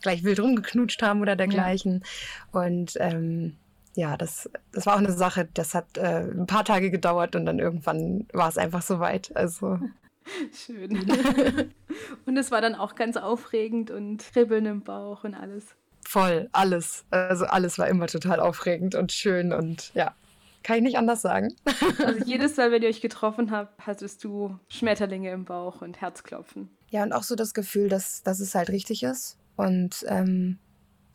gleich 0.00 0.24
wild 0.24 0.40
rumgeknutscht 0.40 1.02
haben 1.02 1.20
oder 1.20 1.36
dergleichen. 1.36 2.02
Ja. 2.52 2.60
Und 2.62 2.96
ähm, 3.00 3.56
ja, 3.94 4.16
das, 4.16 4.48
das 4.72 4.86
war 4.86 4.94
auch 4.94 5.00
eine 5.00 5.12
Sache, 5.12 5.48
das 5.52 5.74
hat 5.74 5.98
äh, 5.98 6.22
ein 6.30 6.46
paar 6.46 6.64
Tage 6.64 6.90
gedauert 6.90 7.36
und 7.36 7.44
dann 7.44 7.58
irgendwann 7.58 8.26
war 8.32 8.48
es 8.48 8.58
einfach 8.58 8.82
soweit. 8.82 9.34
Also 9.36 9.78
Schön. 10.66 10.92
und 12.26 12.36
es 12.36 12.50
war 12.50 12.60
dann 12.60 12.74
auch 12.74 12.94
ganz 12.94 13.16
aufregend 13.16 13.90
und 13.90 14.22
kribbeln 14.32 14.66
im 14.66 14.82
Bauch 14.82 15.24
und 15.24 15.34
alles. 15.34 15.74
Voll, 16.04 16.48
alles. 16.52 17.04
Also 17.10 17.46
alles 17.46 17.78
war 17.78 17.88
immer 17.88 18.06
total 18.06 18.40
aufregend 18.40 18.94
und 18.94 19.12
schön 19.12 19.52
und 19.52 19.92
ja, 19.94 20.14
kann 20.62 20.76
ich 20.76 20.82
nicht 20.82 20.98
anders 20.98 21.22
sagen. 21.22 21.54
Also 22.04 22.24
jedes 22.24 22.56
Mal, 22.56 22.72
wenn 22.72 22.82
ihr 22.82 22.88
euch 22.88 23.00
getroffen 23.00 23.50
habt, 23.50 23.86
hattest 23.86 24.24
du 24.24 24.58
Schmetterlinge 24.68 25.30
im 25.30 25.44
Bauch 25.44 25.82
und 25.82 26.00
Herzklopfen. 26.00 26.70
Ja, 26.90 27.02
und 27.02 27.12
auch 27.12 27.22
so 27.22 27.34
das 27.34 27.54
Gefühl, 27.54 27.88
dass, 27.88 28.22
dass 28.22 28.40
es 28.40 28.54
halt 28.54 28.70
richtig 28.70 29.02
ist. 29.02 29.38
Und 29.56 30.04
ähm, 30.08 30.58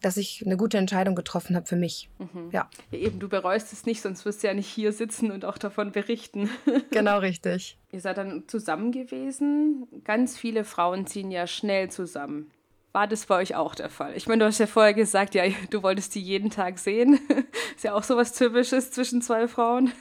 dass 0.02 0.18
ich 0.18 0.44
eine 0.46 0.58
gute 0.58 0.78
Entscheidung 0.78 1.16
getroffen 1.16 1.56
habe 1.56 1.66
für 1.66 1.76
mich. 1.76 2.10
Mhm. 2.20 2.50
Ja. 2.52 2.70
ja. 2.92 2.98
Eben, 3.00 3.20
du 3.20 3.30
bereust 3.30 3.74
es 3.74 3.86
nicht, 3.86 4.02
sonst 4.02 4.26
wirst 4.26 4.44
du 4.44 4.48
ja 4.48 4.54
nicht 4.54 4.68
hier 4.68 4.92
sitzen 4.92 5.32
und 5.32 5.46
auch 5.46 5.58
davon 5.58 5.92
berichten. 5.92 6.50
genau 6.92 7.20
richtig. 7.20 7.78
Ihr 7.92 8.02
seid 8.02 8.18
dann 8.18 8.48
zusammen 8.48 8.92
gewesen. 8.92 9.88
Ganz 10.04 10.38
viele 10.38 10.64
Frauen 10.64 11.08
ziehen 11.08 11.32
ja 11.32 11.48
schnell 11.48 11.90
zusammen. 11.90 12.52
War 12.94 13.06
das 13.06 13.28
bei 13.28 13.36
euch 13.36 13.54
auch 13.54 13.76
der 13.76 13.90
Fall? 13.90 14.14
Ich 14.16 14.28
meine, 14.28 14.40
du 14.40 14.46
hast 14.48 14.58
ja 14.60 14.66
vorher 14.66 14.96
gesagt, 14.96 15.36
ja, 15.36 15.44
du 15.70 15.84
wolltest 15.84 16.16
die 16.16 16.22
jeden 16.22 16.50
Tag 16.50 16.80
sehen. 16.80 17.20
Ist 17.76 17.84
ja 17.84 17.94
auch 17.94 18.02
so 18.02 18.18
was 18.18 18.34
Typisches 18.34 18.90
zwischen 18.90 19.22
zwei 19.22 19.48
Frauen. 19.48 19.92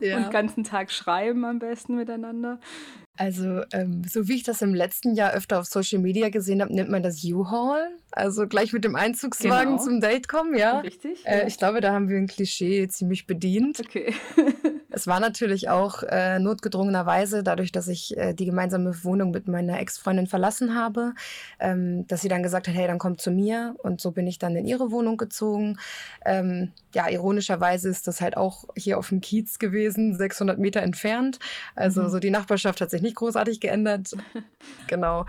Ja. 0.00 0.16
Und 0.16 0.24
den 0.24 0.30
ganzen 0.30 0.64
Tag 0.64 0.90
schreiben 0.90 1.44
am 1.44 1.58
besten 1.58 1.96
miteinander. 1.96 2.58
Also, 3.18 3.62
ähm, 3.72 4.02
so 4.08 4.28
wie 4.28 4.36
ich 4.36 4.44
das 4.44 4.62
im 4.62 4.74
letzten 4.74 5.16
Jahr 5.16 5.32
öfter 5.32 5.58
auf 5.58 5.66
Social 5.66 5.98
Media 5.98 6.28
gesehen 6.28 6.62
habe, 6.62 6.72
nennt 6.72 6.88
man 6.88 7.02
das 7.02 7.24
U-Haul. 7.24 7.80
Also 8.12 8.46
gleich 8.46 8.72
mit 8.72 8.84
dem 8.84 8.94
Einzugswagen 8.94 9.72
genau. 9.72 9.82
zum 9.82 10.00
Date 10.00 10.28
kommen, 10.28 10.56
ja. 10.56 10.78
Richtig. 10.78 11.26
Äh, 11.26 11.40
ja. 11.40 11.46
Ich 11.48 11.58
glaube, 11.58 11.80
da 11.80 11.92
haben 11.92 12.08
wir 12.08 12.16
ein 12.16 12.28
Klischee 12.28 12.86
ziemlich 12.86 13.26
bedient. 13.26 13.80
Okay. 13.80 14.14
Es 14.98 15.06
war 15.06 15.20
natürlich 15.20 15.68
auch 15.68 16.02
äh, 16.02 16.40
notgedrungenerweise, 16.40 17.44
dadurch, 17.44 17.70
dass 17.70 17.86
ich 17.86 18.16
äh, 18.16 18.34
die 18.34 18.46
gemeinsame 18.46 19.04
Wohnung 19.04 19.30
mit 19.30 19.46
meiner 19.46 19.78
Ex-Freundin 19.78 20.26
verlassen 20.26 20.74
habe, 20.74 21.14
ähm, 21.60 22.04
dass 22.08 22.22
sie 22.22 22.28
dann 22.28 22.42
gesagt 22.42 22.66
hat, 22.66 22.74
hey, 22.74 22.88
dann 22.88 22.98
komm 22.98 23.16
zu 23.16 23.30
mir. 23.30 23.76
Und 23.78 24.00
so 24.00 24.10
bin 24.10 24.26
ich 24.26 24.40
dann 24.40 24.56
in 24.56 24.66
ihre 24.66 24.90
Wohnung 24.90 25.16
gezogen. 25.16 25.78
Ähm, 26.24 26.72
ja, 26.92 27.08
ironischerweise 27.08 27.88
ist 27.88 28.08
das 28.08 28.20
halt 28.20 28.36
auch 28.36 28.64
hier 28.76 28.98
auf 28.98 29.10
dem 29.10 29.20
Kiez 29.20 29.60
gewesen, 29.60 30.16
600 30.16 30.58
Meter 30.58 30.82
entfernt. 30.82 31.38
Also 31.76 32.02
mhm. 32.02 32.08
so 32.08 32.18
die 32.18 32.30
Nachbarschaft 32.30 32.80
hat 32.80 32.90
sich 32.90 33.00
nicht 33.00 33.14
großartig 33.14 33.60
geändert. 33.60 34.16
genau. 34.88 35.26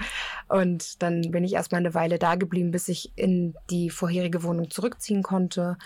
Und 0.47 1.03
dann 1.03 1.29
bin 1.29 1.43
ich 1.43 1.53
erstmal 1.53 1.79
eine 1.79 1.93
Weile 1.93 2.17
da 2.17 2.33
geblieben, 2.33 2.71
bis 2.71 2.87
ich 2.87 3.11
in 3.15 3.53
die 3.69 3.91
vorherige 3.91 4.41
Wohnung 4.41 4.71
zurückziehen 4.71 5.21
konnte. 5.21 5.77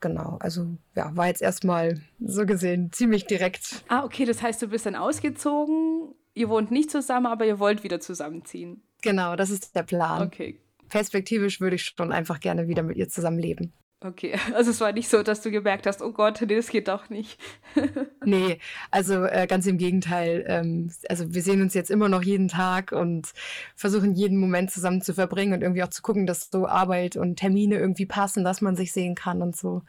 Genau, 0.00 0.38
also 0.40 0.66
ja, 0.96 1.14
war 1.14 1.26
jetzt 1.26 1.42
erstmal 1.42 2.00
so 2.20 2.46
gesehen 2.46 2.90
ziemlich 2.92 3.26
direkt. 3.26 3.84
Ah, 3.88 4.04
okay, 4.04 4.24
das 4.24 4.40
heißt, 4.40 4.60
du 4.62 4.68
bist 4.68 4.86
dann 4.86 4.96
ausgezogen, 4.96 6.14
ihr 6.34 6.48
wohnt 6.48 6.70
nicht 6.70 6.90
zusammen, 6.90 7.26
aber 7.26 7.44
ihr 7.44 7.58
wollt 7.58 7.84
wieder 7.84 8.00
zusammenziehen. 8.00 8.82
Genau, 9.02 9.36
das 9.36 9.50
ist 9.50 9.76
der 9.76 9.82
Plan. 9.82 10.26
Okay. 10.26 10.58
Perspektivisch 10.88 11.60
würde 11.60 11.76
ich 11.76 11.84
schon 11.84 12.12
einfach 12.12 12.40
gerne 12.40 12.66
wieder 12.66 12.82
mit 12.82 12.96
ihr 12.96 13.08
zusammenleben. 13.08 13.72
Okay, 14.02 14.34
also 14.54 14.70
es 14.70 14.80
war 14.80 14.92
nicht 14.92 15.08
so, 15.08 15.22
dass 15.22 15.42
du 15.42 15.50
gemerkt 15.50 15.86
hast, 15.86 16.00
oh 16.00 16.12
Gott, 16.12 16.40
nee, 16.40 16.56
das 16.56 16.68
geht 16.68 16.88
doch 16.88 17.10
nicht. 17.10 17.38
nee, 18.24 18.58
also 18.90 19.24
äh, 19.24 19.46
ganz 19.46 19.66
im 19.66 19.76
Gegenteil. 19.76 20.44
Ähm, 20.48 20.90
also 21.08 21.34
wir 21.34 21.42
sehen 21.42 21.60
uns 21.60 21.74
jetzt 21.74 21.90
immer 21.90 22.08
noch 22.08 22.22
jeden 22.22 22.48
Tag 22.48 22.92
und 22.92 23.28
versuchen 23.76 24.14
jeden 24.14 24.38
Moment 24.38 24.70
zusammen 24.70 25.02
zu 25.02 25.12
verbringen 25.12 25.52
und 25.52 25.62
irgendwie 25.62 25.82
auch 25.82 25.88
zu 25.88 26.02
gucken, 26.02 26.26
dass 26.26 26.48
so 26.50 26.66
Arbeit 26.66 27.16
und 27.16 27.36
Termine 27.36 27.78
irgendwie 27.78 28.06
passen, 28.06 28.42
dass 28.42 28.62
man 28.62 28.74
sich 28.74 28.92
sehen 28.92 29.14
kann 29.14 29.42
und 29.42 29.54
so. 29.54 29.82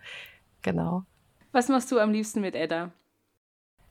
Genau. 0.61 1.05
Was 1.53 1.69
machst 1.69 1.91
du 1.91 1.99
am 1.99 2.11
liebsten 2.11 2.41
mit 2.41 2.55
Edda? 2.55 2.91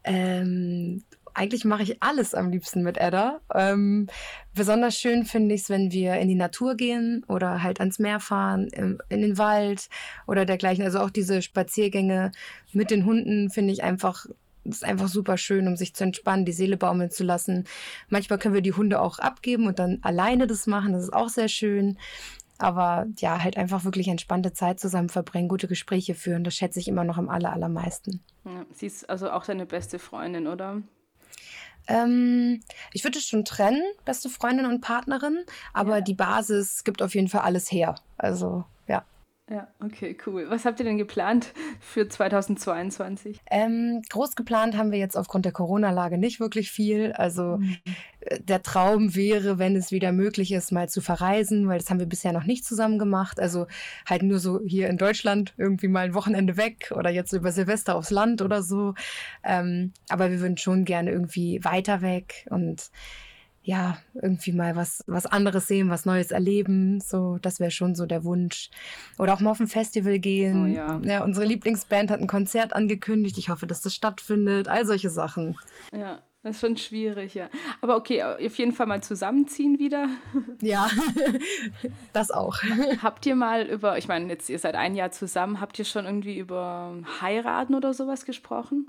Ähm, 0.05 1.03
eigentlich 1.35 1.65
mache 1.65 1.83
ich 1.83 2.03
alles 2.03 2.35
am 2.35 2.51
liebsten 2.51 2.83
mit 2.83 2.99
Edda. 2.99 3.41
Ähm, 3.55 4.09
besonders 4.55 4.97
schön 4.97 5.25
finde 5.25 5.55
ich 5.55 5.63
es, 5.63 5.71
wenn 5.71 5.93
wir 5.93 6.17
in 6.17 6.29
die 6.29 6.35
Natur 6.35 6.75
gehen 6.75 7.25
oder 7.29 7.63
halt 7.63 7.81
ans 7.81 7.99
Meer 7.99 8.21
fahren, 8.21 8.69
in, 8.69 8.99
in 9.09 9.23
den 9.23 9.39
Wald 9.39 9.89
oder 10.27 10.45
dergleichen. 10.45 10.85
Also 10.85 11.01
auch 11.01 11.11
diese 11.11 11.43
Spaziergänge 11.43 12.33
mit 12.73 12.91
den 12.91 13.05
Hunden 13.05 13.51
finde 13.51 13.73
ich 13.73 13.83
einfach 13.83 14.27
das 14.65 14.77
ist 14.77 14.85
einfach 14.85 15.09
super 15.09 15.39
schön, 15.39 15.67
um 15.67 15.77
sich 15.77 15.95
zu 15.95 16.05
entspannen, 16.05 16.45
die 16.45 16.53
Seele 16.53 16.77
baumeln 16.77 17.11
zu 17.11 17.25
lassen. 17.25 17.65
Manchmal 18.09 18.39
können 18.39 18.55
wir 18.55 18.61
die 18.61 18.75
Hunde 18.75 19.01
auch 19.01 19.19
abgeben 19.19 19.67
und 19.67 19.79
dann 19.79 19.99
alleine 20.03 20.47
das 20.47 20.67
machen. 20.67 20.93
Das 20.93 21.03
ist 21.03 21.13
auch 21.13 21.31
sehr 21.31 21.49
schön. 21.49 21.97
Aber 22.59 23.07
ja, 23.17 23.43
halt 23.43 23.57
einfach 23.57 23.85
wirklich 23.85 24.09
entspannte 24.09 24.53
Zeit 24.53 24.79
zusammen 24.79 25.09
verbringen, 25.09 25.49
gute 25.49 25.67
Gespräche 25.67 26.15
führen. 26.15 26.45
Das 26.45 26.55
schätze 26.55 26.79
ich 26.79 26.89
immer 26.89 27.05
noch 27.05 27.17
am 27.17 27.31
aller, 27.31 27.53
allermeisten. 27.53 28.21
Ja, 28.45 28.67
sie 28.75 28.87
ist 28.87 29.09
also 29.09 29.31
auch 29.31 29.47
deine 29.47 29.65
beste 29.65 29.99
Freundin, 29.99 30.47
oder? 30.47 30.83
Ähm, 31.89 32.63
ich 32.93 33.05
würde 33.05 33.19
es 33.19 33.27
schon 33.27 33.45
trennen, 33.45 33.83
beste 34.05 34.29
Freundin 34.29 34.67
und 34.67 34.81
Partnerin, 34.81 35.45
aber 35.73 35.97
ja. 35.97 36.01
die 36.01 36.15
Basis 36.15 36.85
gibt 36.85 37.03
auf 37.03 37.15
jeden 37.15 37.29
Fall 37.29 37.43
alles 37.43 37.71
her. 37.71 37.97
Also 38.17 38.65
ja. 38.87 39.05
Ja, 39.51 39.67
okay, 39.85 40.17
cool. 40.27 40.47
Was 40.49 40.65
habt 40.65 40.79
ihr 40.79 40.85
denn 40.85 40.97
geplant 40.97 41.53
für 41.81 42.09
2022? 42.09 43.41
Ähm, 43.51 44.01
groß 44.09 44.37
geplant 44.37 44.77
haben 44.77 44.93
wir 44.93 44.99
jetzt 45.01 45.17
aufgrund 45.17 45.45
der 45.45 45.51
Corona-Lage 45.51 46.19
nicht 46.19 46.39
wirklich 46.39 46.71
viel. 46.71 47.13
Also 47.13 47.57
mhm. 47.59 47.77
Äh, 48.21 48.41
der 48.41 48.63
Traum 48.63 49.17
wäre, 49.17 49.59
wenn 49.59 49.75
es 49.75 49.91
wieder 49.91 50.13
möglich 50.13 50.53
ist, 50.53 50.71
mal 50.71 50.89
zu 50.89 51.01
verreisen, 51.01 51.67
weil 51.67 51.79
das 51.79 51.91
haben 51.91 51.99
wir 51.99 52.07
bisher 52.07 52.33
noch 52.33 52.45
nicht 52.45 52.65
zusammen 52.65 52.99
gemacht. 52.99 53.41
Also 53.41 53.67
halt 54.07 54.23
nur 54.23 54.39
so 54.39 54.61
hier 54.65 54.89
in 54.89 54.99
Deutschland 54.99 55.53
irgendwie 55.57 55.89
mal 55.89 56.05
ein 56.05 56.15
Wochenende 56.15 56.57
weg 56.57 56.93
oder 56.95 57.11
jetzt 57.11 57.33
über 57.33 57.51
Silvester 57.51 57.97
aufs 57.97 58.11
Land 58.11 58.43
oder 58.43 58.63
so. 58.63 58.95
Ähm, 59.43 59.93
aber 60.09 60.31
wir 60.31 60.41
würden 60.41 60.59
schon 60.59 60.85
gerne 60.85 61.11
irgendwie 61.11 61.65
weiter 61.65 62.03
weg 62.03 62.47
und 62.51 62.91
ja, 63.63 63.99
irgendwie 64.15 64.53
mal 64.53 64.75
was, 64.75 65.05
was 65.07 65.27
anderes 65.27 65.67
sehen, 65.67 65.91
was 65.91 66.07
Neues 66.07 66.31
erleben. 66.31 67.01
So, 67.01 67.39
das 67.43 67.61
wäre 67.61 67.71
schon 67.71 67.95
so 67.95 68.07
der 68.07 68.25
Wunsch. 68.25 68.71
Oder 69.19 69.35
auch 69.35 69.41
mal 69.41 69.51
auf 69.51 69.61
ein 69.61 69.67
Festival 69.67 70.19
gehen. 70.19 70.65
Oh, 70.65 70.67
ja. 70.67 71.01
ja, 71.05 71.25
unsere 71.25 71.45
Lieblingsband 71.45 72.11
hat 72.11 72.21
ein 72.21 72.27
Konzert 72.27 72.73
angekündigt. 72.73 73.37
Ich 73.39 73.51
hoffe, 73.51 73.67
dass 73.67 73.83
das 73.83 73.95
stattfindet. 73.95 74.69
All 74.69 74.87
solche 74.87 75.11
Sachen. 75.11 75.59
Ja. 75.93 76.23
Das 76.43 76.57
ist 76.57 76.61
schon 76.63 76.79
schwierig, 76.79 77.35
ja. 77.35 77.51
Aber 77.83 77.97
okay, 77.97 78.23
auf 78.23 78.57
jeden 78.57 78.73
Fall 78.73 78.87
mal 78.87 79.03
zusammenziehen 79.03 79.79
wieder. 79.79 80.09
Ja, 80.63 80.89
das 82.13 82.31
auch. 82.31 82.57
Habt 83.03 83.27
ihr 83.27 83.35
mal 83.35 83.67
über, 83.67 83.99
ich 83.99 84.09
meine, 84.09 84.29
jetzt 84.29 84.49
ihr 84.49 84.59
seid 84.59 84.75
ein 84.75 84.95
Jahr 84.95 85.11
zusammen, 85.11 85.61
habt 85.61 85.79
ihr 85.79 85.85
schon 85.85 86.07
irgendwie 86.07 86.39
über 86.39 86.95
heiraten 87.21 87.75
oder 87.75 87.93
sowas 87.93 88.25
gesprochen? 88.25 88.87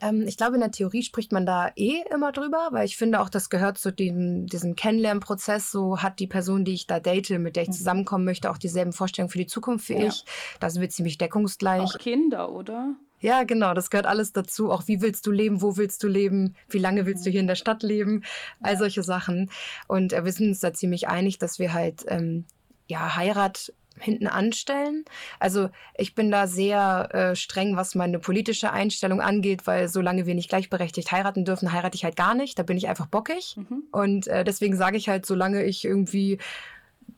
Ähm, 0.00 0.26
ich 0.26 0.36
glaube, 0.36 0.54
in 0.54 0.60
der 0.60 0.70
Theorie 0.70 1.02
spricht 1.02 1.32
man 1.32 1.46
da 1.46 1.70
eh 1.76 2.02
immer 2.12 2.32
drüber, 2.32 2.68
weil 2.70 2.84
ich 2.84 2.96
finde 2.96 3.20
auch, 3.20 3.28
das 3.28 3.50
gehört 3.50 3.78
zu 3.78 3.92
dem, 3.92 4.46
diesem 4.46 4.76
Kennenlernprozess. 4.76 5.70
So 5.70 6.02
hat 6.02 6.18
die 6.18 6.26
Person, 6.26 6.64
die 6.64 6.74
ich 6.74 6.86
da 6.86 7.00
date, 7.00 7.30
mit 7.38 7.56
der 7.56 7.64
ich 7.64 7.70
mhm. 7.70 7.74
zusammenkommen 7.74 8.24
möchte, 8.24 8.50
auch 8.50 8.58
dieselben 8.58 8.92
Vorstellungen 8.92 9.30
für 9.30 9.38
die 9.38 9.46
Zukunft 9.46 9.88
wie 9.88 9.94
ja. 9.94 10.06
ich. 10.06 10.24
Das 10.60 10.80
wird 10.80 10.92
ziemlich 10.92 11.18
deckungsgleich. 11.18 11.82
Auch 11.82 11.98
Kinder, 11.98 12.52
oder? 12.52 12.94
Ja, 13.20 13.42
genau, 13.42 13.74
das 13.74 13.90
gehört 13.90 14.06
alles 14.06 14.32
dazu. 14.32 14.70
Auch 14.70 14.86
wie 14.86 15.00
willst 15.00 15.26
du 15.26 15.32
leben, 15.32 15.60
wo 15.60 15.76
willst 15.76 16.02
du 16.02 16.08
leben, 16.08 16.54
wie 16.68 16.78
lange 16.78 17.04
willst 17.04 17.26
du 17.26 17.30
hier 17.30 17.40
in 17.40 17.48
der 17.48 17.56
Stadt 17.56 17.82
leben, 17.82 18.22
all 18.60 18.76
solche 18.76 19.02
Sachen. 19.02 19.50
Und 19.88 20.12
äh, 20.12 20.24
wir 20.24 20.32
sind 20.32 20.48
uns 20.48 20.60
da 20.60 20.72
ziemlich 20.72 21.08
einig, 21.08 21.38
dass 21.38 21.58
wir 21.58 21.72
halt 21.72 22.04
ähm, 22.06 22.44
ja 22.86 23.16
Heirat 23.16 23.72
hinten 24.00 24.26
anstellen. 24.26 25.04
Also 25.38 25.70
ich 25.96 26.14
bin 26.14 26.30
da 26.30 26.46
sehr 26.46 27.08
äh, 27.12 27.36
streng, 27.36 27.76
was 27.76 27.94
meine 27.94 28.18
politische 28.18 28.72
Einstellung 28.72 29.20
angeht, 29.20 29.66
weil 29.66 29.88
solange 29.88 30.26
wir 30.26 30.34
nicht 30.34 30.48
gleichberechtigt 30.48 31.12
heiraten 31.12 31.44
dürfen, 31.44 31.72
heirate 31.72 31.96
ich 31.96 32.04
halt 32.04 32.16
gar 32.16 32.34
nicht. 32.34 32.58
Da 32.58 32.62
bin 32.62 32.76
ich 32.76 32.88
einfach 32.88 33.06
bockig. 33.06 33.56
Mhm. 33.56 33.84
Und 33.90 34.26
äh, 34.28 34.44
deswegen 34.44 34.76
sage 34.76 34.96
ich 34.96 35.08
halt, 35.08 35.26
solange 35.26 35.64
ich 35.64 35.84
irgendwie 35.84 36.38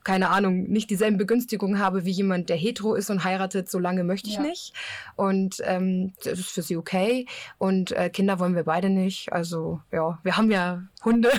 keine 0.05 0.31
Ahnung, 0.31 0.65
nicht 0.65 0.91
dieselben 0.91 1.19
Begünstigungen 1.19 1.79
habe 1.79 2.05
wie 2.05 2.11
jemand, 2.11 2.49
der 2.49 2.57
hetero 2.57 2.95
ist 2.95 3.11
und 3.11 3.25
heiratet, 3.25 3.71
so 3.71 3.79
lange 3.79 4.05
möchte 4.05 4.29
ich 4.29 4.37
ja. 4.37 4.43
nicht. 4.43 4.73
Und 5.17 5.57
ähm, 5.65 6.13
das 6.25 6.39
ist 6.39 6.51
für 6.51 6.63
sie 6.63 6.77
okay. 6.77 7.27
Und 7.59 7.93
äh, 7.93 8.09
Kinder 8.09 8.39
wollen 8.39 8.55
wir 8.55 8.65
beide 8.65 8.89
nicht. 8.89 9.33
Also 9.33 9.81
ja, 9.93 10.19
wir 10.23 10.37
haben 10.37 10.51
ja 10.51 10.83
Hunde. 11.05 11.31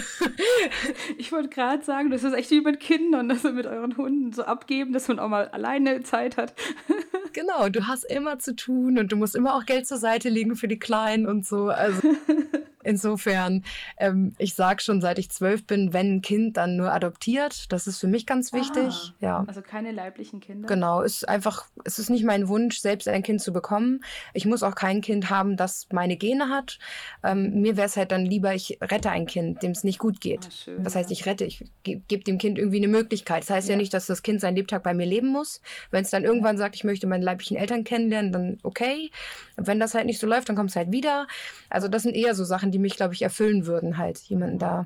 ich 1.18 1.32
wollte 1.32 1.50
gerade 1.50 1.84
sagen, 1.84 2.10
das 2.10 2.24
ist 2.24 2.34
echt 2.34 2.52
wie 2.52 2.62
mit 2.62 2.80
Kindern, 2.80 3.30
dass 3.30 3.44
wir 3.44 3.52
mit 3.52 3.66
euren 3.66 3.96
Hunden 3.98 4.34
so 4.34 4.44
abgeben, 4.44 4.94
dass 4.94 5.08
man 5.08 5.20
auch 5.20 5.30
mal 5.30 5.48
alleine 5.50 6.02
Zeit 6.04 6.38
hat. 6.38 6.54
genau, 7.34 7.70
du 7.70 7.88
hast 7.88 8.04
immer 8.04 8.40
zu 8.40 8.56
tun 8.56 8.98
und 8.98 9.12
du 9.12 9.16
musst 9.16 9.36
immer 9.36 9.56
auch 9.56 9.66
Geld 9.66 9.88
zur 9.88 9.98
Seite 9.98 10.30
legen 10.30 10.56
für 10.56 10.68
die 10.68 10.80
Kleinen 10.80 11.28
und 11.28 11.46
so. 11.46 11.70
Also 11.70 12.02
Insofern, 12.84 13.64
ähm, 13.98 14.34
ich 14.38 14.56
sage 14.56 14.82
schon, 14.82 15.02
seit 15.02 15.20
ich 15.20 15.30
zwölf 15.30 15.66
bin, 15.66 15.94
wenn 15.94 16.16
ein 16.16 16.22
Kind, 16.22 16.58
dann 16.58 16.76
nur 16.76 16.92
adoptiert. 16.92 17.72
Das 17.72 17.88
ist 17.88 18.00
für 18.00 18.08
mich 18.08 18.26
ganz 18.26 18.54
wichtig. 18.54 18.94
Ah, 18.94 19.14
ja. 19.20 19.44
Also 19.48 19.62
keine 19.62 19.92
leiblichen 19.92 20.40
Kinder. 20.40 20.68
Genau, 20.68 21.02
ist 21.02 21.28
einfach, 21.28 21.66
es 21.86 22.00
ist 22.00 22.10
nicht 22.10 22.24
mein 22.24 22.48
Wunsch, 22.48 22.80
selbst 22.80 23.08
ein 23.08 23.24
Kind 23.24 23.42
zu 23.42 23.54
bekommen. 23.54 24.04
Ich 24.34 24.46
muss 24.46 24.64
auch 24.64 24.76
kein 24.76 25.02
Kind 25.02 25.30
haben, 25.30 25.58
das 25.58 25.88
meine 25.92 26.18
Gene 26.18 26.50
hat. 26.50 26.80
Ähm, 27.24 27.62
mir 27.62 27.78
wäre 27.78 27.88
es 27.88 27.98
halt 27.98 28.12
dann 28.12 28.26
lieber, 28.26 28.54
ich 28.54 28.80
rette 28.82 29.12
ein 29.12 29.26
Kind, 29.26 29.51
dem 29.56 29.72
es 29.72 29.84
nicht 29.84 30.00
gut 30.00 30.22
geht. 30.22 30.48
Ah, 30.48 30.52
schön, 30.52 30.84
das 30.84 30.96
heißt, 30.96 31.12
ich 31.12 31.26
rette, 31.26 31.46
ich 31.46 31.66
gebe 31.84 32.02
geb 32.08 32.26
dem 32.26 32.38
Kind 32.38 32.58
irgendwie 32.58 32.78
eine 32.78 32.88
Möglichkeit. 32.88 33.44
Das 33.44 33.50
heißt 33.50 33.68
ja. 33.68 33.74
ja 33.74 33.78
nicht, 33.78 33.94
dass 33.94 34.08
das 34.08 34.24
Kind 34.24 34.42
seinen 34.42 34.56
Lebtag 34.56 34.84
bei 34.84 34.94
mir 34.94 35.06
leben 35.06 35.28
muss. 35.28 35.62
Wenn 35.90 36.04
es 36.04 36.10
dann 36.10 36.24
irgendwann 36.24 36.58
sagt, 36.58 36.76
ich 36.76 36.84
möchte 36.84 37.08
meine 37.08 37.24
leiblichen 37.24 37.58
Eltern 37.58 37.84
kennenlernen, 37.84 38.32
dann 38.32 38.58
okay. 38.64 39.12
Wenn 39.58 39.80
das 39.80 39.94
halt 39.94 40.06
nicht 40.06 40.20
so 40.20 40.28
läuft, 40.28 40.50
dann 40.50 40.56
kommt 40.56 40.70
es 40.70 40.76
halt 40.76 40.92
wieder. 40.92 41.28
Also 41.70 41.88
das 41.88 42.04
sind 42.04 42.16
eher 42.16 42.36
so 42.36 42.44
Sachen, 42.44 42.72
die 42.72 42.80
mich, 42.80 42.96
glaube 42.96 43.14
ich, 43.14 43.22
erfüllen 43.22 43.66
würden, 43.66 43.98
halt 43.98 44.20
jemanden 44.20 44.60
da. 44.60 44.86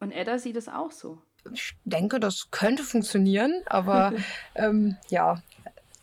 Und 0.00 0.12
Edda 0.12 0.38
sieht 0.38 0.56
es 0.56 0.68
auch 0.68 0.90
so. 0.90 1.18
Ich 1.52 1.76
denke, 1.84 2.20
das 2.20 2.50
könnte 2.50 2.82
funktionieren, 2.82 3.62
aber 3.66 4.12
ähm, 4.54 4.96
ja, 5.08 5.42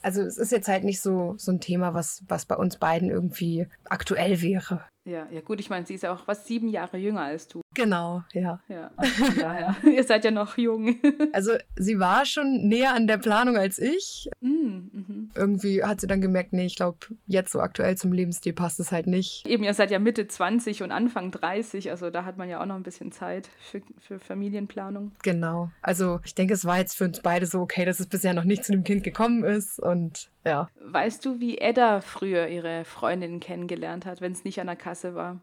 also 0.03 0.21
es 0.21 0.37
ist 0.37 0.51
jetzt 0.51 0.67
halt 0.67 0.83
nicht 0.83 1.01
so, 1.01 1.35
so 1.37 1.51
ein 1.51 1.61
Thema, 1.61 1.93
was, 1.93 2.23
was 2.27 2.45
bei 2.45 2.55
uns 2.55 2.77
beiden 2.77 3.09
irgendwie 3.09 3.67
aktuell 3.85 4.41
wäre. 4.41 4.85
Ja, 5.05 5.27
ja 5.31 5.41
gut, 5.41 5.59
ich 5.59 5.69
meine, 5.69 5.85
sie 5.85 5.95
ist 5.95 6.03
ja 6.03 6.13
auch 6.13 6.27
was 6.27 6.47
sieben 6.47 6.69
Jahre 6.69 6.97
jünger 6.97 7.21
als 7.21 7.47
du. 7.47 7.61
Genau, 7.73 8.23
ja. 8.31 8.61
Ja, 8.69 8.91
daher. 9.39 9.75
Ihr 9.83 10.03
seid 10.03 10.23
ja 10.23 10.31
noch 10.31 10.57
jung. 10.57 10.95
also 11.33 11.51
sie 11.75 11.99
war 11.99 12.25
schon 12.25 12.67
näher 12.67 12.93
an 12.93 13.07
der 13.07 13.17
Planung 13.17 13.57
als 13.57 13.79
ich. 13.79 14.29
Mm, 14.39 14.47
mhm. 14.91 15.31
Irgendwie 15.35 15.83
hat 15.83 15.99
sie 15.99 16.07
dann 16.07 16.21
gemerkt, 16.21 16.53
nee, 16.53 16.65
ich 16.65 16.75
glaube, 16.75 16.99
jetzt 17.27 17.51
so 17.51 17.59
aktuell 17.59 17.97
zum 17.97 18.13
Lebensstil 18.13 18.53
passt 18.53 18.79
es 18.79 18.91
halt 18.91 19.07
nicht. 19.07 19.45
Eben, 19.45 19.63
ihr 19.63 19.73
seid 19.73 19.91
ja 19.91 19.99
Mitte 19.99 20.27
20 20.27 20.83
und 20.83 20.91
Anfang 20.91 21.31
30, 21.31 21.89
also 21.89 22.09
da 22.09 22.23
hat 22.23 22.37
man 22.37 22.47
ja 22.47 22.61
auch 22.61 22.65
noch 22.65 22.75
ein 22.75 22.83
bisschen 22.83 23.11
Zeit 23.11 23.49
für, 23.59 23.81
für 23.99 24.19
Familienplanung. 24.19 25.11
Genau. 25.23 25.69
Also 25.81 26.21
ich 26.23 26.35
denke, 26.35 26.53
es 26.53 26.63
war 26.63 26.77
jetzt 26.77 26.95
für 26.95 27.05
uns 27.05 27.19
beide 27.19 27.45
so 27.45 27.59
okay, 27.59 27.83
dass 27.83 27.99
es 27.99 28.07
bisher 28.07 28.33
noch 28.33 28.45
nicht 28.45 28.63
zu 28.63 28.71
dem 28.71 28.83
Kind 28.83 29.03
gekommen 29.03 29.43
ist 29.43 29.79
und 29.79 30.29
ja. 30.45 30.69
Weißt 30.79 31.23
du, 31.25 31.39
wie 31.39 31.57
Edda 31.57 32.01
früher 32.01 32.47
ihre 32.47 32.85
Freundinnen 32.85 33.39
kennengelernt 33.39 34.05
hat, 34.05 34.21
wenn 34.21 34.31
es 34.31 34.43
nicht 34.43 34.59
an 34.59 34.67
der 34.67 34.75
Kasse 34.75 35.15
war? 35.15 35.39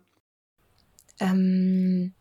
Ähm, 1.19 2.15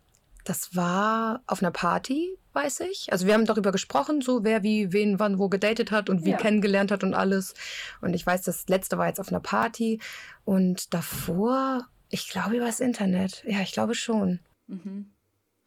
das 0.44 0.74
war 0.74 1.42
auf 1.46 1.62
einer 1.62 1.70
Party, 1.70 2.36
weiß 2.52 2.80
ich. 2.80 3.08
Also 3.12 3.26
wir 3.26 3.34
haben 3.34 3.46
darüber 3.46 3.72
gesprochen, 3.72 4.20
so 4.20 4.44
wer 4.44 4.62
wie 4.62 4.92
wen 4.92 5.18
wann 5.18 5.38
wo 5.38 5.48
gedatet 5.48 5.90
hat 5.90 6.08
und 6.08 6.24
wie 6.24 6.30
ja. 6.30 6.36
kennengelernt 6.36 6.90
hat 6.90 7.04
und 7.04 7.14
alles. 7.14 7.54
Und 8.00 8.14
ich 8.14 8.26
weiß, 8.26 8.42
das 8.42 8.68
letzte 8.68 8.98
war 8.98 9.06
jetzt 9.06 9.20
auf 9.20 9.28
einer 9.28 9.40
Party 9.40 10.00
und 10.44 10.94
davor, 10.94 11.86
ich 12.08 12.28
glaube 12.28 12.56
über 12.56 12.66
das 12.66 12.80
Internet. 12.80 13.44
Ja, 13.46 13.60
ich 13.60 13.72
glaube 13.72 13.94
schon. 13.94 14.40
Mhm. 14.66 15.10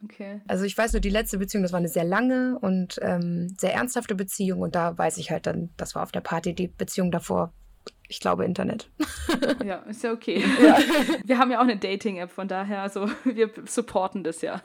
Okay. 0.04 0.42
Also 0.48 0.66
ich 0.66 0.78
weiß 0.78 0.94
nur, 0.94 1.00
die 1.00 1.10
letzte 1.10 1.38
Beziehung, 1.38 1.64
das 1.64 1.72
war 1.72 1.80
eine 1.80 1.88
sehr 1.88 2.04
lange 2.04 2.58
und 2.60 3.00
ähm, 3.02 3.56
sehr 3.60 3.74
ernsthafte 3.74 4.16
Beziehung 4.16 4.62
und 4.62 4.76
da 4.76 4.98
weiß 4.98 5.18
ich 5.18 5.32
halt 5.32 5.48
dann, 5.48 5.70
das 5.78 5.96
war 5.96 6.04
auf 6.04 6.12
der 6.12 6.22
Party, 6.22 6.54
die 6.54 6.68
Beziehung 6.68 7.12
davor 7.12 7.54
ich 8.08 8.20
glaube 8.20 8.46
Internet. 8.46 8.90
Ja, 9.66 9.78
ist 9.78 10.04
ja 10.04 10.12
okay. 10.12 10.44
Ja. 10.62 10.78
Wir 11.26 11.38
haben 11.38 11.50
ja 11.50 11.58
auch 11.58 11.64
eine 11.64 11.78
Dating-App, 11.78 12.30
von 12.30 12.48
daher, 12.48 12.82
also 12.82 13.08
wir 13.24 13.50
supporten 13.66 14.24
das 14.24 14.42
ja. 14.42 14.62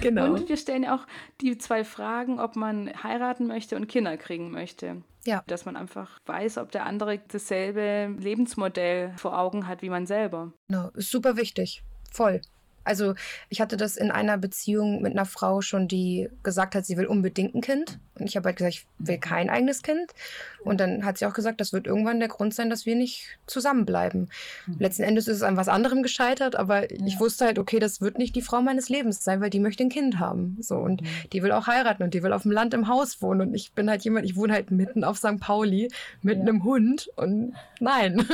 Genau. 0.00 0.34
Und 0.34 0.48
wir 0.48 0.56
stellen 0.56 0.84
ja 0.84 0.94
auch 0.94 1.06
die 1.40 1.58
zwei 1.58 1.82
Fragen, 1.82 2.38
ob 2.38 2.56
man 2.56 2.90
heiraten 3.02 3.46
möchte 3.46 3.74
und 3.76 3.88
Kinder 3.88 4.16
kriegen 4.16 4.50
möchte. 4.50 5.02
Ja. 5.24 5.42
Dass 5.46 5.64
man 5.64 5.76
einfach 5.76 6.18
weiß, 6.26 6.58
ob 6.58 6.70
der 6.70 6.86
andere 6.86 7.20
dasselbe 7.28 8.14
Lebensmodell 8.18 9.12
vor 9.16 9.38
Augen 9.38 9.66
hat 9.66 9.82
wie 9.82 9.90
man 9.90 10.06
selber. 10.06 10.52
No, 10.68 10.90
ist 10.94 11.10
super 11.10 11.36
wichtig. 11.36 11.82
Voll. 12.12 12.40
Also 12.88 13.14
ich 13.50 13.60
hatte 13.60 13.76
das 13.76 13.96
in 13.96 14.10
einer 14.10 14.38
Beziehung 14.38 15.02
mit 15.02 15.12
einer 15.12 15.26
Frau 15.26 15.60
schon, 15.60 15.88
die 15.88 16.30
gesagt 16.42 16.74
hat, 16.74 16.86
sie 16.86 16.96
will 16.96 17.06
unbedingt 17.06 17.54
ein 17.54 17.60
Kind. 17.60 17.98
Und 18.14 18.26
ich 18.26 18.36
habe 18.36 18.46
halt 18.46 18.56
gesagt, 18.56 18.74
ich 18.74 18.86
will 18.98 19.18
kein 19.18 19.50
eigenes 19.50 19.82
Kind. 19.82 20.12
Und 20.64 20.80
dann 20.80 21.04
hat 21.04 21.18
sie 21.18 21.26
auch 21.26 21.34
gesagt, 21.34 21.60
das 21.60 21.72
wird 21.72 21.86
irgendwann 21.86 22.18
der 22.18 22.28
Grund 22.28 22.54
sein, 22.54 22.70
dass 22.70 22.86
wir 22.86 22.96
nicht 22.96 23.38
zusammenbleiben. 23.46 24.28
Mhm. 24.66 24.76
Letzten 24.78 25.02
Endes 25.02 25.28
ist 25.28 25.36
es 25.36 25.42
an 25.42 25.56
was 25.56 25.68
anderem 25.68 26.02
gescheitert, 26.02 26.56
aber 26.56 26.90
ja. 26.92 27.06
ich 27.06 27.20
wusste 27.20 27.46
halt, 27.46 27.58
okay, 27.58 27.78
das 27.78 28.00
wird 28.00 28.18
nicht 28.18 28.34
die 28.36 28.42
Frau 28.42 28.60
meines 28.60 28.88
Lebens 28.88 29.22
sein, 29.22 29.40
weil 29.40 29.50
die 29.50 29.60
möchte 29.60 29.84
ein 29.84 29.88
Kind 29.88 30.18
haben. 30.18 30.56
So 30.60 30.76
und 30.76 31.02
mhm. 31.02 31.06
die 31.32 31.42
will 31.42 31.52
auch 31.52 31.66
heiraten 31.66 32.02
und 32.02 32.14
die 32.14 32.22
will 32.22 32.32
auf 32.32 32.42
dem 32.42 32.52
Land 32.52 32.74
im 32.74 32.88
Haus 32.88 33.22
wohnen. 33.22 33.40
Und 33.40 33.54
ich 33.54 33.72
bin 33.72 33.88
halt 33.88 34.02
jemand, 34.02 34.24
ich 34.24 34.36
wohne 34.36 34.52
halt 34.52 34.70
mitten 34.70 35.04
auf 35.04 35.18
St. 35.18 35.38
Pauli 35.40 35.88
mit 36.22 36.38
ja. 36.38 36.42
einem 36.42 36.64
Hund 36.64 37.10
und 37.16 37.54
nein. 37.80 38.18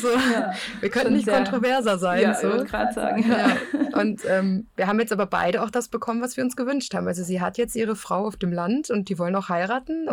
so, 0.00 0.08
ja. 0.08 0.52
wir 0.80 0.90
könnten 0.90 1.14
nicht 1.14 1.28
kontroverser 1.28 1.98
sein. 1.98 2.22
Ja, 2.22 2.34
so. 2.34 2.62
ich 2.62 2.68
gerade 2.68 2.92
sagen. 2.92 3.24
Ja. 3.28 3.56
Und 3.98 4.22
ähm, 4.28 4.66
wir 4.76 4.86
haben 4.86 5.00
jetzt 5.00 5.12
aber 5.12 5.26
beide 5.26 5.62
auch 5.62 5.70
das 5.70 5.88
bekommen, 5.88 6.22
was 6.22 6.36
wir 6.36 6.44
uns 6.44 6.56
gewünscht 6.56 6.94
haben. 6.94 7.08
Also 7.08 7.24
sie 7.24 7.40
hat 7.40 7.58
jetzt 7.58 7.74
ihre 7.74 7.96
Frau 7.96 8.26
auf 8.26 8.36
dem 8.36 8.52
Land 8.52 8.90
und 8.90 9.08
die 9.08 9.18
wollen 9.18 9.34
auch 9.34 9.48
heiraten 9.48 10.02
mhm. 10.02 10.08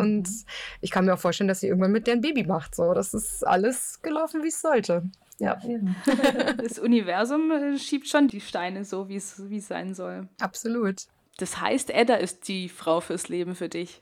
Ich 0.82 0.92
kann 0.92 1.06
mir 1.06 1.14
auch 1.14 1.20
vorstellen, 1.20 1.48
dass 1.48 1.60
sie 1.60 1.68
irgendwann 1.68 1.92
mit 1.92 2.08
deren 2.08 2.22
Baby 2.22 2.44
macht. 2.44 2.76
So, 2.76 2.94
das 2.94 3.14
ist 3.14 3.46
alles 3.46 4.02
gelaufen, 4.02 4.44
wie 4.44 4.50
es 4.50 4.62
sollte. 4.62 5.04
Ja. 5.40 5.60
Das 6.58 6.80
Universum 6.80 7.52
äh, 7.52 7.78
schiebt 7.78 8.08
schon 8.08 8.28
die 8.28 8.42
Steine 8.42 8.86
so, 8.86 9.10
wie 9.10 9.18
es 9.18 9.38
sein 9.68 9.94
soll. 9.94 10.28
Absolut. 10.40 11.04
Das 11.38 11.60
heißt, 11.60 11.90
Edda 11.90 12.16
ist 12.16 12.48
die 12.48 12.70
Frau 12.70 13.02
fürs 13.02 13.28
Leben 13.28 13.56
für 13.56 13.70
dich. 13.70 14.02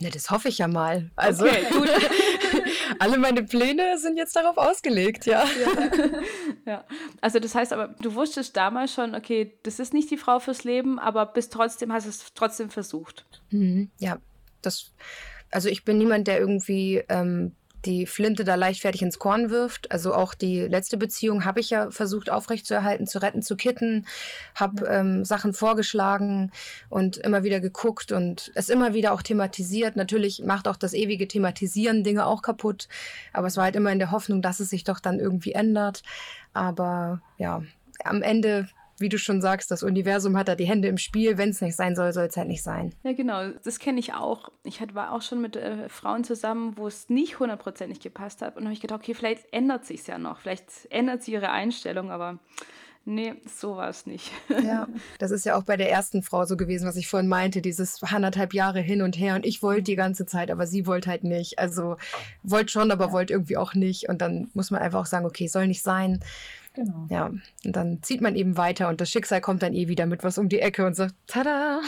Ne, 0.00 0.10
das 0.10 0.30
hoffe 0.30 0.48
ich 0.48 0.58
ja 0.58 0.68
mal. 0.68 1.10
Also, 1.16 1.44
okay, 1.44 1.66
gut. 1.70 1.88
alle 3.00 3.18
meine 3.18 3.42
Pläne 3.42 3.98
sind 3.98 4.16
jetzt 4.16 4.36
darauf 4.36 4.56
ausgelegt, 4.56 5.26
ja. 5.26 5.44
ja. 5.44 6.22
ja. 6.72 6.84
Also 7.20 7.40
das 7.40 7.54
heißt 7.54 7.72
aber, 7.72 7.88
du 8.00 8.14
wusstest 8.14 8.56
damals 8.56 8.92
schon, 8.92 9.14
okay, 9.16 9.58
das 9.64 9.80
ist 9.80 9.92
nicht 9.92 10.10
die 10.10 10.16
Frau 10.16 10.38
fürs 10.38 10.62
Leben, 10.62 10.98
aber 10.98 11.26
bis 11.26 11.48
trotzdem 11.48 11.92
hast 11.92 12.04
du 12.04 12.10
es 12.10 12.32
trotzdem 12.34 12.70
versucht. 12.70 13.26
Mhm. 13.50 13.90
Ja, 13.98 14.18
das, 14.62 14.92
also 15.50 15.68
ich 15.68 15.84
bin 15.84 15.98
niemand, 15.98 16.28
der 16.28 16.38
irgendwie 16.38 17.02
ähm, 17.08 17.52
die 17.84 18.06
Flinte 18.06 18.44
da 18.44 18.56
leichtfertig 18.56 19.02
ins 19.02 19.18
Korn 19.18 19.50
wirft. 19.50 19.90
Also 19.92 20.14
auch 20.14 20.34
die 20.34 20.60
letzte 20.62 20.96
Beziehung 20.96 21.44
habe 21.44 21.60
ich 21.60 21.70
ja 21.70 21.90
versucht 21.90 22.30
aufrechtzuerhalten, 22.30 23.06
zu 23.06 23.22
retten, 23.22 23.42
zu 23.42 23.56
kitten, 23.56 24.06
habe 24.54 24.86
ähm, 24.86 25.24
Sachen 25.24 25.52
vorgeschlagen 25.52 26.50
und 26.88 27.18
immer 27.18 27.44
wieder 27.44 27.60
geguckt 27.60 28.10
und 28.12 28.50
es 28.54 28.68
immer 28.68 28.94
wieder 28.94 29.12
auch 29.12 29.22
thematisiert. 29.22 29.96
Natürlich 29.96 30.42
macht 30.44 30.66
auch 30.66 30.76
das 30.76 30.92
ewige 30.92 31.28
Thematisieren 31.28 32.02
Dinge 32.02 32.26
auch 32.26 32.42
kaputt, 32.42 32.88
aber 33.32 33.46
es 33.46 33.56
war 33.56 33.64
halt 33.64 33.76
immer 33.76 33.92
in 33.92 33.98
der 33.98 34.10
Hoffnung, 34.10 34.42
dass 34.42 34.60
es 34.60 34.70
sich 34.70 34.84
doch 34.84 35.00
dann 35.00 35.20
irgendwie 35.20 35.52
ändert. 35.52 36.02
Aber 36.52 37.22
ja, 37.38 37.62
am 38.04 38.22
Ende 38.22 38.68
wie 39.00 39.08
du 39.08 39.18
schon 39.18 39.40
sagst, 39.40 39.70
das 39.70 39.82
Universum 39.82 40.36
hat 40.36 40.48
da 40.48 40.54
die 40.54 40.66
Hände 40.66 40.88
im 40.88 40.98
Spiel. 40.98 41.38
Wenn 41.38 41.50
es 41.50 41.60
nicht 41.60 41.76
sein 41.76 41.96
soll, 41.96 42.12
soll 42.12 42.26
es 42.26 42.36
halt 42.36 42.48
nicht 42.48 42.62
sein. 42.62 42.94
Ja, 43.02 43.12
genau. 43.12 43.50
Das 43.64 43.78
kenne 43.78 44.00
ich 44.00 44.14
auch. 44.14 44.50
Ich 44.64 44.82
war 44.94 45.12
auch 45.12 45.22
schon 45.22 45.40
mit 45.40 45.56
äh, 45.56 45.88
Frauen 45.88 46.24
zusammen, 46.24 46.76
wo 46.76 46.86
es 46.86 47.08
nicht 47.08 47.38
hundertprozentig 47.38 48.00
gepasst 48.00 48.42
hat. 48.42 48.56
Und 48.56 48.64
habe 48.64 48.72
ich 48.72 48.80
gedacht, 48.80 49.00
okay, 49.00 49.14
vielleicht 49.14 49.52
ändert 49.52 49.84
sich 49.84 50.06
ja 50.06 50.18
noch. 50.18 50.40
Vielleicht 50.40 50.70
ändert 50.90 51.22
sie 51.22 51.32
ihre 51.32 51.50
Einstellung, 51.50 52.10
aber 52.10 52.38
Nee, 53.10 53.36
so 53.46 53.78
war 53.78 53.88
es 53.88 54.04
nicht. 54.04 54.30
Ja, 54.50 54.86
das 55.18 55.30
ist 55.30 55.46
ja 55.46 55.56
auch 55.56 55.62
bei 55.62 55.78
der 55.78 55.90
ersten 55.90 56.22
Frau 56.22 56.44
so 56.44 56.58
gewesen, 56.58 56.86
was 56.86 56.96
ich 56.96 57.08
vorhin 57.08 57.26
meinte, 57.26 57.62
dieses 57.62 58.02
anderthalb 58.02 58.52
Jahre 58.52 58.80
hin 58.80 59.00
und 59.00 59.16
her 59.18 59.34
und 59.34 59.46
ich 59.46 59.62
wollte 59.62 59.84
die 59.84 59.96
ganze 59.96 60.26
Zeit, 60.26 60.50
aber 60.50 60.66
sie 60.66 60.86
wollte 60.86 61.08
halt 61.08 61.24
nicht. 61.24 61.58
Also 61.58 61.96
wollte 62.42 62.70
schon, 62.70 62.90
aber 62.90 63.10
wollte 63.10 63.32
irgendwie 63.32 63.56
auch 63.56 63.72
nicht 63.72 64.10
und 64.10 64.20
dann 64.20 64.50
muss 64.52 64.70
man 64.70 64.82
einfach 64.82 65.00
auch 65.00 65.06
sagen, 65.06 65.24
okay, 65.24 65.46
soll 65.46 65.68
nicht 65.68 65.82
sein. 65.82 66.20
Genau. 66.78 67.08
Ja, 67.10 67.26
und 67.26 67.42
dann 67.64 68.04
zieht 68.04 68.20
man 68.20 68.36
eben 68.36 68.56
weiter 68.56 68.88
und 68.88 69.00
das 69.00 69.10
Schicksal 69.10 69.40
kommt 69.40 69.64
dann 69.64 69.74
eh 69.74 69.88
wieder 69.88 70.06
mit 70.06 70.22
was 70.22 70.38
um 70.38 70.48
die 70.48 70.60
Ecke 70.60 70.86
und 70.86 70.94
sagt, 70.94 71.12
tada, 71.26 71.80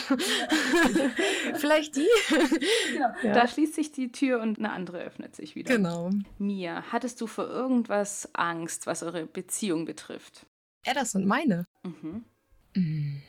vielleicht 1.55 1.95
die. 1.95 2.09
Genau. 2.29 3.07
Ja. 3.23 3.33
Da 3.33 3.47
schließt 3.47 3.75
sich 3.75 3.93
die 3.93 4.11
Tür 4.11 4.41
und 4.41 4.59
eine 4.59 4.73
andere 4.73 4.99
öffnet 4.99 5.37
sich 5.37 5.55
wieder. 5.55 5.77
Genau. 5.77 6.11
Mia, 6.39 6.83
hattest 6.91 7.21
du 7.21 7.27
vor 7.27 7.47
irgendwas 7.47 8.29
Angst, 8.33 8.87
was 8.87 9.03
eure 9.03 9.27
Beziehung 9.27 9.85
betrifft? 9.85 10.47
Ja, 10.85 10.95
das 10.95 11.13
sind 11.13 11.27
meine. 11.27 11.65
Mhm. 11.85 12.25
Hm. 12.75 13.23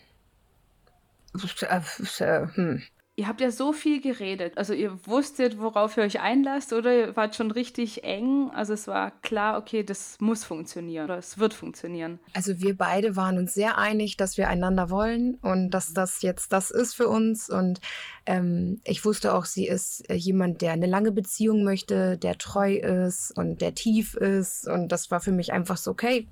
Äh, 1.62 1.82
äh, 2.24 2.48
hm. 2.54 2.82
Ihr 3.22 3.28
habt 3.28 3.40
ja 3.40 3.52
so 3.52 3.72
viel 3.72 4.02
geredet. 4.02 4.58
Also 4.58 4.74
ihr 4.74 4.98
wusstet, 5.06 5.60
worauf 5.60 5.96
ihr 5.96 6.02
euch 6.02 6.22
einlasst, 6.22 6.74
oder 6.74 6.92
ihr 6.92 7.16
wart 7.16 7.36
schon 7.36 7.52
richtig 7.52 8.04
eng. 8.04 8.50
Also 8.50 8.74
es 8.74 8.88
war 8.88 9.12
klar, 9.22 9.60
okay, 9.60 9.84
das 9.84 10.18
muss 10.20 10.44
funktionieren 10.44 11.06
oder 11.06 11.20
es 11.20 11.38
wird 11.38 11.54
funktionieren. 11.54 12.18
Also 12.34 12.62
wir 12.62 12.76
beide 12.76 13.16
waren 13.16 13.38
uns 13.38 13.54
sehr 13.54 13.78
einig, 13.78 14.18
dass 14.18 14.38
wir 14.40 14.50
einander 14.50 14.90
wollen 14.90 15.36
und 15.44 15.70
dass 15.70 15.94
das 15.94 16.24
jetzt 16.24 16.52
das 16.52 16.72
ist 16.72 16.96
für 16.96 17.10
uns. 17.10 17.48
Und 17.48 17.80
ähm, 18.26 18.82
ich 18.86 19.06
wusste 19.06 19.36
auch, 19.36 19.46
sie 19.46 19.68
ist 19.68 20.10
äh, 20.10 20.16
jemand, 20.16 20.64
der 20.64 20.72
eine 20.72 20.88
lange 20.88 21.12
Beziehung 21.12 21.64
möchte, 21.64 22.18
der 22.18 22.40
treu 22.40 22.74
ist 22.74 23.38
und 23.38 23.62
der 23.62 23.76
tief 23.76 24.16
ist. 24.16 24.68
Und 24.68 24.92
das 24.92 25.12
war 25.12 25.20
für 25.20 25.32
mich 25.32 25.54
einfach 25.54 25.78
so, 25.78 25.92
okay, 25.92 26.28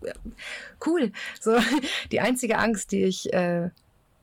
cool. 0.88 1.12
So 1.40 1.56
die 2.12 2.20
einzige 2.20 2.58
Angst, 2.58 2.94
die 2.94 3.04
ich 3.04 3.32
äh, 3.32 3.70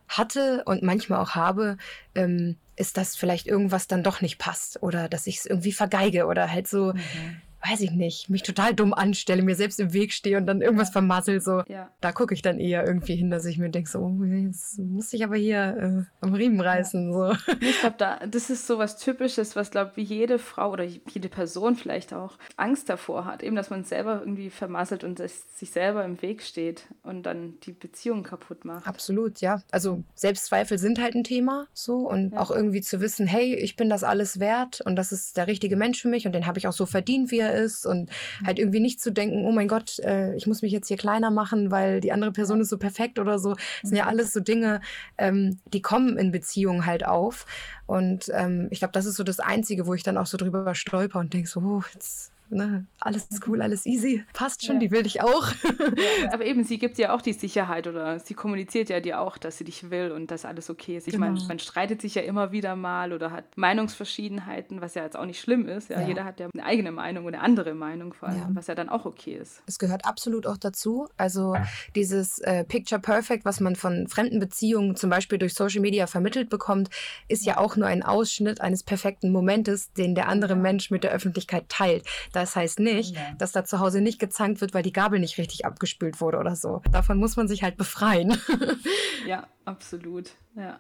hatte 0.08 0.62
und 0.66 0.82
manchmal 0.82 1.20
auch 1.20 1.30
habe, 1.30 1.76
ähm, 2.14 2.56
ist, 2.76 2.96
dass 2.96 3.16
vielleicht 3.16 3.46
irgendwas 3.46 3.88
dann 3.88 4.02
doch 4.02 4.20
nicht 4.20 4.38
passt 4.38 4.82
oder 4.82 5.08
dass 5.08 5.26
ich 5.26 5.38
es 5.38 5.46
irgendwie 5.46 5.72
vergeige 5.72 6.26
oder 6.26 6.50
halt 6.50 6.68
so, 6.68 6.92
mhm 6.92 7.40
weiß 7.62 7.80
ich 7.80 7.90
nicht, 7.90 8.30
mich 8.30 8.42
total 8.42 8.74
dumm 8.74 8.94
anstelle, 8.94 9.42
mir 9.42 9.54
selbst 9.54 9.80
im 9.80 9.92
Weg 9.92 10.12
stehe 10.12 10.36
und 10.36 10.46
dann 10.46 10.60
irgendwas 10.60 10.90
vermassel. 10.90 11.40
So. 11.40 11.62
Ja. 11.68 11.90
Da 12.00 12.12
gucke 12.12 12.34
ich 12.34 12.42
dann 12.42 12.58
eher 12.58 12.86
irgendwie 12.86 13.16
hin, 13.16 13.30
dass 13.30 13.44
ich 13.44 13.58
mir 13.58 13.70
denke, 13.70 13.90
so, 13.90 13.98
oh, 14.00 14.24
jetzt 14.24 14.78
muss 14.78 15.12
ich 15.12 15.24
aber 15.24 15.36
hier 15.36 16.06
äh, 16.20 16.24
am 16.24 16.34
Riemen 16.34 16.60
reißen. 16.60 17.12
So. 17.12 17.32
Ich 17.60 17.80
glaube, 17.80 17.96
da, 17.98 18.26
das 18.26 18.50
ist 18.50 18.66
so 18.66 18.78
was 18.78 18.98
Typisches, 18.98 19.56
was, 19.56 19.70
glaube 19.70 19.92
ich, 19.96 20.08
jede 20.08 20.38
Frau 20.38 20.70
oder 20.70 20.84
jede 20.84 21.28
Person 21.28 21.74
vielleicht 21.74 22.12
auch 22.12 22.38
Angst 22.56 22.88
davor 22.88 23.24
hat. 23.24 23.42
Eben, 23.42 23.56
dass 23.56 23.70
man 23.70 23.80
es 23.80 23.88
selber 23.88 24.20
irgendwie 24.20 24.50
vermasselt 24.50 25.04
und 25.04 25.18
sich 25.18 25.70
selber 25.70 26.04
im 26.04 26.22
Weg 26.22 26.42
steht 26.42 26.86
und 27.02 27.24
dann 27.24 27.54
die 27.64 27.72
Beziehung 27.72 28.22
kaputt 28.22 28.64
macht. 28.64 28.86
Absolut, 28.86 29.40
ja. 29.40 29.62
Also 29.70 30.04
Selbstzweifel 30.14 30.78
sind 30.78 31.00
halt 31.00 31.14
ein 31.14 31.24
Thema 31.24 31.66
so 31.72 32.08
und 32.08 32.32
ja. 32.32 32.40
auch 32.40 32.50
irgendwie 32.50 32.80
zu 32.80 33.00
wissen, 33.00 33.26
hey, 33.26 33.54
ich 33.54 33.76
bin 33.76 33.88
das 33.88 34.04
alles 34.04 34.38
wert 34.38 34.80
und 34.82 34.96
das 34.96 35.12
ist 35.12 35.36
der 35.36 35.46
richtige 35.46 35.76
Mensch 35.76 36.00
für 36.00 36.08
mich 36.08 36.26
und 36.26 36.32
den 36.32 36.46
habe 36.46 36.58
ich 36.58 36.68
auch 36.68 36.72
so 36.72 36.86
verdient, 36.86 37.30
wie 37.30 37.38
er 37.38 37.45
ist 37.52 37.86
und 37.86 38.10
halt 38.44 38.58
irgendwie 38.58 38.80
nicht 38.80 39.00
zu 39.00 39.12
denken, 39.12 39.44
oh 39.44 39.52
mein 39.52 39.68
Gott, 39.68 39.98
äh, 40.00 40.34
ich 40.34 40.46
muss 40.46 40.62
mich 40.62 40.72
jetzt 40.72 40.88
hier 40.88 40.96
kleiner 40.96 41.30
machen, 41.30 41.70
weil 41.70 42.00
die 42.00 42.12
andere 42.12 42.32
Person 42.32 42.60
ist 42.60 42.68
so 42.68 42.78
perfekt 42.78 43.18
oder 43.18 43.38
so. 43.38 43.54
Das 43.54 43.90
sind 43.90 43.96
ja 43.96 44.04
mhm. 44.04 44.10
alles 44.10 44.32
so 44.32 44.40
Dinge, 44.40 44.80
ähm, 45.18 45.58
die 45.72 45.82
kommen 45.82 46.16
in 46.18 46.32
Beziehungen 46.32 46.86
halt 46.86 47.06
auf. 47.06 47.46
Und 47.86 48.30
ähm, 48.34 48.68
ich 48.70 48.80
glaube, 48.80 48.92
das 48.92 49.06
ist 49.06 49.16
so 49.16 49.24
das 49.24 49.40
Einzige, 49.40 49.86
wo 49.86 49.94
ich 49.94 50.02
dann 50.02 50.18
auch 50.18 50.26
so 50.26 50.36
drüber 50.36 50.74
stolper 50.74 51.20
und 51.20 51.32
denke 51.32 51.48
so, 51.48 51.60
oh, 51.60 51.82
jetzt 51.94 52.32
ne, 52.50 52.86
alles 53.00 53.26
ist 53.30 53.46
cool, 53.46 53.62
alles 53.62 53.86
easy, 53.86 54.24
passt 54.32 54.64
schon, 54.64 54.76
ja. 54.76 54.80
die 54.80 54.90
will 54.90 55.06
ich 55.06 55.22
auch. 55.22 55.48
Ja, 55.64 56.32
aber 56.32 56.44
eben, 56.44 56.64
sie 56.64 56.78
gibt 56.78 56.98
dir 56.98 57.12
auch 57.12 57.22
die 57.22 57.32
Sicherheit 57.32 57.86
oder 57.86 58.18
sie 58.18 58.34
kommuniziert 58.34 58.88
ja 58.88 59.00
dir 59.00 59.20
auch, 59.20 59.38
dass 59.38 59.58
sie 59.58 59.64
dich 59.64 59.90
will 59.90 60.12
und 60.12 60.30
dass 60.30 60.44
alles 60.44 60.70
okay 60.70 60.96
ist. 60.96 61.06
Ich 61.06 61.14
genau. 61.14 61.26
meine, 61.26 61.40
man 61.46 61.58
streitet 61.58 62.00
sich 62.00 62.14
ja 62.14 62.22
immer 62.22 62.52
wieder 62.52 62.76
mal 62.76 63.12
oder 63.12 63.30
hat 63.30 63.56
Meinungsverschiedenheiten, 63.56 64.80
was 64.80 64.94
ja 64.94 65.04
jetzt 65.04 65.16
auch 65.16 65.26
nicht 65.26 65.40
schlimm 65.40 65.68
ist. 65.68 65.90
Ja, 65.90 66.00
ja. 66.00 66.08
Jeder 66.08 66.24
hat 66.24 66.40
ja 66.40 66.48
eine 66.52 66.64
eigene 66.64 66.92
Meinung 66.92 67.24
oder 67.24 67.38
eine 67.38 67.44
andere 67.44 67.74
Meinung 67.74 68.12
vor 68.14 68.28
allem, 68.28 68.54
was 68.54 68.66
ja 68.66 68.74
dann 68.74 68.88
auch 68.88 69.04
okay 69.04 69.34
ist. 69.34 69.62
Es 69.66 69.78
gehört 69.78 70.04
absolut 70.04 70.46
auch 70.46 70.56
dazu. 70.56 71.08
Also 71.16 71.56
dieses 71.94 72.38
äh, 72.40 72.64
Picture 72.64 73.00
Perfect, 73.00 73.44
was 73.44 73.60
man 73.60 73.76
von 73.76 74.08
fremden 74.08 74.40
Beziehungen 74.40 74.96
zum 74.96 75.10
Beispiel 75.10 75.38
durch 75.38 75.54
Social 75.54 75.80
Media 75.80 76.06
vermittelt 76.06 76.48
bekommt, 76.48 76.90
ist 77.28 77.44
ja 77.44 77.58
auch 77.58 77.76
nur 77.76 77.86
ein 77.86 78.02
Ausschnitt 78.02 78.60
eines 78.60 78.82
perfekten 78.82 79.32
Momentes, 79.32 79.92
den 79.92 80.14
der 80.14 80.28
andere 80.28 80.56
Mensch 80.56 80.90
mit 80.90 81.04
der 81.04 81.12
Öffentlichkeit 81.12 81.68
teilt. 81.68 82.04
Das 82.36 82.54
heißt 82.54 82.80
nicht, 82.80 83.16
ja. 83.16 83.32
dass 83.38 83.52
da 83.52 83.64
zu 83.64 83.80
Hause 83.80 84.02
nicht 84.02 84.18
gezankt 84.18 84.60
wird, 84.60 84.74
weil 84.74 84.82
die 84.82 84.92
Gabel 84.92 85.20
nicht 85.20 85.38
richtig 85.38 85.64
abgespült 85.64 86.20
wurde 86.20 86.36
oder 86.36 86.54
so. 86.54 86.82
Davon 86.92 87.16
muss 87.16 87.36
man 87.36 87.48
sich 87.48 87.62
halt 87.62 87.78
befreien. 87.78 88.36
ja, 89.26 89.46
absolut. 89.64 90.32
Ja. 90.54 90.78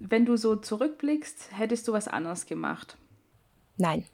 Wenn 0.00 0.24
du 0.24 0.38
so 0.38 0.56
zurückblickst, 0.56 1.50
hättest 1.50 1.86
du 1.86 1.92
was 1.92 2.08
anderes 2.08 2.46
gemacht? 2.46 2.96
Nein. 3.76 4.06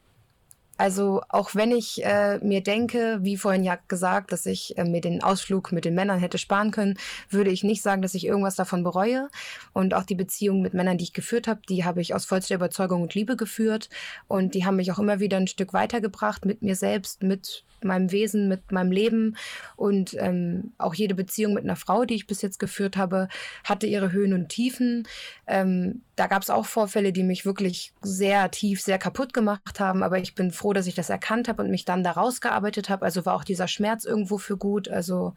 Also 0.80 1.20
auch 1.28 1.54
wenn 1.54 1.72
ich 1.72 2.02
äh, 2.06 2.38
mir 2.38 2.62
denke, 2.62 3.18
wie 3.20 3.36
vorhin 3.36 3.64
ja 3.64 3.78
gesagt, 3.86 4.32
dass 4.32 4.46
ich 4.46 4.78
äh, 4.78 4.84
mir 4.84 5.02
den 5.02 5.22
Ausflug 5.22 5.72
mit 5.72 5.84
den 5.84 5.94
Männern 5.94 6.18
hätte 6.18 6.38
sparen 6.38 6.70
können, 6.70 6.96
würde 7.28 7.50
ich 7.50 7.62
nicht 7.62 7.82
sagen, 7.82 8.00
dass 8.00 8.14
ich 8.14 8.24
irgendwas 8.24 8.56
davon 8.56 8.82
bereue. 8.82 9.28
Und 9.74 9.92
auch 9.92 10.04
die 10.04 10.14
Beziehungen 10.14 10.62
mit 10.62 10.72
Männern, 10.72 10.96
die 10.96 11.04
ich 11.04 11.12
geführt 11.12 11.48
habe, 11.48 11.60
die 11.68 11.84
habe 11.84 12.00
ich 12.00 12.14
aus 12.14 12.24
vollster 12.24 12.54
Überzeugung 12.54 13.02
und 13.02 13.14
Liebe 13.14 13.36
geführt. 13.36 13.90
Und 14.26 14.54
die 14.54 14.64
haben 14.64 14.76
mich 14.76 14.90
auch 14.90 14.98
immer 14.98 15.20
wieder 15.20 15.36
ein 15.36 15.48
Stück 15.48 15.74
weitergebracht 15.74 16.46
mit 16.46 16.62
mir 16.62 16.76
selbst, 16.76 17.22
mit 17.22 17.62
meinem 17.84 18.10
Wesen, 18.10 18.48
mit 18.48 18.72
meinem 18.72 18.90
Leben. 18.90 19.36
Und 19.76 20.16
ähm, 20.18 20.72
auch 20.78 20.94
jede 20.94 21.14
Beziehung 21.14 21.52
mit 21.52 21.64
einer 21.64 21.76
Frau, 21.76 22.06
die 22.06 22.14
ich 22.14 22.26
bis 22.26 22.40
jetzt 22.40 22.58
geführt 22.58 22.96
habe, 22.96 23.28
hatte 23.64 23.86
ihre 23.86 24.12
Höhen 24.12 24.32
und 24.32 24.48
Tiefen. 24.48 25.06
Ähm, 25.46 26.00
da 26.20 26.26
gab 26.26 26.42
es 26.42 26.50
auch 26.50 26.66
Vorfälle, 26.66 27.14
die 27.14 27.22
mich 27.22 27.46
wirklich 27.46 27.94
sehr 28.02 28.50
tief, 28.50 28.83
sehr 28.83 28.98
kaputt 28.98 29.33
gemacht 29.33 29.80
haben. 29.80 30.02
Aber 30.02 30.18
ich 30.18 30.35
bin 30.35 30.50
froh, 30.50 30.74
dass 30.74 30.87
ich 30.87 30.94
das 30.94 31.09
erkannt 31.09 31.48
habe 31.48 31.62
und 31.62 31.70
mich 31.70 31.87
dann 31.87 32.04
da 32.04 32.11
rausgearbeitet 32.11 32.90
habe. 32.90 33.06
Also 33.06 33.24
war 33.24 33.35
auch 33.35 33.42
dieser 33.42 33.68
Schmerz 33.68 34.04
irgendwo 34.04 34.37
für 34.37 34.59
gut. 34.59 34.87
Also 34.90 35.33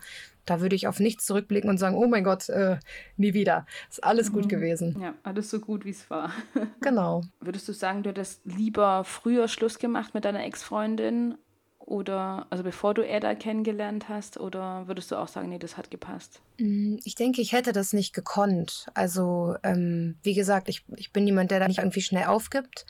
da 0.45 0.59
würde 0.59 0.75
ich 0.75 0.89
auf 0.89 0.99
nichts 0.99 1.25
zurückblicken 1.25 1.69
und 1.69 1.77
sagen, 1.77 1.95
oh 1.95 2.05
mein 2.05 2.25
Gott, 2.25 2.49
äh, 2.49 2.79
nie 3.15 3.33
wieder. 3.33 3.65
Ist 3.89 4.03
alles 4.03 4.29
mhm. 4.29 4.33
gut 4.33 4.49
gewesen. 4.49 4.99
Ja, 4.99 5.13
alles 5.23 5.49
so 5.49 5.61
gut, 5.61 5.85
wie 5.85 5.91
es 5.91 6.09
war. 6.09 6.33
genau. 6.81 7.21
Würdest 7.39 7.65
du 7.69 7.71
sagen, 7.71 8.03
du 8.03 8.09
hättest 8.09 8.41
lieber 8.43 9.05
früher 9.05 9.47
Schluss 9.47 9.79
gemacht 9.79 10.13
mit 10.13 10.25
deiner 10.25 10.43
Ex-Freundin 10.43 11.37
oder, 11.85 12.47
also 12.49 12.63
bevor 12.63 12.93
du 12.93 13.03
Ada 13.03 13.35
kennengelernt 13.35 14.07
hast, 14.07 14.39
oder 14.39 14.87
würdest 14.87 15.11
du 15.11 15.17
auch 15.17 15.27
sagen, 15.27 15.49
nee, 15.49 15.59
das 15.59 15.75
hat 15.77 15.91
gepasst? 15.91 16.41
Mm, 16.57 16.95
ich 17.03 17.15
denke, 17.15 17.41
ich 17.41 17.51
hätte 17.51 17.73
das 17.73 17.91
nicht 17.91 18.13
gekonnt. 18.13 18.87
Also, 18.93 19.55
ähm, 19.63 20.15
wie 20.23 20.33
gesagt, 20.33 20.69
ich, 20.69 20.85
ich 20.95 21.11
bin 21.11 21.27
jemand, 21.27 21.51
der 21.51 21.59
da 21.59 21.67
nicht 21.67 21.79
irgendwie 21.79 22.01
schnell 22.01 22.25
aufgibt. 22.25 22.85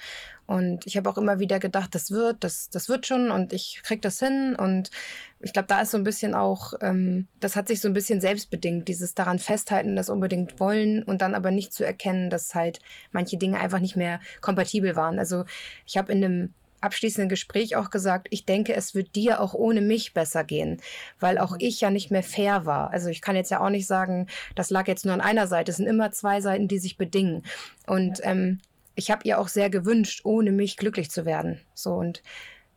Und 0.45 0.85
ich 0.85 0.95
habe 0.97 1.09
auch 1.09 1.17
immer 1.17 1.39
wieder 1.39 1.59
gedacht, 1.59 1.95
das 1.95 2.11
wird, 2.11 2.43
das, 2.43 2.69
das 2.69 2.87
wird 2.89 3.07
schon 3.07 3.31
und 3.31 3.53
ich 3.53 3.81
krieg 3.83 4.01
das 4.01 4.19
hin. 4.19 4.55
Und 4.55 4.91
ich 5.39 5.53
glaube, 5.53 5.67
da 5.67 5.81
ist 5.81 5.91
so 5.91 5.97
ein 5.97 6.03
bisschen 6.03 6.35
auch, 6.35 6.73
ähm, 6.81 7.27
das 7.39 7.55
hat 7.55 7.69
sich 7.69 7.81
so 7.81 7.87
ein 7.87 7.93
bisschen 7.93 8.21
selbstbedingt, 8.21 8.87
dieses 8.87 9.15
daran 9.15 9.39
festhalten, 9.39 9.95
das 9.95 10.09
unbedingt 10.09 10.59
wollen 10.59 11.01
und 11.01 11.21
dann 11.21 11.33
aber 11.33 11.49
nicht 11.49 11.73
zu 11.73 11.85
erkennen, 11.85 12.29
dass 12.29 12.53
halt 12.53 12.79
manche 13.11 13.37
Dinge 13.37 13.59
einfach 13.59 13.79
nicht 13.79 13.95
mehr 13.95 14.19
kompatibel 14.41 14.95
waren. 14.95 15.17
Also 15.17 15.45
ich 15.85 15.97
habe 15.97 16.11
in 16.11 16.23
einem 16.23 16.53
abschließenden 16.83 17.29
Gespräch 17.29 17.75
auch 17.75 17.89
gesagt, 17.89 18.27
ich 18.29 18.45
denke, 18.45 18.73
es 18.73 18.93
wird 18.93 19.15
dir 19.15 19.39
auch 19.39 19.53
ohne 19.53 19.81
mich 19.81 20.13
besser 20.13 20.43
gehen, 20.43 20.81
weil 21.19 21.37
auch 21.37 21.51
mhm. 21.51 21.57
ich 21.59 21.81
ja 21.81 21.89
nicht 21.89 22.11
mehr 22.11 22.23
fair 22.23 22.65
war. 22.65 22.91
Also 22.91 23.09
ich 23.09 23.21
kann 23.21 23.35
jetzt 23.35 23.51
ja 23.51 23.59
auch 23.59 23.69
nicht 23.69 23.87
sagen, 23.87 24.27
das 24.55 24.69
lag 24.69 24.87
jetzt 24.87 25.05
nur 25.05 25.13
an 25.13 25.21
einer 25.21 25.47
Seite. 25.47 25.71
Es 25.71 25.77
sind 25.77 25.87
immer 25.87 26.11
zwei 26.11 26.41
Seiten, 26.41 26.67
die 26.67 26.79
sich 26.79 26.97
bedingen. 26.97 27.43
Und 27.87 28.19
ähm, 28.23 28.59
ich 28.95 29.09
habe 29.11 29.21
ihr 29.23 29.39
auch 29.39 29.47
sehr 29.47 29.69
gewünscht, 29.69 30.21
ohne 30.23 30.51
mich 30.51 30.77
glücklich 30.77 31.09
zu 31.09 31.25
werden. 31.25 31.59
So 31.73 31.93
und 31.93 32.21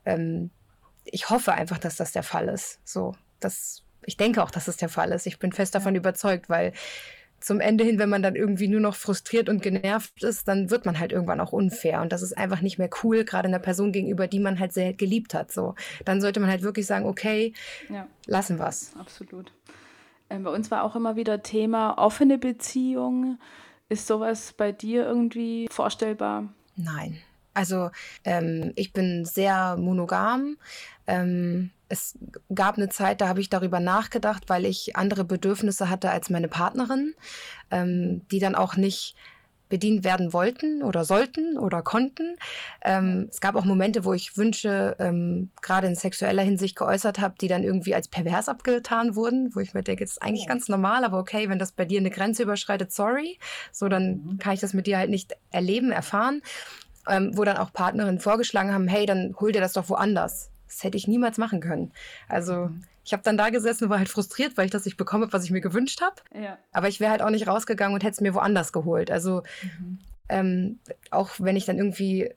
ähm, 0.05 0.51
ich 1.05 1.31
hoffe 1.31 1.53
einfach, 1.53 1.79
dass 1.79 1.97
das 1.97 2.13
der 2.13 2.23
Fall 2.23 2.49
ist. 2.49 2.81
So, 2.85 3.15
das, 3.41 3.83
ich 4.05 4.17
denke 4.17 4.43
auch, 4.43 4.51
dass 4.51 4.65
das 4.65 4.77
der 4.77 4.89
Fall 4.89 5.13
ist. 5.13 5.27
Ich 5.27 5.39
bin 5.39 5.53
fest 5.53 5.75
davon 5.75 5.95
überzeugt, 5.95 6.49
weil 6.49 6.73
zum 7.41 7.61
Ende 7.61 7.84
hin, 7.84 7.99
wenn 7.99 8.09
man 8.09 8.22
dann 8.22 8.34
irgendwie 8.34 8.68
nur 8.68 8.80
noch 8.80 8.95
frustriert 8.95 9.49
und 9.49 9.62
genervt 9.62 10.22
ist, 10.22 10.49
dann 10.49 10.70
wird 10.70 10.87
man 10.87 10.99
halt 10.99 11.12
irgendwann 11.12 11.41
auch 11.41 11.53
unfair. 11.53 12.01
Und 12.01 12.12
das 12.12 12.22
ist 12.22 12.37
einfach 12.37 12.61
nicht 12.61 12.78
mehr 12.78 12.91
cool, 13.03 13.24
gerade 13.24 13.49
einer 13.49 13.59
Person 13.59 13.93
gegenüber, 13.93 14.26
die 14.26 14.41
man 14.41 14.59
halt 14.59 14.72
sehr 14.72 14.93
geliebt 14.93 15.34
hat. 15.34 15.53
So, 15.53 15.74
dann 16.05 16.20
sollte 16.20 16.41
man 16.41 16.51
halt 16.51 16.62
wirklich 16.62 16.87
sagen, 16.87 17.07
okay, 17.07 17.53
ja. 17.89 18.07
lassen 18.26 18.59
wir's. 18.59 18.93
Absolut. 18.99 19.53
Ähm, 20.30 20.43
bei 20.43 20.51
uns 20.51 20.70
war 20.70 20.82
auch 20.82 20.97
immer 20.97 21.16
wieder 21.16 21.43
Thema 21.43 21.99
offene 21.99 22.39
Beziehungen. 22.39 23.39
Ist 23.89 24.07
sowas 24.07 24.53
bei 24.53 24.72
dir 24.72 25.05
irgendwie 25.05 25.68
vorstellbar? 25.70 26.53
Nein. 26.74 27.18
Also 27.55 27.91
ähm, 28.24 28.72
ich 28.76 28.93
bin 28.93 29.24
sehr 29.24 29.76
monogam. 29.78 30.59
Ähm, 31.07 31.71
es 31.89 32.19
gab 32.55 32.77
eine 32.77 32.89
Zeit, 32.89 33.21
da 33.21 33.29
habe 33.29 33.41
ich 33.41 33.49
darüber 33.49 33.81
nachgedacht, 33.81 34.45
weil 34.49 34.65
ich 34.65 34.97
andere 34.97 35.25
Bedürfnisse 35.25 35.89
hatte 35.89 36.11
als 36.11 36.31
meine 36.31 36.49
Partnerin, 36.49 37.15
ähm, 37.71 38.23
die 38.31 38.41
dann 38.41 38.55
auch 38.55 38.77
nicht 38.77 39.15
bedient 39.69 40.05
werden 40.05 40.33
wollten 40.33 40.83
oder 40.83 41.05
sollten 41.05 41.59
oder 41.59 41.83
konnten. 41.83 42.37
Ähm, 42.85 43.29
es 43.31 43.41
gab 43.41 43.57
auch 43.57 43.65
Momente, 43.65 44.05
wo 44.05 44.13
ich 44.13 44.37
Wünsche 44.37 44.97
ähm, 44.99 45.51
gerade 45.61 45.89
in 45.89 45.95
sexueller 45.95 46.43
Hinsicht 46.43 46.77
geäußert 46.77 47.19
habe, 47.19 47.35
die 47.41 47.49
dann 47.49 47.65
irgendwie 47.65 47.95
als 47.95 48.09
pervers 48.09 48.49
abgetan 48.49 49.17
wurden, 49.17 49.55
wo 49.55 49.61
ich 49.61 49.75
mir 49.75 49.83
denke, 49.83 50.05
das 50.05 50.13
ist 50.13 50.23
eigentlich 50.23 50.47
ganz 50.47 50.69
normal, 50.69 51.05
aber 51.05 51.19
okay, 51.19 51.49
wenn 51.49 51.59
das 51.59 51.73
bei 51.73 51.85
dir 51.85 51.99
eine 51.99 52.11
Grenze 52.11 52.45
überschreitet, 52.45 52.93
sorry. 52.93 53.39
So, 53.73 53.89
dann 53.89 54.23
mhm. 54.23 54.39
kann 54.39 54.55
ich 54.55 54.61
das 54.61 54.73
mit 54.73 54.87
dir 54.87 54.99
halt 54.99 55.11
nicht 55.11 55.37
erleben, 55.51 55.91
erfahren. 55.91 56.43
Ähm, 57.09 57.37
wo 57.37 57.45
dann 57.45 57.57
auch 57.57 57.73
Partnerinnen 57.73 58.19
vorgeschlagen 58.19 58.75
haben, 58.75 58.89
hey, 58.89 59.07
dann 59.07 59.37
hol 59.39 59.53
dir 59.53 59.61
das 59.61 59.75
doch 59.75 59.89
woanders. 59.89 60.51
Das 60.67 60.85
hätte 60.85 60.97
ich 60.97 61.09
niemals 61.09 61.39
machen 61.39 61.61
können. 61.61 61.93
Also 62.29 62.67
mhm. 62.67 62.83
ich 63.05 63.12
habe 63.12 63.23
dann 63.23 63.37
da 63.37 63.51
gesessen 63.51 63.85
und 63.85 63.91
war 63.91 63.99
halt 63.99 64.09
frustriert, 64.09 64.57
weil 64.57 64.67
ich 64.67 64.73
das 64.73 64.85
nicht 64.85 64.97
bekomme, 64.97 65.33
was 65.33 65.45
ich 65.45 65.51
mir 65.51 65.61
gewünscht 65.61 66.01
habe. 66.01 66.17
Ja. 66.35 66.59
Aber 66.73 66.89
ich 66.89 67.01
wäre 67.01 67.11
halt 67.11 67.23
auch 67.23 67.31
nicht 67.31 67.47
rausgegangen 67.47 67.95
und 67.95 68.03
hätte 68.03 68.14
es 68.14 68.21
mir 68.21 68.35
woanders 68.35 68.73
geholt. 68.73 69.11
Also 69.11 69.43
mhm. 69.62 69.99
ähm, 70.29 70.79
auch 71.11 71.31
wenn 71.39 71.57
ich 71.57 71.64
dann 71.64 71.79
irgendwie 71.79 72.31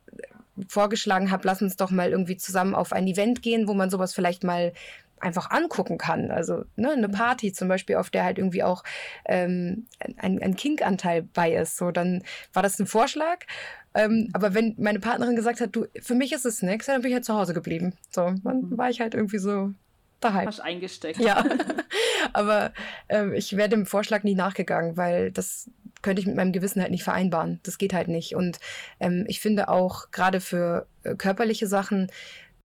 vorgeschlagen 0.68 1.32
habe, 1.32 1.48
lass 1.48 1.62
uns 1.62 1.78
doch 1.78 1.92
mal 1.92 2.12
irgendwie 2.12 2.38
zusammen 2.38 2.76
auf 2.76 2.92
ein 2.92 3.08
Event 3.08 3.42
gehen, 3.42 3.68
wo 3.68 3.74
man 3.74 3.90
sowas 3.90 4.14
vielleicht 4.14 4.44
mal 4.44 4.74
einfach 5.22 5.52
angucken 5.52 5.98
kann. 5.98 6.32
Also 6.32 6.64
ne, 6.76 6.92
eine 6.92 7.08
mhm. 7.08 7.14
Party 7.14 7.52
zum 7.52 7.68
Beispiel, 7.68 7.98
auf 7.98 8.10
der 8.10 8.24
halt 8.24 8.38
irgendwie 8.38 8.64
auch 8.64 8.84
ähm, 9.26 9.88
ein, 10.18 10.42
ein 10.42 10.56
Kink-Anteil 10.56 11.24
bei 11.24 11.54
ist. 11.54 11.78
So, 11.78 11.92
dann 11.92 12.24
war 12.54 12.64
das 12.64 12.80
ein 12.80 12.88
Vorschlag. 12.88 13.46
Ähm, 13.94 14.30
aber 14.34 14.54
wenn 14.54 14.76
meine 14.78 15.00
Partnerin 15.00 15.36
gesagt 15.36 15.62
hat, 15.62 15.76
du, 15.76 15.86
für 16.02 16.16
mich 16.16 16.32
ist 16.32 16.46
es 16.46 16.62
nichts, 16.62 16.86
dann 16.86 17.02
bin 17.02 17.10
ich 17.10 17.16
halt 17.16 17.26
zu 17.26 17.34
Hause 17.34 17.54
geblieben. 17.54 17.94
So, 18.12 18.34
dann 18.44 18.62
mhm. 18.62 18.78
war 18.78 18.90
ich 18.90 19.02
halt 19.02 19.16
irgendwie 19.16 19.40
so 19.40 19.74
daheim. 20.20 20.48
Hast 20.48 20.60
eingesteckt. 20.60 21.20
Ja. 21.20 21.44
aber 22.34 22.74
ähm, 23.08 23.34
ich 23.34 23.56
wäre 23.58 23.70
dem 23.70 23.86
Vorschlag 23.86 24.24
nie 24.24 24.36
nachgegangen, 24.36 24.98
weil 24.98 25.32
das 25.32 25.70
könnte 26.02 26.22
ich 26.22 26.28
mit 26.28 26.36
meinem 26.36 26.54
Gewissen 26.54 26.82
halt 26.82 26.92
nicht 26.92 27.04
vereinbaren. 27.04 27.60
Das 27.64 27.78
geht 27.78 27.94
halt 27.94 28.08
nicht. 28.08 28.36
Und 28.36 28.60
ähm, 29.00 29.26
ich 29.28 29.40
finde 29.40 29.70
auch 29.70 30.12
gerade 30.12 30.40
für 30.40 30.88
äh, 31.04 31.16
körperliche 31.16 31.68
Sachen, 31.68 32.12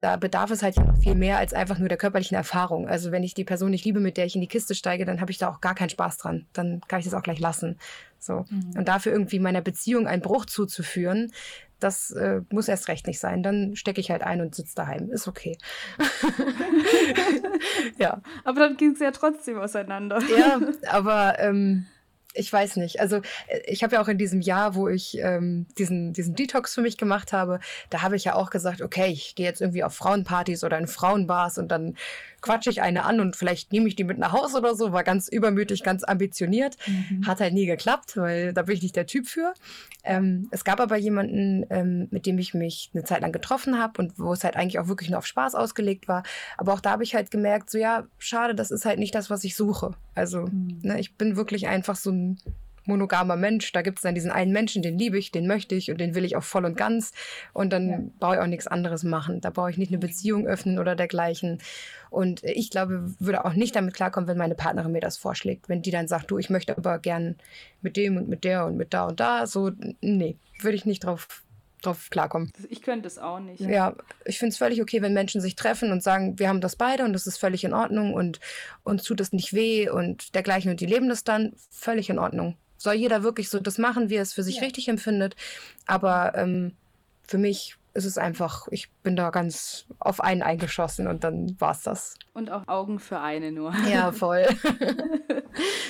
da 0.01 0.17
bedarf 0.17 0.51
es 0.51 0.63
halt 0.63 0.77
ja 0.77 0.85
noch 0.85 0.99
viel 0.99 1.15
mehr 1.15 1.39
als 1.39 1.55
einfach 1.55 1.79
nur 1.79 1.89
der 1.89 1.97
körperlichen 1.97 2.37
Erfahrung. 2.37 2.89
Also 2.89 3.13
wenn 3.13 3.23
ich 3.23 3.35
die 3.35 3.45
Person 3.45 3.71
nicht 3.71 3.85
liebe, 3.85 4.01
mit 4.01 4.17
der 4.17 4.27
ich 4.27 4.35
in 4.35 4.41
die 4.41 4.49
Kiste 4.49 4.75
steige, 4.75 5.05
dann 5.05 5.21
habe 5.21 5.31
ich 5.31 5.39
da 5.39 5.49
auch 5.49 5.61
gar 5.61 5.77
keinen 5.77 5.91
Spaß 5.91 6.19
dran. 6.19 6.47
Dann 6.53 6.81
kann 6.89 6.99
ich 6.99 7.05
das 7.05 7.15
auch 7.15 7.23
gleich 7.23 7.39
lassen. 7.39 7.79
So. 8.23 8.45
Mhm. 8.49 8.75
Und 8.77 8.89
dafür 8.89 9.13
irgendwie 9.13 9.39
meiner 9.39 9.61
Beziehung 9.61 10.07
einen 10.07 10.23
Bruch 10.23 10.47
zuzuführen, 10.47 11.33
das 11.81 12.13
äh, 12.13 12.43
muss 12.51 12.69
erst 12.69 12.89
recht 12.89 13.07
nicht 13.07 13.19
sein. 13.19 13.43
Dann 13.43 13.75
stecke 13.75 14.01
ich 14.01 14.11
halt 14.11 14.23
ein 14.23 14.41
und 14.41 14.55
sitze 14.55 14.75
daheim. 14.77 15.11
Ist 15.11 15.27
okay. 15.27 15.59
ja. 17.99 18.23
Aber 18.45 18.61
dann 18.61 18.77
ging 18.77 18.93
es 18.93 19.01
ja 19.01 19.11
trotzdem 19.11 19.59
auseinander. 19.59 20.21
ja, 20.39 20.61
aber 20.91 21.39
ähm, 21.41 21.87
ich 22.35 22.53
weiß 22.53 22.77
nicht. 22.77 23.01
Also 23.01 23.17
äh, 23.49 23.61
ich 23.67 23.83
habe 23.83 23.97
ja 23.97 24.03
auch 24.03 24.09
in 24.09 24.19
diesem 24.19 24.41
Jahr, 24.41 24.75
wo 24.75 24.89
ich 24.89 25.19
ähm, 25.19 25.67
diesen, 25.79 26.13
diesen 26.13 26.35
Detox 26.35 26.75
für 26.75 26.81
mich 26.81 26.97
gemacht 26.97 27.33
habe, 27.33 27.61
da 27.91 28.03
habe 28.03 28.17
ich 28.17 28.25
ja 28.25 28.35
auch 28.35 28.51
gesagt, 28.51 28.83
okay, 28.83 29.07
ich 29.07 29.35
gehe 29.35 29.47
jetzt 29.47 29.61
irgendwie 29.61 29.85
auf 29.85 29.95
Frauenpartys 29.95 30.65
oder 30.65 30.79
in 30.79 30.87
Frauenbars 30.87 31.59
und 31.59 31.69
dann 31.69 31.97
quatsche 32.43 32.71
ich 32.71 32.83
eine 32.83 33.05
an 33.05 33.21
und 33.21 33.37
vielleicht 33.37 33.73
nehme 33.73 33.89
ich 33.89 33.97
die 33.97 34.05
mit 34.05 34.19
nach 34.19 34.33
Hause 34.33 34.59
oder 34.59 34.75
so. 34.75 34.93
War 34.93 35.05
ganz 35.05 35.29
übermütig, 35.29 35.83
ganz 35.83 36.03
ambitioniert. 36.03 36.77
Mhm. 36.87 37.27
Hat 37.27 37.41
halt 37.41 37.55
nie 37.55 37.67
geklappt, 37.67 38.17
weil 38.17 38.53
da 38.53 38.63
bin 38.63 38.77
ich 38.77 38.83
nicht 38.83 38.97
der 38.97 39.07
Typ 39.07 39.27
für. 39.29 39.55
Ähm, 40.05 40.49
es 40.51 40.65
gab 40.65 40.81
aber 40.81 40.97
jemanden, 40.97 41.65
ähm, 41.71 42.09
mit 42.11 42.27
dem 42.27 42.39
ich 42.39 42.53
mich 42.53 42.91
eine 42.93 43.05
Zeit 43.05 43.21
lang 43.21 43.31
getroffen 43.31 43.79
habe 43.79 44.03
und 44.03 44.19
wo 44.19 44.33
es 44.33 44.43
halt 44.43 44.57
eigentlich 44.57 44.81
auch 44.81 44.89
wirklich 44.89 45.09
nur 45.09 45.19
auf 45.19 45.27
Spaß 45.27 45.55
ausgelegt 45.55 46.09
war. 46.09 46.25
Aber 46.59 46.73
auch 46.73 46.81
da 46.81 46.91
habe 46.91 47.05
ich 47.05 47.15
halt 47.15 47.31
gemerkt, 47.31 47.71
so 47.71 47.79
ja, 47.79 48.05
schade, 48.19 48.57
das 48.57 48.73
ist 48.73 48.85
halt 48.85 48.99
nicht 48.99 49.15
das, 49.15 49.31
was 49.31 49.45
ich 49.45 49.55
suche. 49.55 49.93
Also 50.15 50.47
mhm. 50.47 50.81
ne, 50.83 50.99
ich 50.99 51.15
bin 51.15 51.37
wirklich 51.37 51.69
einfach 51.69 51.95
so 51.95 52.11
ein 52.11 52.22
monogamer 52.85 53.37
Mensch. 53.37 53.73
Da 53.73 53.83
gibt 53.83 53.99
es 53.99 54.03
dann 54.03 54.15
diesen 54.15 54.31
einen 54.31 54.53
Menschen, 54.53 54.83
den 54.83 54.99
liebe 54.99 55.19
ich, 55.19 55.31
den 55.31 55.47
möchte 55.47 55.75
ich 55.75 55.91
und 55.91 55.99
den 55.99 56.15
will 56.15 56.25
ich 56.25 56.37
auch 56.37 56.43
voll 56.43 56.65
und 56.65 56.77
ganz. 56.77 57.13
Und 57.53 57.73
dann 57.73 57.89
ja. 57.89 58.01
brauche 58.19 58.35
ich 58.37 58.41
auch 58.41 58.47
nichts 58.47 58.67
anderes 58.67 59.05
machen. 59.05 59.41
Da 59.41 59.51
brauche 59.51 59.71
ich 59.71 59.79
nicht 59.79 59.91
eine 59.91 59.99
Beziehung 59.99 60.47
öffnen 60.47 60.79
oder 60.79 60.97
dergleichen. 60.97 61.59
Und 62.11 62.43
ich 62.45 62.71
glaube, 62.71 63.15
würde 63.19 63.45
auch 63.45 63.55
nicht 63.55 63.77
damit 63.77 63.95
klarkommen, 63.95 64.29
wenn 64.29 64.39
meine 64.39 64.55
Partnerin 64.55 64.93
mir 64.93 65.01
das 65.01 65.17
vorschlägt. 65.17 65.69
Wenn 65.69 65.83
die 65.83 65.91
dann 65.91 66.09
sagt, 66.09 66.31
du, 66.31 66.39
ich 66.39 66.51
möchte 66.51 66.77
aber 66.77 66.99
gern 66.99 67.37
mit 67.81 67.97
dem 67.97 68.17
und 68.17 68.29
mit 68.29 68.45
der 68.45 68.67
und 68.67 68.77
mit 68.77 68.93
da 68.93 69.07
und 69.07 69.21
da. 69.21 69.47
So, 69.47 69.71
nee, 70.01 70.37
würde 70.61 70.77
ich 70.77 70.85
nicht 70.85 71.05
drauf 71.05 71.43
drauf 71.83 72.09
klarkommen. 72.11 72.53
Ich 72.69 72.83
könnte 72.83 73.07
es 73.07 73.19
auch 73.19 73.41
nicht. 73.41 73.61
Ja, 73.61 73.95
ich 74.25 74.39
finde 74.39 74.53
es 74.53 74.59
völlig 74.59 74.81
okay, 74.81 75.03
wenn 75.03 75.15
Menschen 75.15 75.41
sich 75.41 75.57
treffen 75.57 75.93
und 75.93 76.03
sagen, 76.03 76.39
wir 76.39 76.49
haben 76.49 76.61
das 76.61 76.77
beide 76.77 77.05
und 77.05 77.13
das 77.13 77.27
ist 77.27 77.39
völlig 77.39 77.65
in 77.65 77.75
Ordnung 77.75 78.15
und 78.15 78.41
uns 78.83 79.03
tut 79.03 79.21
es 79.21 79.33
nicht 79.33 79.53
weh 79.53 79.89
und 79.89 80.35
dergleichen 80.35 80.71
und 80.71 80.81
die 80.81 80.87
leben 80.87 81.09
das 81.09 81.25
dann, 81.25 81.53
völlig 81.71 82.09
in 82.11 82.19
Ordnung 82.19 82.57
soll 82.83 82.95
jeder 82.95 83.23
wirklich 83.23 83.49
so 83.49 83.61
das 83.61 83.79
machen, 83.79 84.11
wie 84.11 84.17
er 84.17 84.23
es 84.23 84.33
für 84.33 84.43
sich 84.43 84.57
ja. 84.57 84.63
richtig 84.63 84.89
empfindet. 84.89 85.37
Aber 85.87 86.35
ähm, 86.35 86.77
für 87.23 87.39
mich 87.39 87.77
ist 87.95 88.05
es 88.05 88.19
einfach, 88.19 88.69
ich 88.71 88.91
bin 89.03 89.17
da 89.17 89.31
ganz 89.31 89.87
auf 89.99 90.21
einen 90.21 90.43
eingeschossen 90.43 91.07
und 91.07 91.25
dann 91.25 91.57
war 91.61 91.73
es 91.73 91.83
das. 91.83 92.15
Und 92.33 92.51
auch 92.51 92.67
Augen 92.67 92.99
für 92.99 93.21
eine 93.21 93.53
nur. 93.53 93.75
Ja, 93.91 94.13
voll. 94.13 94.47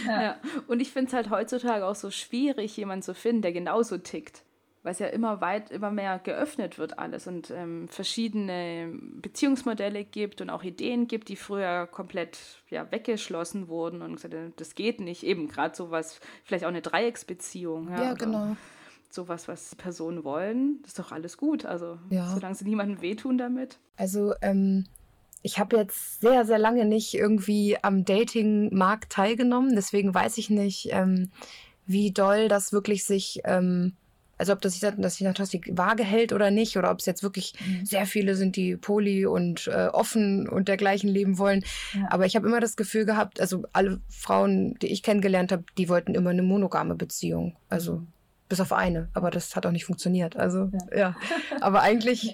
ja. 0.06 0.22
ja. 0.22 0.36
Und 0.66 0.80
ich 0.80 0.92
finde 0.92 1.08
es 1.08 1.14
halt 1.14 1.30
heutzutage 1.30 1.86
auch 1.86 1.94
so 1.94 2.10
schwierig, 2.10 2.76
jemanden 2.76 3.02
zu 3.02 3.14
finden, 3.14 3.42
der 3.42 3.52
genauso 3.52 3.98
tickt 3.98 4.42
weil 4.82 4.92
es 4.92 4.98
ja 4.98 5.06
immer 5.06 5.40
weit, 5.40 5.70
immer 5.70 5.90
mehr 5.90 6.18
geöffnet 6.18 6.78
wird 6.78 6.98
alles 6.98 7.26
und 7.26 7.50
ähm, 7.50 7.88
verschiedene 7.88 8.92
Beziehungsmodelle 9.20 10.04
gibt 10.04 10.40
und 10.40 10.50
auch 10.50 10.64
Ideen 10.64 11.06
gibt, 11.06 11.28
die 11.28 11.36
früher 11.36 11.86
komplett 11.86 12.38
ja, 12.68 12.90
weggeschlossen 12.90 13.68
wurden 13.68 14.02
und 14.02 14.16
gesagt, 14.16 14.34
das 14.56 14.74
geht 14.74 15.00
nicht. 15.00 15.22
Eben 15.22 15.48
gerade 15.48 15.76
sowas, 15.76 16.20
vielleicht 16.44 16.64
auch 16.64 16.68
eine 16.68 16.82
Dreiecksbeziehung. 16.82 17.90
Ja, 17.90 18.02
ja 18.02 18.14
genau. 18.14 18.56
Sowas, 19.08 19.46
was 19.46 19.76
Personen 19.76 20.24
wollen, 20.24 20.80
das 20.82 20.92
ist 20.92 20.98
doch 20.98 21.12
alles 21.12 21.36
gut. 21.36 21.64
Also 21.64 21.98
ja. 22.10 22.26
solange 22.34 22.54
sie 22.54 22.64
niemandem 22.64 23.02
wehtun 23.02 23.38
damit. 23.38 23.78
Also 23.96 24.34
ähm, 24.40 24.86
ich 25.42 25.58
habe 25.58 25.76
jetzt 25.76 26.20
sehr, 26.20 26.44
sehr 26.44 26.58
lange 26.58 26.86
nicht 26.86 27.14
irgendwie 27.14 27.76
am 27.82 28.04
Dating-Markt 28.04 29.12
teilgenommen, 29.12 29.74
deswegen 29.76 30.14
weiß 30.14 30.38
ich 30.38 30.50
nicht, 30.50 30.88
ähm, 30.90 31.30
wie 31.84 32.12
doll 32.12 32.48
das 32.48 32.72
wirklich 32.72 33.04
sich 33.04 33.40
ähm, 33.44 33.92
also 34.42 34.54
ob 34.54 34.60
das 34.60 34.72
sich, 34.72 34.80
dass 34.98 35.14
sich 35.14 35.60
die 35.60 35.78
Waage 35.78 36.02
hält 36.02 36.32
oder 36.32 36.50
nicht, 36.50 36.76
oder 36.76 36.90
ob 36.90 36.98
es 36.98 37.06
jetzt 37.06 37.22
wirklich 37.22 37.54
mhm. 37.64 37.86
sehr 37.86 38.06
viele 38.06 38.34
sind, 38.34 38.56
die 38.56 38.76
poly 38.76 39.24
und 39.24 39.68
äh, 39.68 39.86
offen 39.86 40.48
und 40.48 40.66
dergleichen 40.66 41.08
leben 41.08 41.38
wollen. 41.38 41.64
Ja. 41.94 42.08
Aber 42.10 42.26
ich 42.26 42.34
habe 42.34 42.48
immer 42.48 42.58
das 42.58 42.74
Gefühl 42.74 43.04
gehabt, 43.04 43.40
also 43.40 43.62
alle 43.72 44.00
Frauen, 44.08 44.74
die 44.82 44.88
ich 44.88 45.04
kennengelernt 45.04 45.52
habe, 45.52 45.62
die 45.78 45.88
wollten 45.88 46.16
immer 46.16 46.30
eine 46.30 46.42
monogame 46.42 46.96
Beziehung. 46.96 47.56
Also 47.68 47.98
mhm. 47.98 48.08
bis 48.48 48.60
auf 48.60 48.72
eine. 48.72 49.10
Aber 49.14 49.30
das 49.30 49.54
hat 49.54 49.64
auch 49.64 49.70
nicht 49.70 49.84
funktioniert. 49.84 50.34
Also 50.34 50.72
ja. 50.90 50.96
ja. 50.98 51.16
Aber 51.60 51.82
eigentlich, 51.82 52.32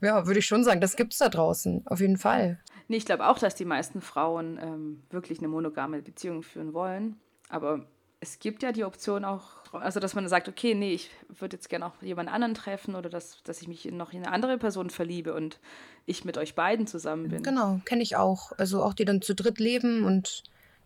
ja, 0.00 0.26
würde 0.26 0.38
ich 0.38 0.46
schon 0.46 0.64
sagen, 0.64 0.80
das 0.80 0.96
gibt 0.96 1.12
es 1.12 1.18
da 1.18 1.28
draußen. 1.28 1.86
Auf 1.88 2.00
jeden 2.00 2.16
Fall. 2.16 2.58
Nee, 2.88 2.96
ich 2.96 3.04
glaube 3.04 3.28
auch, 3.28 3.38
dass 3.38 3.54
die 3.54 3.66
meisten 3.66 4.00
Frauen 4.00 4.58
ähm, 4.62 5.02
wirklich 5.10 5.40
eine 5.40 5.48
monogame 5.48 6.00
Beziehung 6.00 6.42
führen 6.42 6.72
wollen. 6.72 7.16
Aber 7.50 7.84
es 8.20 8.38
gibt 8.38 8.62
ja 8.62 8.72
die 8.72 8.84
Option 8.84 9.24
auch 9.24 9.60
also 9.72 10.00
dass 10.00 10.14
man 10.14 10.28
sagt, 10.28 10.48
okay, 10.48 10.74
nee, 10.74 10.92
ich 10.92 11.10
würde 11.28 11.56
jetzt 11.56 11.68
gerne 11.68 11.86
auch 11.86 11.92
jemand 12.00 12.30
anderen 12.30 12.54
treffen 12.54 12.94
oder 12.94 13.08
dass, 13.08 13.42
dass 13.44 13.62
ich 13.62 13.68
mich 13.68 13.84
noch 13.86 14.12
in 14.12 14.24
eine 14.24 14.32
andere 14.32 14.58
Person 14.58 14.90
verliebe 14.90 15.34
und 15.34 15.58
ich 16.06 16.24
mit 16.24 16.38
euch 16.38 16.54
beiden 16.54 16.86
zusammen 16.86 17.28
bin. 17.28 17.42
Genau, 17.42 17.80
kenne 17.84 18.02
ich 18.02 18.16
auch. 18.16 18.52
Also 18.58 18.82
auch 18.82 18.94
die 18.94 19.04
dann 19.04 19.22
zu 19.22 19.34
dritt 19.34 19.60
leben 19.60 20.04
und 20.04 20.42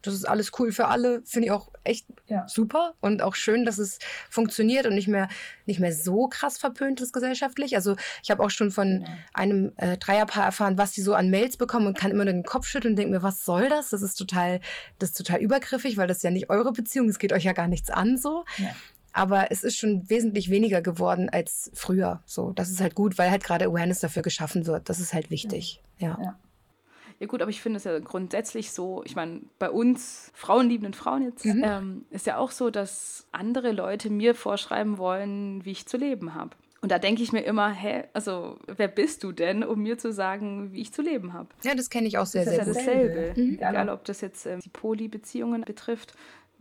das 0.07 0.15
ist 0.15 0.29
alles 0.29 0.53
cool 0.59 0.73
für 0.73 0.87
alle. 0.89 1.23
Finde 1.25 1.47
ich 1.47 1.53
auch 1.53 1.71
echt 1.83 2.07
ja. 2.27 2.47
super 2.49 2.95
und 3.01 3.23
auch 3.23 3.35
schön, 3.35 3.65
dass 3.65 3.79
es 3.79 3.99
funktioniert 4.31 4.87
und 4.87 4.95
nicht 4.95 5.09
mehr, 5.09 5.29
nicht 5.67 5.81
mehr 5.81 5.93
so 5.93 6.29
krass 6.29 6.59
verpönt 6.59 7.01
ist 7.01 7.13
gesellschaftlich. 7.13 7.75
Also 7.77 7.97
ich 8.23 8.31
habe 8.31 8.43
auch 8.43 8.51
schon 8.51 8.71
von 8.71 9.03
ja. 9.03 9.09
einem 9.33 9.73
äh, 9.77 9.97
Dreierpaar 9.97 10.45
erfahren, 10.45 10.79
was 10.79 10.93
die 10.93 11.03
so 11.03 11.15
an 11.15 11.31
Mails 11.31 11.57
bekommen 11.57 11.87
und 11.87 11.99
kann 11.99 12.11
immer 12.11 12.25
nur 12.25 12.33
den 12.33 12.45
Kopf 12.45 12.67
schütteln 12.67 12.93
und 12.93 12.97
denke 12.97 13.13
mir, 13.13 13.23
was 13.23 13.45
soll 13.45 13.69
das? 13.69 13.91
Das 13.91 14.03
ist 14.03 14.17
total, 14.17 14.61
das 14.99 15.11
ist 15.11 15.19
total 15.19 15.41
übergriffig, 15.41 15.97
weil 15.97 16.07
das 16.07 16.23
ja 16.23 16.31
nicht 16.31 16.51
eure 16.51 16.73
Beziehung, 16.73 17.09
es 17.09 17.19
geht 17.19 17.33
euch 17.33 17.45
ja 17.45 17.53
gar 17.53 17.69
nichts 17.69 17.91
an 17.91 18.17
so. 18.19 18.45
Ja. 18.59 18.75
aber 19.13 19.51
es 19.53 19.63
ist 19.63 19.77
schon 19.77 20.09
wesentlich 20.11 20.51
weniger 20.51 20.83
geworden 20.83 21.29
als 21.31 21.71
früher. 21.73 22.23
So, 22.27 22.53
das 22.53 22.71
ist 22.71 22.81
halt 22.81 22.95
gut, 22.95 23.17
weil 23.17 23.31
halt 23.31 23.45
gerade 23.45 23.67
Awareness 23.67 24.01
dafür 24.01 24.23
geschaffen 24.23 24.67
wird. 24.67 24.89
Das 24.89 25.01
ist 25.01 25.15
halt 25.15 25.31
wichtig. 25.31 25.81
ja. 26.21 26.37
Ja. 27.19 27.27
Gut, 27.27 27.43
aber 27.43 27.51
ich 27.51 27.63
finde 27.63 27.79
es 27.79 27.85
ja 27.85 27.99
grundsätzlich 27.99 28.73
so, 28.73 29.03
ich 29.05 29.17
meine, 29.17 29.43
bei 29.59 29.71
uns 29.71 30.31
frauenliebenden 30.35 30.95
Frauen 30.95 31.23
jetzt, 31.23 31.45
mhm. 31.45 31.63
ähm, 31.65 32.05
ist 32.11 32.27
ja 32.27 32.39
auch 32.39 32.51
so, 32.51 32.71
dass 32.71 33.27
andere 33.33 33.73
Leute 33.73 34.11
mir 34.11 34.35
vorschreiben 34.35 34.99
wollen, 34.99 35.65
wie 35.65 35.73
ich 35.73 35.87
zu 35.87 35.97
leben 35.97 36.35
habe. 36.35 36.51
Und 36.85 36.91
da 36.91 36.99
denke 36.99 37.23
ich 37.23 37.33
mir 37.33 37.41
immer, 37.41 37.71
hä, 37.71 38.05
also 38.13 38.59
wer 38.67 38.89
bist 38.89 39.25
du 39.25 39.33
denn, 39.33 39.65
um 39.65 39.81
mir 39.83 39.97
zu 39.97 40.13
sagen, 40.13 40.71
wie 40.73 40.83
ich 40.83 40.93
zu 40.93 41.01
leben 41.01 41.33
habe? 41.33 41.49
Ja, 41.63 41.75
das 41.75 41.89
kenne 41.89 42.07
ich 42.07 42.19
auch 42.19 42.27
sehr, 42.27 42.45
das 42.45 42.57
sehr 42.57 42.65
gut. 42.67 42.75
Das 42.75 42.83
ist 42.83 42.87
ja 42.87 42.93
dasselbe. 42.93 43.41
Mhm. 43.41 43.55
Egal, 43.55 43.89
ob 43.89 44.05
das 44.05 44.21
jetzt 44.21 44.45
ähm, 44.45 44.61
die 44.61 44.69
Poly-Beziehungen 44.69 45.63
betrifft 45.63 46.13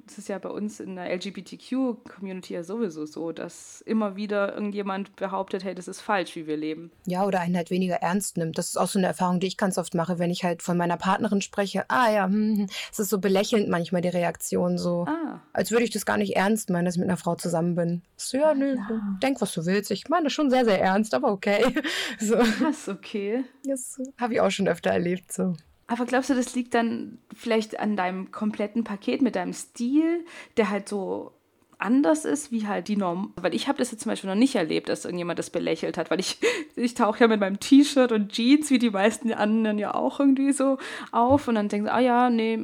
das 0.06 0.18
ist 0.18 0.30
ja 0.30 0.38
bei 0.38 0.50
uns 0.50 0.80
in 0.80 0.96
der 0.96 1.14
LGBTQ-Community 1.16 2.54
ja 2.54 2.64
sowieso 2.64 3.06
so, 3.06 3.32
dass 3.32 3.82
immer 3.82 4.16
wieder 4.16 4.54
irgendjemand 4.54 5.16
behauptet, 5.16 5.64
hey, 5.64 5.74
das 5.74 5.88
ist 5.88 6.02
falsch, 6.02 6.36
wie 6.36 6.48
wir 6.48 6.58
leben. 6.58 6.92
Ja, 7.06 7.26
oder 7.26 7.40
einen 7.40 7.56
halt 7.56 7.70
weniger 7.70 7.96
ernst 7.96 8.38
nimmt. 8.38 8.58
Das 8.58 8.70
ist 8.70 8.78
auch 8.78 8.88
so 8.88 9.00
eine 9.00 9.08
Erfahrung, 9.08 9.40
die 9.40 9.48
ich 9.48 9.58
ganz 9.58 9.78
oft 9.78 9.96
mache, 9.96 10.20
wenn 10.20 10.30
ich 10.30 10.44
halt 10.44 10.62
von 10.62 10.78
meiner 10.78 10.98
Partnerin 10.98 11.42
spreche. 11.42 11.86
Ah 11.90 12.12
ja, 12.12 12.26
hm, 12.26 12.58
hm. 12.58 12.68
es 12.92 13.00
ist 13.00 13.10
so 13.10 13.20
belächelnd 13.20 13.70
manchmal 13.70 14.02
die 14.02 14.10
Reaktion, 14.10 14.78
so 14.78 15.06
ah. 15.08 15.42
als 15.54 15.72
würde 15.72 15.86
ich 15.86 15.92
das 15.92 16.06
gar 16.06 16.18
nicht 16.18 16.36
ernst 16.36 16.70
meinen, 16.70 16.86
dass 16.86 16.96
ich 16.96 17.00
mit 17.00 17.10
einer 17.10 17.18
Frau 17.18 17.36
zusammen 17.36 17.76
bin. 17.76 18.02
So, 18.18 18.38
ja, 18.38 18.54
nö, 18.54 18.76
ja. 18.76 19.18
denk, 19.22 19.42
was 19.42 19.54
du 19.54 19.66
willst. 19.66 19.92
Ich 19.92 20.10
meine 20.10 20.26
das 20.26 20.34
schon 20.34 20.50
sehr, 20.50 20.66
sehr 20.66 20.82
ernst, 20.82 21.14
aber 21.14 21.32
okay. 21.32 21.64
So. 22.20 22.36
Das 22.36 22.80
ist 22.80 22.90
okay. 22.90 23.44
Das 23.66 24.00
habe 24.20 24.34
ich 24.34 24.42
auch 24.42 24.52
schon 24.52 24.68
öfter 24.68 24.92
erlebt, 24.92 25.32
so. 25.32 25.56
Aber 25.88 26.06
glaubst 26.06 26.30
du, 26.30 26.34
das 26.34 26.56
liegt 26.56 26.74
dann 26.74 27.20
vielleicht 27.36 27.80
an 27.80 27.98
deinem 27.98 28.32
kompletten 28.32 28.84
Paket 28.84 29.22
mit 29.22 29.36
deinem 29.36 29.54
Stil, 29.54 30.26
der 30.58 30.70
halt 30.70 30.88
so 30.88 31.34
anders 31.84 32.24
ist, 32.26 32.52
wie 32.52 32.66
halt 32.68 32.88
die 32.88 32.96
Norm. 32.96 33.34
Weil 33.36 33.54
ich 33.54 33.68
habe 33.68 33.78
das 33.78 33.92
jetzt 33.92 34.02
zum 34.02 34.10
Beispiel 34.10 34.30
noch 34.30 34.38
nicht 34.38 34.56
erlebt, 34.56 34.90
dass 34.90 35.06
irgendjemand 35.06 35.40
das 35.40 35.50
belächelt 35.50 35.98
hat, 35.98 36.10
weil 36.10 36.20
ich, 36.20 36.40
ich 36.76 36.94
tauche 36.94 37.20
ja 37.20 37.28
mit 37.28 37.40
meinem 37.40 37.60
T-Shirt 37.60 38.12
und 38.12 38.32
Jeans, 38.32 38.70
wie 38.70 38.80
die 38.80 38.90
meisten 38.90 39.34
anderen 39.34 39.78
ja 39.78 39.94
auch 39.94 40.20
irgendwie 40.20 40.54
so 40.54 40.78
auf 41.12 41.48
und 41.48 41.56
dann 41.56 41.70
denken 41.70 41.88
sie, 41.88 41.94
ah 41.94 42.00
ja, 42.00 42.30
nee, 42.30 42.60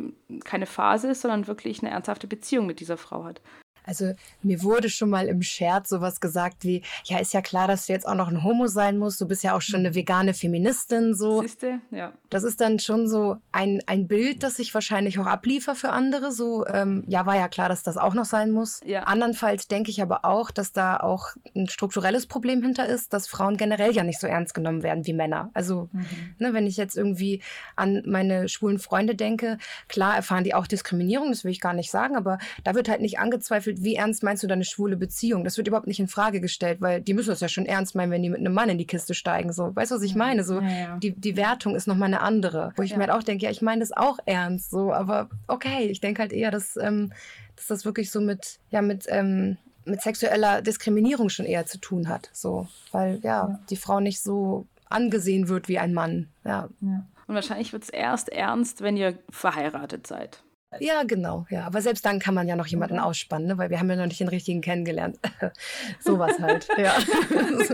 keine 0.46 0.66
Phase 0.66 1.10
ist, 1.10 1.22
sondern 1.22 1.48
wirklich 1.48 1.82
eine 1.82 1.92
ernsthafte 1.92 2.28
Beziehung 2.28 2.66
mit 2.66 2.80
dieser 2.80 2.98
Frau 2.98 3.26
hat. 3.26 3.42
Also 3.90 4.14
mir 4.44 4.62
wurde 4.62 4.88
schon 4.88 5.10
mal 5.10 5.28
im 5.28 5.42
Scherz 5.42 5.90
sowas 5.90 6.20
gesagt 6.22 6.64
wie, 6.64 6.84
ja, 7.06 7.18
ist 7.18 7.34
ja 7.34 7.42
klar, 7.42 7.68
dass 7.68 7.88
du 7.88 7.94
jetzt 7.94 8.08
auch 8.08 8.14
noch 8.14 8.28
ein 8.28 8.44
Homo 8.44 8.68
sein 8.68 9.00
musst. 9.00 9.20
Du 9.20 9.28
bist 9.28 9.44
ja 9.44 9.58
auch 9.58 9.62
schon 9.62 9.80
eine 9.80 9.96
vegane 9.96 10.36
Feministin. 10.36 11.16
So. 11.16 11.42
Siehste? 11.42 11.80
Ja. 11.90 12.14
Das 12.30 12.44
ist 12.44 12.62
dann 12.62 12.78
schon 12.78 13.08
so 13.08 13.38
ein, 13.52 13.82
ein 13.88 14.08
Bild, 14.08 14.44
das 14.44 14.60
ich 14.60 14.76
wahrscheinlich 14.76 15.18
auch 15.18 15.26
abliefer 15.26 15.74
für 15.74 15.90
andere. 15.90 16.32
So, 16.32 16.68
ähm, 16.68 17.04
ja, 17.08 17.26
war 17.26 17.36
ja 17.36 17.48
klar, 17.48 17.68
dass 17.68 17.82
das 17.82 17.98
auch 17.98 18.14
noch 18.14 18.26
sein 18.26 18.52
muss. 18.52 18.80
Ja. 18.86 19.04
Andernfalls 19.04 19.68
denke 19.68 19.90
ich 19.90 20.04
aber 20.04 20.24
auch, 20.24 20.52
dass 20.52 20.72
da 20.72 20.98
auch 20.98 21.30
ein 21.56 21.68
strukturelles 21.68 22.28
Problem 22.28 22.62
hinter 22.62 22.86
ist, 22.86 23.12
dass 23.12 23.28
Frauen 23.28 23.58
generell 23.58 23.92
ja 23.92 24.04
nicht 24.04 24.20
so 24.20 24.28
ernst 24.28 24.54
genommen 24.54 24.84
werden 24.84 25.08
wie 25.08 25.14
Männer. 25.14 25.50
Also, 25.56 25.90
mhm. 25.92 26.06
ne, 26.38 26.54
wenn 26.54 26.68
ich 26.68 26.78
jetzt 26.78 26.96
irgendwie 26.96 27.42
an 27.76 28.04
meine 28.06 28.50
schwulen 28.50 28.78
Freunde 28.78 29.16
denke, 29.16 29.58
klar 29.88 30.16
erfahren 30.16 30.44
die 30.44 30.54
auch 30.54 30.68
Diskriminierung, 30.68 31.30
das 31.30 31.44
will 31.44 31.52
ich 31.52 31.60
gar 31.60 31.74
nicht 31.74 31.90
sagen, 31.90 32.16
aber 32.16 32.38
da 32.64 32.76
wird 32.76 32.88
halt 32.88 33.02
nicht 33.02 33.18
angezweifelt, 33.18 33.79
wie 33.82 33.96
ernst 33.96 34.24
meinst 34.24 34.44
du 34.44 34.48
deine 34.48 34.66
schwule 34.66 34.98
Beziehung? 34.98 35.44
Das 35.44 35.58
wird 35.58 35.68
überhaupt 35.68 35.88
nicht 35.88 36.00
in 36.00 36.08
Frage 36.08 36.42
gestellt, 36.42 36.82
weil 36.82 37.02
die 37.02 37.14
müssen 37.14 37.30
das 37.30 37.40
ja 37.40 37.48
schon 37.48 37.66
ernst 37.66 37.96
meinen, 37.96 38.12
wenn 38.12 38.22
die 38.22 38.30
mit 38.30 38.40
einem 38.40 38.54
Mann 38.54 38.70
in 38.70 38.78
die 38.78 38.88
Kiste 38.88 39.14
steigen. 39.14 39.54
So, 39.54 39.76
weißt 39.76 39.92
du, 39.92 39.96
was 39.96 40.04
ich 40.04 40.16
meine? 40.16 40.44
So, 40.44 40.60
ja, 40.60 40.70
ja. 40.70 40.98
Die, 40.98 41.12
die 41.12 41.38
Wertung 41.38 41.76
ist 41.76 41.88
nochmal 41.88 42.08
eine 42.08 42.22
andere. 42.22 42.74
Wo 42.76 42.82
ich 42.82 42.92
ja. 42.92 42.98
mir 42.98 43.08
halt 43.08 43.14
auch 43.14 43.24
denke, 43.24 43.46
ja, 43.46 43.52
ich 43.52 43.62
meine 43.62 43.80
das 43.80 43.92
auch 43.92 44.20
ernst, 44.26 44.70
so, 44.70 44.94
aber 44.94 45.30
okay, 45.48 45.86
ich 45.86 46.02
denke 46.02 46.22
halt 46.22 46.34
eher, 46.34 46.52
dass, 46.52 46.76
ähm, 46.78 47.14
dass 47.56 47.68
das 47.68 47.86
wirklich 47.86 48.12
so 48.12 48.22
mit, 48.22 48.60
ja, 48.70 48.82
mit, 48.82 49.06
ähm, 49.08 49.58
mit 49.86 50.02
sexueller 50.02 50.62
Diskriminierung 50.62 51.30
schon 51.30 51.46
eher 51.46 51.66
zu 51.66 51.80
tun 51.80 52.10
hat. 52.10 52.30
So, 52.34 52.68
weil 52.92 53.20
ja, 53.24 53.60
die 53.70 53.78
Frau 53.78 54.00
nicht 54.00 54.22
so 54.22 54.68
angesehen 54.90 55.48
wird 55.48 55.68
wie 55.68 55.80
ein 55.80 55.94
Mann. 55.94 56.28
Ja. 56.44 56.70
Und 56.82 57.36
wahrscheinlich 57.36 57.74
wird 57.74 57.84
es 57.84 57.90
erst 57.90 58.30
ernst, 58.30 58.82
wenn 58.82 58.98
ihr 58.98 59.18
verheiratet 59.30 60.08
seid. 60.08 60.44
Ja, 60.80 61.04
genau, 61.04 61.48
ja. 61.50 61.66
Aber 61.66 61.82
selbst 61.82 62.06
dann 62.06 62.20
kann 62.20 62.36
man 62.36 62.48
ja 62.48 62.56
noch 62.56 62.68
jemanden 62.68 63.00
ausspannen, 63.00 63.48
ne? 63.48 63.58
weil 63.58 63.72
wir 63.72 63.80
haben 63.80 63.90
ja 63.90 63.96
noch 63.96 64.06
nicht 64.06 64.20
den 64.20 64.28
richtigen 64.28 64.62
kennengelernt. 64.62 65.18
Sowas 66.00 66.40
halt. 66.40 66.68
ja. 66.78 66.96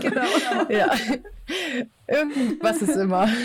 genau. 0.00 0.24
ja. 0.70 0.90
Irgendwas 2.06 2.80
ist 2.80 2.96
immer. 2.96 3.28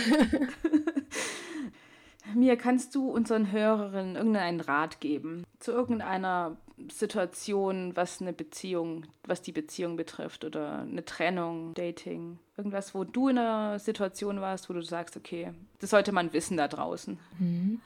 Mir 2.34 2.56
kannst 2.56 2.96
du 2.96 3.10
unseren 3.10 3.52
Hörerinnen 3.52 4.16
irgendeinen 4.16 4.62
Rat 4.62 5.02
geben 5.02 5.44
zu 5.60 5.74
irgendeiner 5.74 6.56
Situation, 6.90 7.96
was 7.96 8.22
eine 8.22 8.32
Beziehung, 8.32 9.06
was 9.26 9.42
die 9.42 9.52
Beziehung 9.52 9.98
betrifft 9.98 10.46
oder 10.46 10.80
eine 10.80 11.04
Trennung, 11.04 11.74
Dating, 11.74 12.40
irgendwas, 12.58 12.96
wo 12.96 13.04
du 13.04 13.28
in 13.28 13.38
einer 13.38 13.80
Situation 13.80 14.40
warst, 14.40 14.70
wo 14.70 14.74
du 14.74 14.82
sagst, 14.82 15.18
okay, 15.18 15.52
das 15.80 15.90
sollte 15.90 16.14
man 16.14 16.32
wissen 16.32 16.56
da 16.58 16.68
draußen. 16.70 17.20
Mhm. 17.38 17.82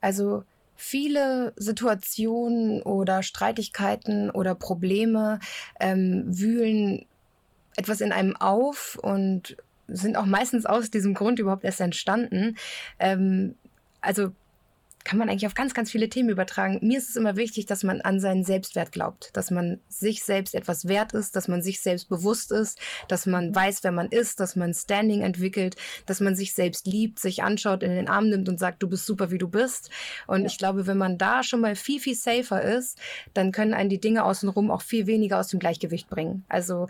Also 0.00 0.44
Viele 0.76 1.52
Situationen 1.56 2.82
oder 2.82 3.22
Streitigkeiten 3.22 4.30
oder 4.30 4.54
Probleme 4.54 5.40
ähm, 5.80 6.24
wühlen 6.26 7.06
etwas 7.76 8.00
in 8.00 8.12
einem 8.12 8.36
auf 8.36 8.98
und 9.00 9.56
sind 9.88 10.16
auch 10.16 10.26
meistens 10.26 10.66
aus 10.66 10.90
diesem 10.90 11.14
Grund 11.14 11.38
überhaupt 11.38 11.64
erst 11.64 11.80
entstanden. 11.80 12.56
Ähm, 12.98 13.54
also 14.00 14.32
kann 15.06 15.20
man 15.20 15.28
eigentlich 15.28 15.46
auf 15.46 15.54
ganz, 15.54 15.72
ganz 15.72 15.92
viele 15.92 16.08
Themen 16.08 16.30
übertragen. 16.30 16.80
Mir 16.82 16.98
ist 16.98 17.10
es 17.10 17.14
immer 17.14 17.36
wichtig, 17.36 17.66
dass 17.66 17.84
man 17.84 18.00
an 18.00 18.18
seinen 18.18 18.42
Selbstwert 18.42 18.90
glaubt, 18.90 19.30
dass 19.34 19.52
man 19.52 19.78
sich 19.88 20.24
selbst 20.24 20.52
etwas 20.52 20.88
wert 20.88 21.12
ist, 21.12 21.36
dass 21.36 21.46
man 21.46 21.62
sich 21.62 21.80
selbst 21.80 22.08
bewusst 22.08 22.50
ist, 22.50 22.80
dass 23.06 23.24
man 23.24 23.54
weiß, 23.54 23.84
wer 23.84 23.92
man 23.92 24.08
ist, 24.08 24.40
dass 24.40 24.56
man 24.56 24.74
Standing 24.74 25.22
entwickelt, 25.22 25.76
dass 26.06 26.18
man 26.18 26.34
sich 26.34 26.54
selbst 26.54 26.88
liebt, 26.88 27.20
sich 27.20 27.44
anschaut, 27.44 27.84
in 27.84 27.92
den 27.92 28.08
Arm 28.08 28.28
nimmt 28.28 28.48
und 28.48 28.58
sagt, 28.58 28.82
du 28.82 28.88
bist 28.88 29.06
super, 29.06 29.30
wie 29.30 29.38
du 29.38 29.46
bist. 29.46 29.90
Und 30.26 30.40
ja. 30.40 30.46
ich 30.48 30.58
glaube, 30.58 30.88
wenn 30.88 30.98
man 30.98 31.18
da 31.18 31.44
schon 31.44 31.60
mal 31.60 31.76
viel, 31.76 32.00
viel 32.00 32.16
safer 32.16 32.60
ist, 32.60 32.98
dann 33.32 33.52
können 33.52 33.74
einen 33.74 33.90
die 33.90 34.00
Dinge 34.00 34.24
außenrum 34.24 34.72
auch 34.72 34.82
viel 34.82 35.06
weniger 35.06 35.38
aus 35.38 35.46
dem 35.46 35.60
Gleichgewicht 35.60 36.10
bringen. 36.10 36.44
Also 36.48 36.88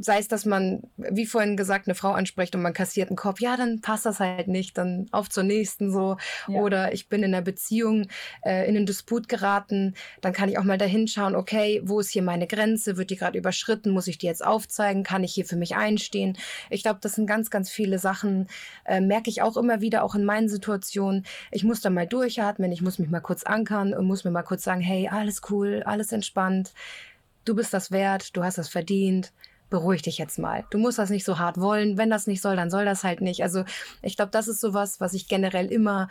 sei 0.00 0.18
es, 0.18 0.26
dass 0.26 0.46
man, 0.46 0.82
wie 0.96 1.26
vorhin 1.26 1.56
gesagt, 1.56 1.86
eine 1.86 1.94
Frau 1.94 2.10
anspricht 2.10 2.56
und 2.56 2.62
man 2.62 2.72
kassiert 2.72 3.10
einen 3.10 3.16
Kopf, 3.16 3.40
ja, 3.40 3.56
dann 3.56 3.80
passt 3.82 4.04
das 4.04 4.18
halt 4.18 4.48
nicht, 4.48 4.76
dann 4.76 5.06
auf 5.12 5.30
zur 5.30 5.44
nächsten 5.44 5.92
so. 5.92 6.16
Ja. 6.48 6.58
Oder 6.58 6.92
ich 6.92 7.08
bin 7.08 7.22
in 7.22 7.32
einer 7.32 7.51
Beziehung 7.52 8.08
äh, 8.44 8.68
in 8.68 8.76
einen 8.76 8.86
Disput 8.86 9.28
geraten, 9.28 9.94
dann 10.22 10.32
kann 10.32 10.48
ich 10.48 10.58
auch 10.58 10.64
mal 10.64 10.78
dahin 10.78 11.06
schauen, 11.06 11.36
okay, 11.36 11.82
wo 11.84 12.00
ist 12.00 12.10
hier 12.10 12.22
meine 12.22 12.46
Grenze? 12.46 12.96
Wird 12.96 13.10
die 13.10 13.16
gerade 13.16 13.38
überschritten? 13.38 13.90
Muss 13.90 14.06
ich 14.06 14.18
die 14.18 14.26
jetzt 14.26 14.44
aufzeigen? 14.44 15.02
Kann 15.02 15.22
ich 15.22 15.34
hier 15.34 15.44
für 15.44 15.56
mich 15.56 15.76
einstehen? 15.76 16.38
Ich 16.70 16.82
glaube, 16.82 17.00
das 17.02 17.14
sind 17.14 17.26
ganz, 17.26 17.50
ganz 17.50 17.70
viele 17.70 17.98
Sachen, 17.98 18.48
äh, 18.84 19.00
merke 19.00 19.28
ich 19.30 19.42
auch 19.42 19.56
immer 19.56 19.80
wieder, 19.80 20.02
auch 20.02 20.14
in 20.14 20.24
meinen 20.24 20.48
Situationen. 20.48 21.26
Ich 21.50 21.64
muss 21.64 21.80
da 21.82 21.90
mal 21.90 22.06
durchatmen, 22.06 22.72
ich 22.72 22.82
muss 22.82 22.98
mich 22.98 23.10
mal 23.10 23.20
kurz 23.20 23.42
ankern 23.44 23.92
und 23.92 24.06
muss 24.06 24.24
mir 24.24 24.30
mal 24.30 24.42
kurz 24.42 24.64
sagen, 24.64 24.80
hey, 24.80 25.08
alles 25.08 25.42
cool, 25.50 25.82
alles 25.84 26.12
entspannt. 26.12 26.72
Du 27.44 27.54
bist 27.54 27.74
das 27.74 27.90
wert, 27.90 28.36
du 28.36 28.42
hast 28.42 28.58
das 28.58 28.68
verdient 28.68 29.32
beruhig 29.72 30.02
dich 30.02 30.18
jetzt 30.18 30.38
mal. 30.38 30.64
Du 30.70 30.78
musst 30.78 30.98
das 30.98 31.10
nicht 31.10 31.24
so 31.24 31.38
hart 31.38 31.58
wollen. 31.58 31.96
Wenn 31.96 32.10
das 32.10 32.28
nicht 32.28 32.42
soll, 32.42 32.54
dann 32.54 32.70
soll 32.70 32.84
das 32.84 33.02
halt 33.02 33.22
nicht. 33.22 33.42
Also 33.42 33.64
ich 34.02 34.16
glaube, 34.16 34.30
das 34.30 34.46
ist 34.46 34.60
sowas, 34.60 35.00
was 35.00 35.14
ich 35.14 35.26
generell 35.26 35.72
immer 35.72 36.08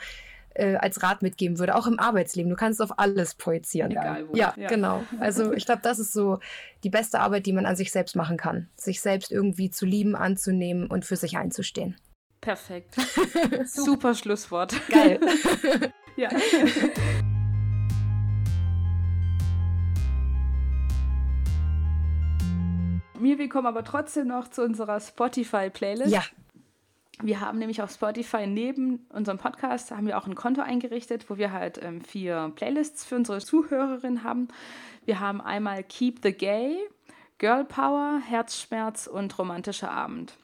äh, 0.54 0.76
als 0.76 1.02
Rat 1.04 1.22
mitgeben 1.22 1.60
würde, 1.60 1.76
auch 1.76 1.88
im 1.88 2.00
Arbeitsleben. 2.00 2.50
Du 2.50 2.56
kannst 2.56 2.82
auf 2.82 3.00
alles 3.00 3.36
projizieren. 3.36 3.92
Egal 3.92 4.28
wo. 4.28 4.36
Ja, 4.36 4.54
ja. 4.58 4.68
genau. 4.68 5.04
Also 5.20 5.54
ich 5.54 5.66
glaube, 5.66 5.82
das 5.82 6.00
ist 6.00 6.14
so 6.14 6.40
die 6.84 6.90
beste 6.90 7.20
Arbeit, 7.20 7.46
die 7.46 7.54
man 7.54 7.66
an 7.66 7.76
sich 7.76 7.92
selbst 7.92 8.16
machen 8.16 8.38
kann. 8.38 8.70
Sich 8.76 9.02
selbst 9.02 9.32
irgendwie 9.32 9.70
zu 9.70 9.86
lieben, 9.86 10.16
anzunehmen 10.16 10.88
und 10.88 11.06
für 11.06 11.16
sich 11.16 11.38
einzustehen. 11.38 11.96
Perfekt. 12.42 12.96
Super 13.66 14.16
Schlusswort. 14.16 14.76
Geil. 14.90 15.20
ja. 16.18 16.30
Mir, 23.20 23.38
wir 23.38 23.50
kommen 23.50 23.68
aber 23.68 23.84
trotzdem 23.84 24.28
noch 24.28 24.48
zu 24.48 24.64
unserer 24.64 25.00
Spotify-Playlist. 25.00 26.12
Ja, 26.12 26.24
wir 27.22 27.40
haben 27.40 27.60
nämlich 27.60 27.82
auf 27.82 27.92
Spotify 27.92 28.48
neben 28.48 29.06
unserem 29.10 29.38
Podcast 29.38 29.92
haben 29.92 30.08
wir 30.08 30.18
auch 30.18 30.28
ein 30.28 30.36
Konto 30.36 30.62
eingerichtet, 30.62 31.30
wo 31.30 31.38
wir 31.38 31.52
halt 31.52 31.82
ähm, 31.84 32.02
vier 32.02 32.52
Playlists 32.56 33.06
für 33.06 33.16
unsere 33.16 33.40
Zuhörerinnen 33.40 34.24
haben. 34.24 34.48
Wir 35.06 35.20
haben 35.20 35.42
einmal 35.42 35.84
Keep 35.84 36.20
the 36.24 36.32
Gay, 36.32 36.78
Girl 37.38 37.66
Power, 37.66 38.20
Herzschmerz 38.26 39.08
und 39.08 39.38
Romantischer 39.38 39.92
Abend. 39.92 40.38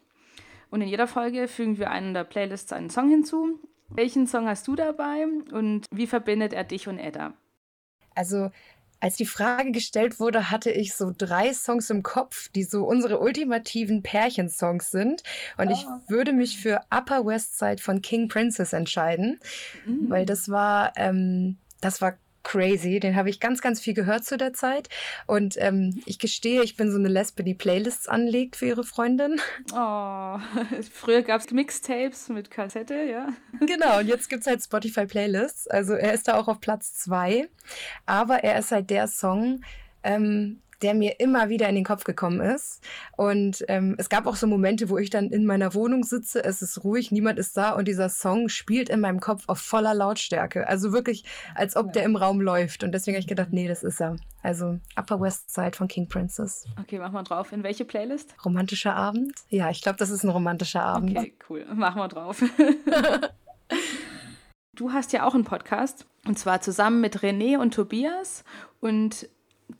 Und 0.69 0.81
in 0.81 0.87
jeder 0.87 1.07
Folge 1.07 1.47
fügen 1.47 1.77
wir 1.77 1.89
einen 1.89 2.13
der 2.13 2.25
Playlists 2.25 2.73
einen 2.73 2.89
Song 2.89 3.09
hinzu. 3.09 3.59
Welchen 3.89 4.27
Song 4.27 4.47
hast 4.47 4.67
du 4.67 4.75
dabei 4.75 5.25
und 5.53 5.85
wie 5.91 6.07
verbindet 6.07 6.53
er 6.53 6.65
dich 6.65 6.87
und 6.87 6.99
Edda? 6.99 7.33
Also 8.15 8.51
als 8.99 9.15
die 9.15 9.25
Frage 9.25 9.71
gestellt 9.71 10.19
wurde, 10.19 10.49
hatte 10.49 10.71
ich 10.71 10.95
so 10.95 11.13
drei 11.15 11.53
Songs 11.53 11.89
im 11.89 12.03
Kopf, 12.03 12.49
die 12.49 12.63
so 12.63 12.85
unsere 12.85 13.19
ultimativen 13.19 14.01
Pärchensongs 14.03 14.91
sind. 14.91 15.23
Und 15.57 15.69
oh. 15.69 15.71
ich 15.71 15.85
ah. 15.85 16.01
würde 16.07 16.33
mich 16.33 16.59
für 16.59 16.81
Upper 16.89 17.25
West 17.25 17.57
Side 17.59 17.81
von 17.81 18.01
King 18.01 18.27
Princess 18.27 18.73
entscheiden, 18.73 19.39
mhm. 19.85 20.09
weil 20.09 20.25
das 20.25 20.49
war, 20.49 20.93
ähm, 20.95 21.57
das 21.81 22.01
war 22.01 22.17
crazy. 22.47 23.01
Den 23.01 23.15
habe 23.15 23.29
ich 23.29 23.41
ganz, 23.41 23.61
ganz 23.61 23.81
viel 23.81 23.93
gehört 23.93 24.23
zu 24.23 24.37
der 24.37 24.53
Zeit. 24.53 24.87
Und 25.25 25.55
ähm, 25.57 26.01
ich 26.05 26.17
gestehe, 26.17 26.63
ich 26.63 26.77
bin 26.77 26.91
so 26.91 26.97
eine 26.97 27.09
Lesbe, 27.09 27.43
die 27.43 27.53
Playlists 27.53 28.07
anlegt 28.07 28.55
für 28.55 28.67
ihre 28.67 28.85
Freundin. 28.85 29.41
Oh, 29.73 30.39
früher 30.93 31.23
gab 31.23 31.41
es 31.41 31.51
Mixtapes 31.51 32.29
mit 32.29 32.49
Kassette, 32.49 33.03
ja. 33.03 33.27
Genau, 33.59 33.99
und 33.99 34.07
jetzt 34.07 34.29
gibt 34.29 34.41
es 34.41 34.47
halt 34.47 34.63
Spotify-Playlists. 34.63 35.67
Also 35.67 35.93
er 35.93 36.13
ist 36.13 36.29
da 36.29 36.35
auch 36.35 36.47
auf 36.47 36.61
Platz 36.61 36.93
zwei. 36.93 37.49
Aber 38.05 38.43
er 38.43 38.57
ist 38.59 38.71
halt 38.71 38.89
der 38.89 39.07
Song, 39.07 39.61
ähm, 40.03 40.61
der 40.81 40.93
mir 40.93 41.19
immer 41.19 41.49
wieder 41.49 41.67
in 41.69 41.75
den 41.75 41.83
Kopf 41.83 42.03
gekommen 42.03 42.41
ist. 42.41 42.81
Und 43.15 43.63
ähm, 43.67 43.95
es 43.97 44.09
gab 44.09 44.27
auch 44.27 44.35
so 44.35 44.47
Momente, 44.47 44.89
wo 44.89 44.97
ich 44.97 45.09
dann 45.09 45.29
in 45.29 45.45
meiner 45.45 45.73
Wohnung 45.73 46.03
sitze, 46.03 46.43
es 46.43 46.61
ist 46.61 46.83
ruhig, 46.83 47.11
niemand 47.11 47.39
ist 47.39 47.57
da 47.57 47.71
und 47.71 47.87
dieser 47.87 48.09
Song 48.09 48.49
spielt 48.49 48.89
in 48.89 48.99
meinem 48.99 49.19
Kopf 49.19 49.43
auf 49.47 49.59
voller 49.59 49.93
Lautstärke. 49.93 50.67
Also 50.67 50.91
wirklich, 50.91 51.23
als 51.55 51.75
ob 51.75 51.93
der 51.93 52.03
im 52.03 52.15
Raum 52.15 52.41
läuft. 52.41 52.83
Und 52.83 52.91
deswegen 52.91 53.15
habe 53.15 53.21
ich 53.21 53.27
gedacht, 53.27 53.49
nee, 53.51 53.67
das 53.67 53.83
ist 53.83 54.01
er. 54.01 54.17
Also 54.43 54.79
Upper 54.95 55.19
West 55.19 55.53
Side 55.53 55.75
von 55.75 55.87
King 55.87 56.07
Princess. 56.07 56.65
Okay, 56.79 56.99
mach 56.99 57.11
mal 57.11 57.23
drauf. 57.23 57.51
In 57.51 57.63
welche 57.63 57.85
Playlist? 57.85 58.35
Romantischer 58.45 58.95
Abend? 58.95 59.33
Ja, 59.49 59.69
ich 59.69 59.81
glaube, 59.81 59.97
das 59.97 60.09
ist 60.09 60.23
ein 60.23 60.29
romantischer 60.29 60.83
Abend. 60.83 61.17
Okay, 61.17 61.33
cool. 61.49 61.65
Mach 61.73 61.95
mal 61.95 62.07
drauf. 62.07 62.43
du 64.73 64.93
hast 64.93 65.13
ja 65.13 65.25
auch 65.25 65.33
einen 65.33 65.43
Podcast. 65.43 66.05
Und 66.25 66.37
zwar 66.37 66.61
zusammen 66.61 67.01
mit 67.01 67.19
René 67.19 67.57
und 67.57 67.73
Tobias. 67.73 68.43
Und 68.79 69.27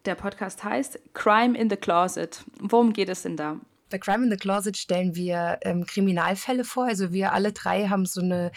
der 0.06 0.16
Podcast 0.16 0.64
heißt 0.64 1.00
Crime 1.14 1.58
in 1.58 1.70
the 1.70 1.76
Closet. 1.76 2.44
Worum 2.60 2.94
geht 2.94 3.10
es 3.10 3.24
denn 3.24 3.38
da? 3.38 3.58
Bei 3.90 3.98
Crime 3.98 4.26
in 4.26 4.32
the 4.32 4.38
Closet 4.38 4.76
stellen 4.76 5.16
wir 5.16 5.60
ähm, 5.62 5.86
Kriminalfälle 5.86 6.66
vor. 6.66 6.86
Also 6.86 7.14
wir 7.14 7.32
alle 7.32 7.54
drei 7.54 7.88
haben 7.88 8.06
so 8.06 8.22
eine 8.22 8.52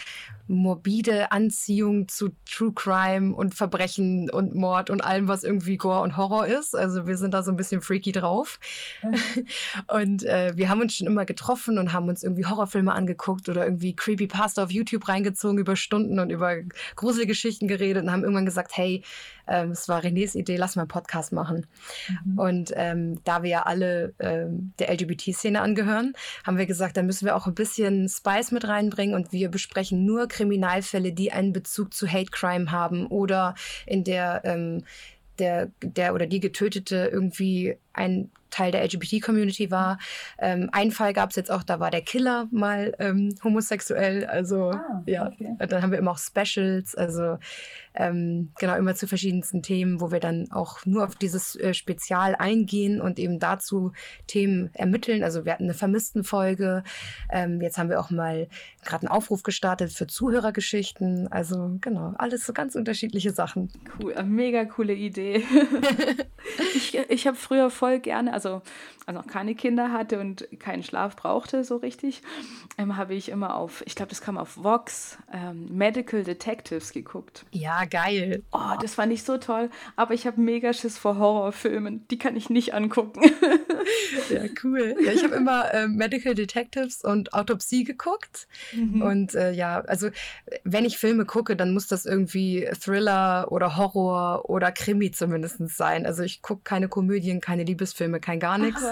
morbide 0.51 1.31
Anziehung 1.31 2.09
zu 2.09 2.31
True 2.45 2.73
Crime 2.75 3.35
und 3.35 3.55
Verbrechen 3.55 4.29
und 4.31 4.55
Mord 4.55 4.91
und 4.91 5.03
allem, 5.03 5.29
was 5.29 5.45
irgendwie 5.45 5.77
Gore 5.77 6.03
und 6.03 6.17
Horror 6.17 6.47
ist. 6.47 6.75
Also 6.75 7.07
wir 7.07 7.17
sind 7.17 7.33
da 7.33 7.43
so 7.43 7.53
ein 7.53 7.57
bisschen 7.57 7.81
freaky 7.81 8.13
drauf. 8.13 8.59
und 9.87 10.25
äh, 10.25 10.53
wir 10.57 10.69
haben 10.69 10.81
uns 10.81 10.97
schon 10.97 11.07
immer 11.07 11.25
getroffen 11.25 11.79
und 11.79 11.93
haben 11.93 12.09
uns 12.09 12.25
irgendwie 12.25 12.47
Horrorfilme 12.47 12.93
angeguckt 12.93 13.49
oder 13.49 13.65
irgendwie 13.65 13.95
Creepypasta 13.95 14.65
auf 14.65 14.73
YouTube 14.73 15.09
reingezogen 15.09 15.59
über 15.59 15.77
Stunden 15.77 16.19
und 16.19 16.31
über 16.31 16.57
Gruselgeschichten 16.97 17.69
geredet 17.69 18.03
und 18.03 18.11
haben 18.11 18.25
irgendwann 18.25 18.47
gesagt, 18.47 18.77
hey, 18.77 19.05
ähm, 19.47 19.73
es 19.73 19.89
war 19.89 20.03
Renés 20.03 20.37
Idee, 20.37 20.57
lass 20.57 20.77
mal 20.77 20.83
einen 20.83 20.89
Podcast 20.89 21.33
machen. 21.33 21.67
Mhm. 22.25 22.39
Und 22.39 22.73
ähm, 22.75 23.23
da 23.25 23.43
wir 23.43 23.51
ja 23.51 23.63
alle 23.63 24.15
ähm, 24.19 24.73
der 24.79 24.93
LGBT-Szene 24.93 25.61
angehören, 25.61 26.15
haben 26.47 26.57
wir 26.57 26.67
gesagt, 26.67 26.97
da 26.97 27.03
müssen 27.03 27.27
wir 27.27 27.37
auch 27.37 27.47
ein 27.47 27.55
bisschen 27.55 28.09
Spice 28.09 28.53
mit 28.53 28.67
reinbringen 28.67 29.15
und 29.15 29.33
wir 29.33 29.49
besprechen 29.49 30.05
nur 30.05 30.29
Kriminalfälle, 30.41 31.13
die 31.13 31.33
einen 31.33 31.53
Bezug 31.53 31.93
zu 31.93 32.11
Hate 32.11 32.31
Crime 32.31 32.71
haben 32.71 33.07
oder 33.07 33.55
in 33.85 34.05
der 34.05 34.41
ähm, 34.45 34.85
der, 35.39 35.71
der 35.83 36.15
oder 36.15 36.27
die 36.27 36.41
Getötete 36.41 37.11
irgendwie 37.13 37.77
ein 38.01 38.31
Teil 38.51 38.73
der 38.73 38.85
LGBT-Community 38.85 39.71
war. 39.71 39.99
Ähm, 40.39 40.69
einen 40.73 40.91
Fall 40.91 41.13
gab 41.13 41.31
es 41.31 41.37
jetzt 41.37 41.51
auch, 41.51 41.63
da 41.63 41.81
war 41.81 41.91
der 41.91 42.03
Killer 42.03 42.49
mal 42.51 42.95
ähm, 42.99 43.35
homosexuell. 43.43 44.27
Also 44.27 44.71
ah, 44.71 45.03
ja, 45.07 45.29
okay. 45.29 45.55
dann 45.59 45.83
haben 45.83 45.93
wir 45.93 45.99
immer 45.99 46.11
auch 46.11 46.19
Specials, 46.19 46.95
also 46.95 47.39
ähm, 47.95 48.51
genau 48.59 48.77
immer 48.77 48.95
zu 48.95 49.07
verschiedensten 49.07 49.63
Themen, 49.63 50.01
wo 50.01 50.13
wir 50.13 50.21
dann 50.21 50.51
auch 50.53 50.85
nur 50.87 51.05
auf 51.05 51.17
dieses 51.17 51.57
äh, 51.57 51.75
Spezial 51.75 52.37
eingehen 52.37 53.01
und 53.01 53.19
eben 53.19 53.39
dazu 53.39 53.93
Themen 54.27 54.71
ermitteln. 54.75 55.25
Also 55.25 55.45
wir 55.45 55.53
hatten 55.53 55.65
eine 55.65 55.75
Vermisstenfolge. 55.75 56.85
Ähm, 57.31 57.61
jetzt 57.61 57.79
haben 57.79 57.89
wir 57.89 58.01
auch 58.01 58.11
mal 58.11 58.49
gerade 58.85 59.07
einen 59.07 59.17
Aufruf 59.17 59.43
gestartet 59.43 59.93
für 59.93 60.07
Zuhörergeschichten. 60.07 61.29
Also 61.33 61.79
genau, 61.81 62.15
alles 62.19 62.47
so 62.47 62.53
ganz 62.53 62.75
unterschiedliche 62.75 63.33
Sachen. 63.33 63.71
Cool, 64.01 64.15
mega 64.25 64.65
coole 64.65 64.95
Idee. 64.95 65.43
ich 66.75 66.97
ich 67.09 67.27
habe 67.27 67.37
früher 67.37 67.71
voll 67.71 67.90
gerne, 67.99 68.33
also 68.33 68.63
als 69.07 69.15
noch 69.15 69.27
keine 69.27 69.55
Kinder 69.55 69.93
hatte 69.93 70.21
und 70.21 70.47
keinen 70.59 70.83
Schlaf 70.83 71.17
brauchte 71.17 71.65
so 71.65 71.77
richtig, 71.77 72.23
ähm, 72.79 72.97
habe 72.97 73.15
ich 73.15 73.29
immer 73.29 73.57
auf, 73.57 73.83
ich 73.87 73.95
glaube, 73.95 74.11
das 74.11 74.21
kam 74.21 74.39
auf 74.39 74.63
Vox, 74.63 75.19
ähm, 75.33 75.69
Medical 75.71 76.23
Detectives 76.23 76.93
geguckt. 76.93 77.45
Ja, 77.53 77.85
geil. 77.85 78.43
Oh, 78.53 78.77
das 78.81 78.95
fand 78.95 79.13
ich 79.13 79.23
so 79.23 79.39
toll. 79.39 79.71
Aber 79.97 80.15
ich 80.15 80.27
habe 80.27 80.41
mega 80.41 80.73
Schiss 80.73 80.99
vor 80.99 81.19
Horrorfilmen. 81.19 82.07
Die 82.09 82.19
kann 82.19 82.37
ich 82.37 82.51
nicht 82.51 82.75
angucken. 82.75 83.21
ja, 84.31 84.43
cool. 84.63 84.97
Ja, 85.05 85.13
ich 85.13 85.23
habe 85.25 85.35
immer 85.35 85.73
äh, 85.73 85.89
Medical 85.89 86.35
Detectives 86.35 87.03
und 87.03 87.35
Autopsie 87.35 87.85
geguckt. 87.85 88.47
Mhm. 88.73 89.03
Und 89.03 89.35
äh, 89.35 89.53
ja, 89.53 89.81
also 89.81 90.11
wenn 90.65 90.85
ich 90.85 90.99
Filme 90.99 91.25
gucke, 91.25 91.57
dann 91.57 91.73
muss 91.73 91.87
das 91.87 92.07
irgendwie 92.07 92.69
Thriller 92.81 93.51
oder 93.51 93.77
Horror 93.77 94.49
oder 94.49 94.73
Krimi 94.73 95.11
zumindest 95.11 95.59
sein. 95.77 96.07
Also 96.07 96.23
ich 96.23 96.43
gucke 96.43 96.63
keine 96.65 96.89
Komödien, 96.89 97.41
keine 97.41 97.65
Liebesfilme, 97.71 98.21
kein 98.21 98.41
gar 98.41 98.59
nichts. 98.59 98.83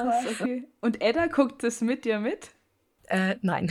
Okay. 0.40 0.64
Und 0.80 1.02
Edda 1.02 1.26
guckt 1.26 1.62
das 1.62 1.80
mit 1.80 2.04
dir 2.04 2.20
mit? 2.20 2.50
Äh, 3.08 3.36
nein. 3.40 3.70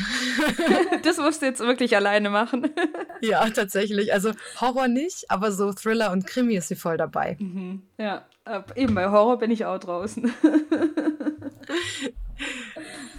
das 1.03 1.17
musst 1.17 1.41
du 1.41 1.45
jetzt 1.45 1.59
wirklich 1.59 1.95
alleine 1.95 2.29
machen. 2.29 2.69
ja, 3.21 3.47
tatsächlich. 3.49 4.13
Also 4.13 4.31
Horror 4.59 4.87
nicht, 4.87 5.29
aber 5.29 5.51
so 5.51 5.71
Thriller 5.73 6.11
und 6.11 6.25
Krimi 6.25 6.55
ist 6.55 6.69
sie 6.69 6.75
voll 6.75 6.97
dabei. 6.97 7.37
Mhm. 7.39 7.83
Ja, 7.97 8.25
eben 8.75 8.95
bei 8.95 9.09
Horror 9.09 9.37
bin 9.37 9.51
ich 9.51 9.65
auch 9.65 9.77
draußen. 9.77 10.31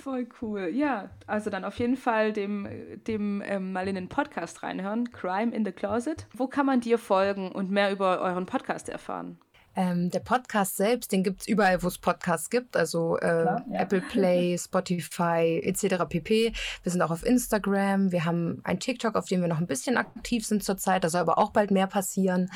Voll 0.03 0.29
cool. 0.41 0.71
Ja, 0.73 1.11
also 1.27 1.51
dann 1.51 1.65
auf 1.65 1.79
jeden 1.79 1.97
Fall 1.97 2.33
dem, 2.33 2.67
dem 3.07 3.43
ähm, 3.45 3.73
mal 3.73 3.89
in 3.89 3.95
den 3.95 4.09
Podcast 4.09 4.63
reinhören. 4.63 5.11
Crime 5.11 5.55
in 5.55 5.65
the 5.67 5.73
Closet. 5.73 6.27
Wo 6.33 6.47
kann 6.47 6.65
man 6.65 6.81
dir 6.81 6.99
folgen 6.99 7.53
und 7.53 7.71
mehr 7.71 7.93
über 7.93 8.21
euren 8.21 8.47
Podcast 8.47 8.89
erfahren? 8.89 9.39
Ähm, 9.79 10.11
der 10.11 10.19
Podcast 10.19 10.77
selbst, 10.77 11.13
den 11.13 11.23
gibt 11.23 11.43
es 11.43 11.47
überall, 11.47 11.81
wo 11.85 11.87
es 11.87 11.99
Podcasts 11.99 12.51
gibt, 12.51 12.77
also 12.77 13.17
äh, 13.19 13.21
Klar, 13.21 13.65
ja. 13.71 13.81
Apple 13.83 14.01
Play, 14.01 14.59
Spotify 14.59 15.61
etc. 15.63 16.05
pp. 16.09 16.53
Wir 16.83 16.91
sind 16.91 17.01
auch 17.01 17.13
auf 17.13 17.25
Instagram, 17.25 18.11
wir 18.11 18.25
haben 18.25 18.61
ein 18.65 18.81
TikTok, 18.81 19.15
auf 19.15 19.27
dem 19.27 19.41
wir 19.41 19.47
noch 19.47 19.61
ein 19.61 19.69
bisschen 19.69 19.97
aktiv 19.97 20.45
sind 20.45 20.65
zurzeit, 20.65 21.05
da 21.05 21.09
soll 21.09 21.21
aber 21.21 21.39
auch 21.39 21.53
bald 21.53 21.71
mehr 21.71 21.87
passieren. 21.87 22.51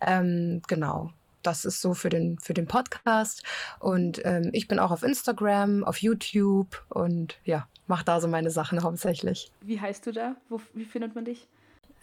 Ähm, 0.00 0.62
genau. 0.68 1.10
Das 1.42 1.64
ist 1.64 1.80
so 1.80 1.92
für 1.92 2.08
den, 2.08 2.38
für 2.38 2.54
den 2.54 2.68
Podcast. 2.68 3.42
Und 3.80 4.24
ähm, 4.24 4.50
ich 4.52 4.68
bin 4.68 4.78
auch 4.78 4.92
auf 4.92 5.02
Instagram, 5.02 5.82
auf 5.82 5.98
YouTube 5.98 6.84
und 6.88 7.40
ja, 7.42 7.66
mache 7.88 8.04
da 8.04 8.20
so 8.20 8.28
meine 8.28 8.50
Sachen 8.50 8.84
hauptsächlich. 8.84 9.50
Wie 9.60 9.80
heißt 9.80 10.06
du 10.06 10.12
da? 10.12 10.36
Wo, 10.48 10.60
wie 10.74 10.84
findet 10.84 11.16
man 11.16 11.24
dich? 11.24 11.48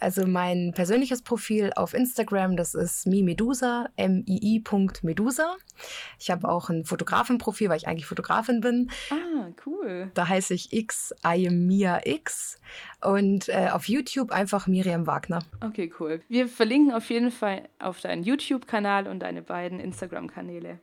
Also 0.00 0.26
mein 0.26 0.72
persönliches 0.74 1.22
Profil 1.22 1.72
auf 1.74 1.94
Instagram, 1.94 2.56
das 2.56 2.74
ist 2.74 3.06
mimedusa, 3.06 3.88
M-I-I.medusa. 3.96 5.56
Ich 6.18 6.30
habe 6.30 6.48
auch 6.48 6.70
ein 6.70 6.84
Fotografenprofil, 6.84 7.68
weil 7.68 7.78
ich 7.78 7.88
eigentlich 7.88 8.06
Fotografin 8.06 8.60
bin. 8.60 8.90
Ah, 9.10 9.48
cool. 9.66 10.10
Da 10.14 10.28
heiße 10.28 10.54
ich 10.54 10.72
X, 10.72 11.14
I 11.26 11.48
am 11.48 11.66
Mia 11.66 12.00
X. 12.04 12.60
Und 13.00 13.48
äh, 13.48 13.68
auf 13.72 13.88
YouTube 13.88 14.30
einfach 14.30 14.66
Miriam 14.66 15.06
Wagner. 15.06 15.40
Okay, 15.64 15.92
cool. 15.98 16.20
Wir 16.28 16.48
verlinken 16.48 16.94
auf 16.94 17.10
jeden 17.10 17.30
Fall 17.30 17.68
auf 17.78 18.00
deinen 18.00 18.22
YouTube-Kanal 18.22 19.08
und 19.08 19.20
deine 19.20 19.42
beiden 19.42 19.80
Instagram-Kanäle. 19.80 20.78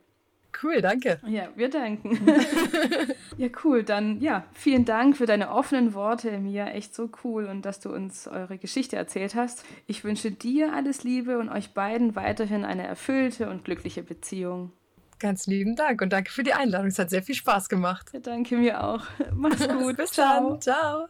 Cool, 0.62 0.80
danke. 0.80 1.20
Ja, 1.26 1.48
wir 1.54 1.68
danken. 1.68 2.18
ja, 3.36 3.48
cool. 3.64 3.82
Dann 3.82 4.20
ja, 4.20 4.44
vielen 4.52 4.84
Dank 4.84 5.16
für 5.16 5.26
deine 5.26 5.50
offenen 5.50 5.94
Worte, 5.94 6.38
Mia. 6.38 6.68
Echt 6.68 6.94
so 6.94 7.10
cool 7.24 7.46
und 7.46 7.62
dass 7.62 7.80
du 7.80 7.92
uns 7.92 8.26
eure 8.26 8.58
Geschichte 8.58 8.96
erzählt 8.96 9.34
hast. 9.34 9.64
Ich 9.86 10.04
wünsche 10.04 10.30
dir 10.30 10.72
alles 10.72 11.04
Liebe 11.04 11.38
und 11.38 11.48
euch 11.48 11.74
beiden 11.74 12.16
weiterhin 12.16 12.64
eine 12.64 12.86
erfüllte 12.86 13.50
und 13.50 13.64
glückliche 13.64 14.02
Beziehung. 14.02 14.72
Ganz 15.18 15.46
lieben 15.46 15.76
Dank 15.76 16.02
und 16.02 16.12
danke 16.12 16.30
für 16.30 16.42
die 16.42 16.52
Einladung. 16.52 16.88
Es 16.88 16.98
hat 16.98 17.08
sehr 17.08 17.22
viel 17.22 17.34
Spaß 17.34 17.68
gemacht. 17.68 18.10
Ja, 18.12 18.20
danke 18.20 18.56
mir 18.56 18.84
auch. 18.84 19.02
Mach's 19.34 19.66
gut. 19.80 19.96
Bis 19.96 20.12
Ciao. 20.12 20.50
dann. 20.50 20.60
Ciao. 20.60 21.06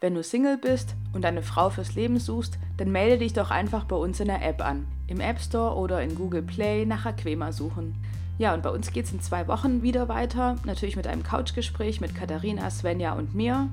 Wenn 0.00 0.14
du 0.14 0.22
Single 0.22 0.56
bist 0.56 0.96
und 1.12 1.24
eine 1.24 1.42
Frau 1.42 1.70
fürs 1.70 1.94
Leben 1.94 2.18
suchst, 2.18 2.58
dann 2.76 2.90
melde 2.90 3.18
dich 3.18 3.34
doch 3.34 3.50
einfach 3.50 3.84
bei 3.84 3.94
uns 3.94 4.18
in 4.20 4.26
der 4.26 4.42
App 4.42 4.60
an. 4.60 4.86
Im 5.06 5.20
App 5.20 5.38
Store 5.38 5.76
oder 5.76 6.02
in 6.02 6.14
Google 6.14 6.42
Play 6.42 6.86
nach 6.86 7.06
Aquema 7.06 7.52
suchen. 7.52 7.94
Ja, 8.42 8.54
und 8.54 8.64
bei 8.64 8.70
uns 8.70 8.92
geht 8.92 9.04
es 9.04 9.12
in 9.12 9.20
zwei 9.20 9.46
Wochen 9.46 9.82
wieder 9.82 10.08
weiter, 10.08 10.56
natürlich 10.64 10.96
mit 10.96 11.06
einem 11.06 11.22
Couchgespräch 11.22 12.00
mit 12.00 12.12
Katharina, 12.12 12.68
Svenja 12.70 13.12
und 13.12 13.36
mir. 13.36 13.68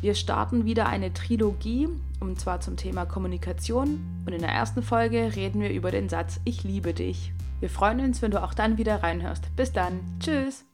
Wir 0.00 0.14
starten 0.14 0.64
wieder 0.64 0.86
eine 0.86 1.12
Trilogie, 1.12 1.90
und 2.20 2.40
zwar 2.40 2.58
zum 2.62 2.78
Thema 2.78 3.04
Kommunikation. 3.04 4.00
Und 4.24 4.32
in 4.32 4.40
der 4.40 4.48
ersten 4.48 4.82
Folge 4.82 5.36
reden 5.36 5.60
wir 5.60 5.70
über 5.70 5.90
den 5.90 6.08
Satz 6.08 6.40
Ich 6.46 6.64
liebe 6.64 6.94
dich. 6.94 7.34
Wir 7.60 7.68
freuen 7.68 8.00
uns, 8.00 8.22
wenn 8.22 8.30
du 8.30 8.42
auch 8.42 8.54
dann 8.54 8.78
wieder 8.78 9.02
reinhörst. 9.02 9.54
Bis 9.56 9.72
dann. 9.72 10.00
Tschüss. 10.20 10.64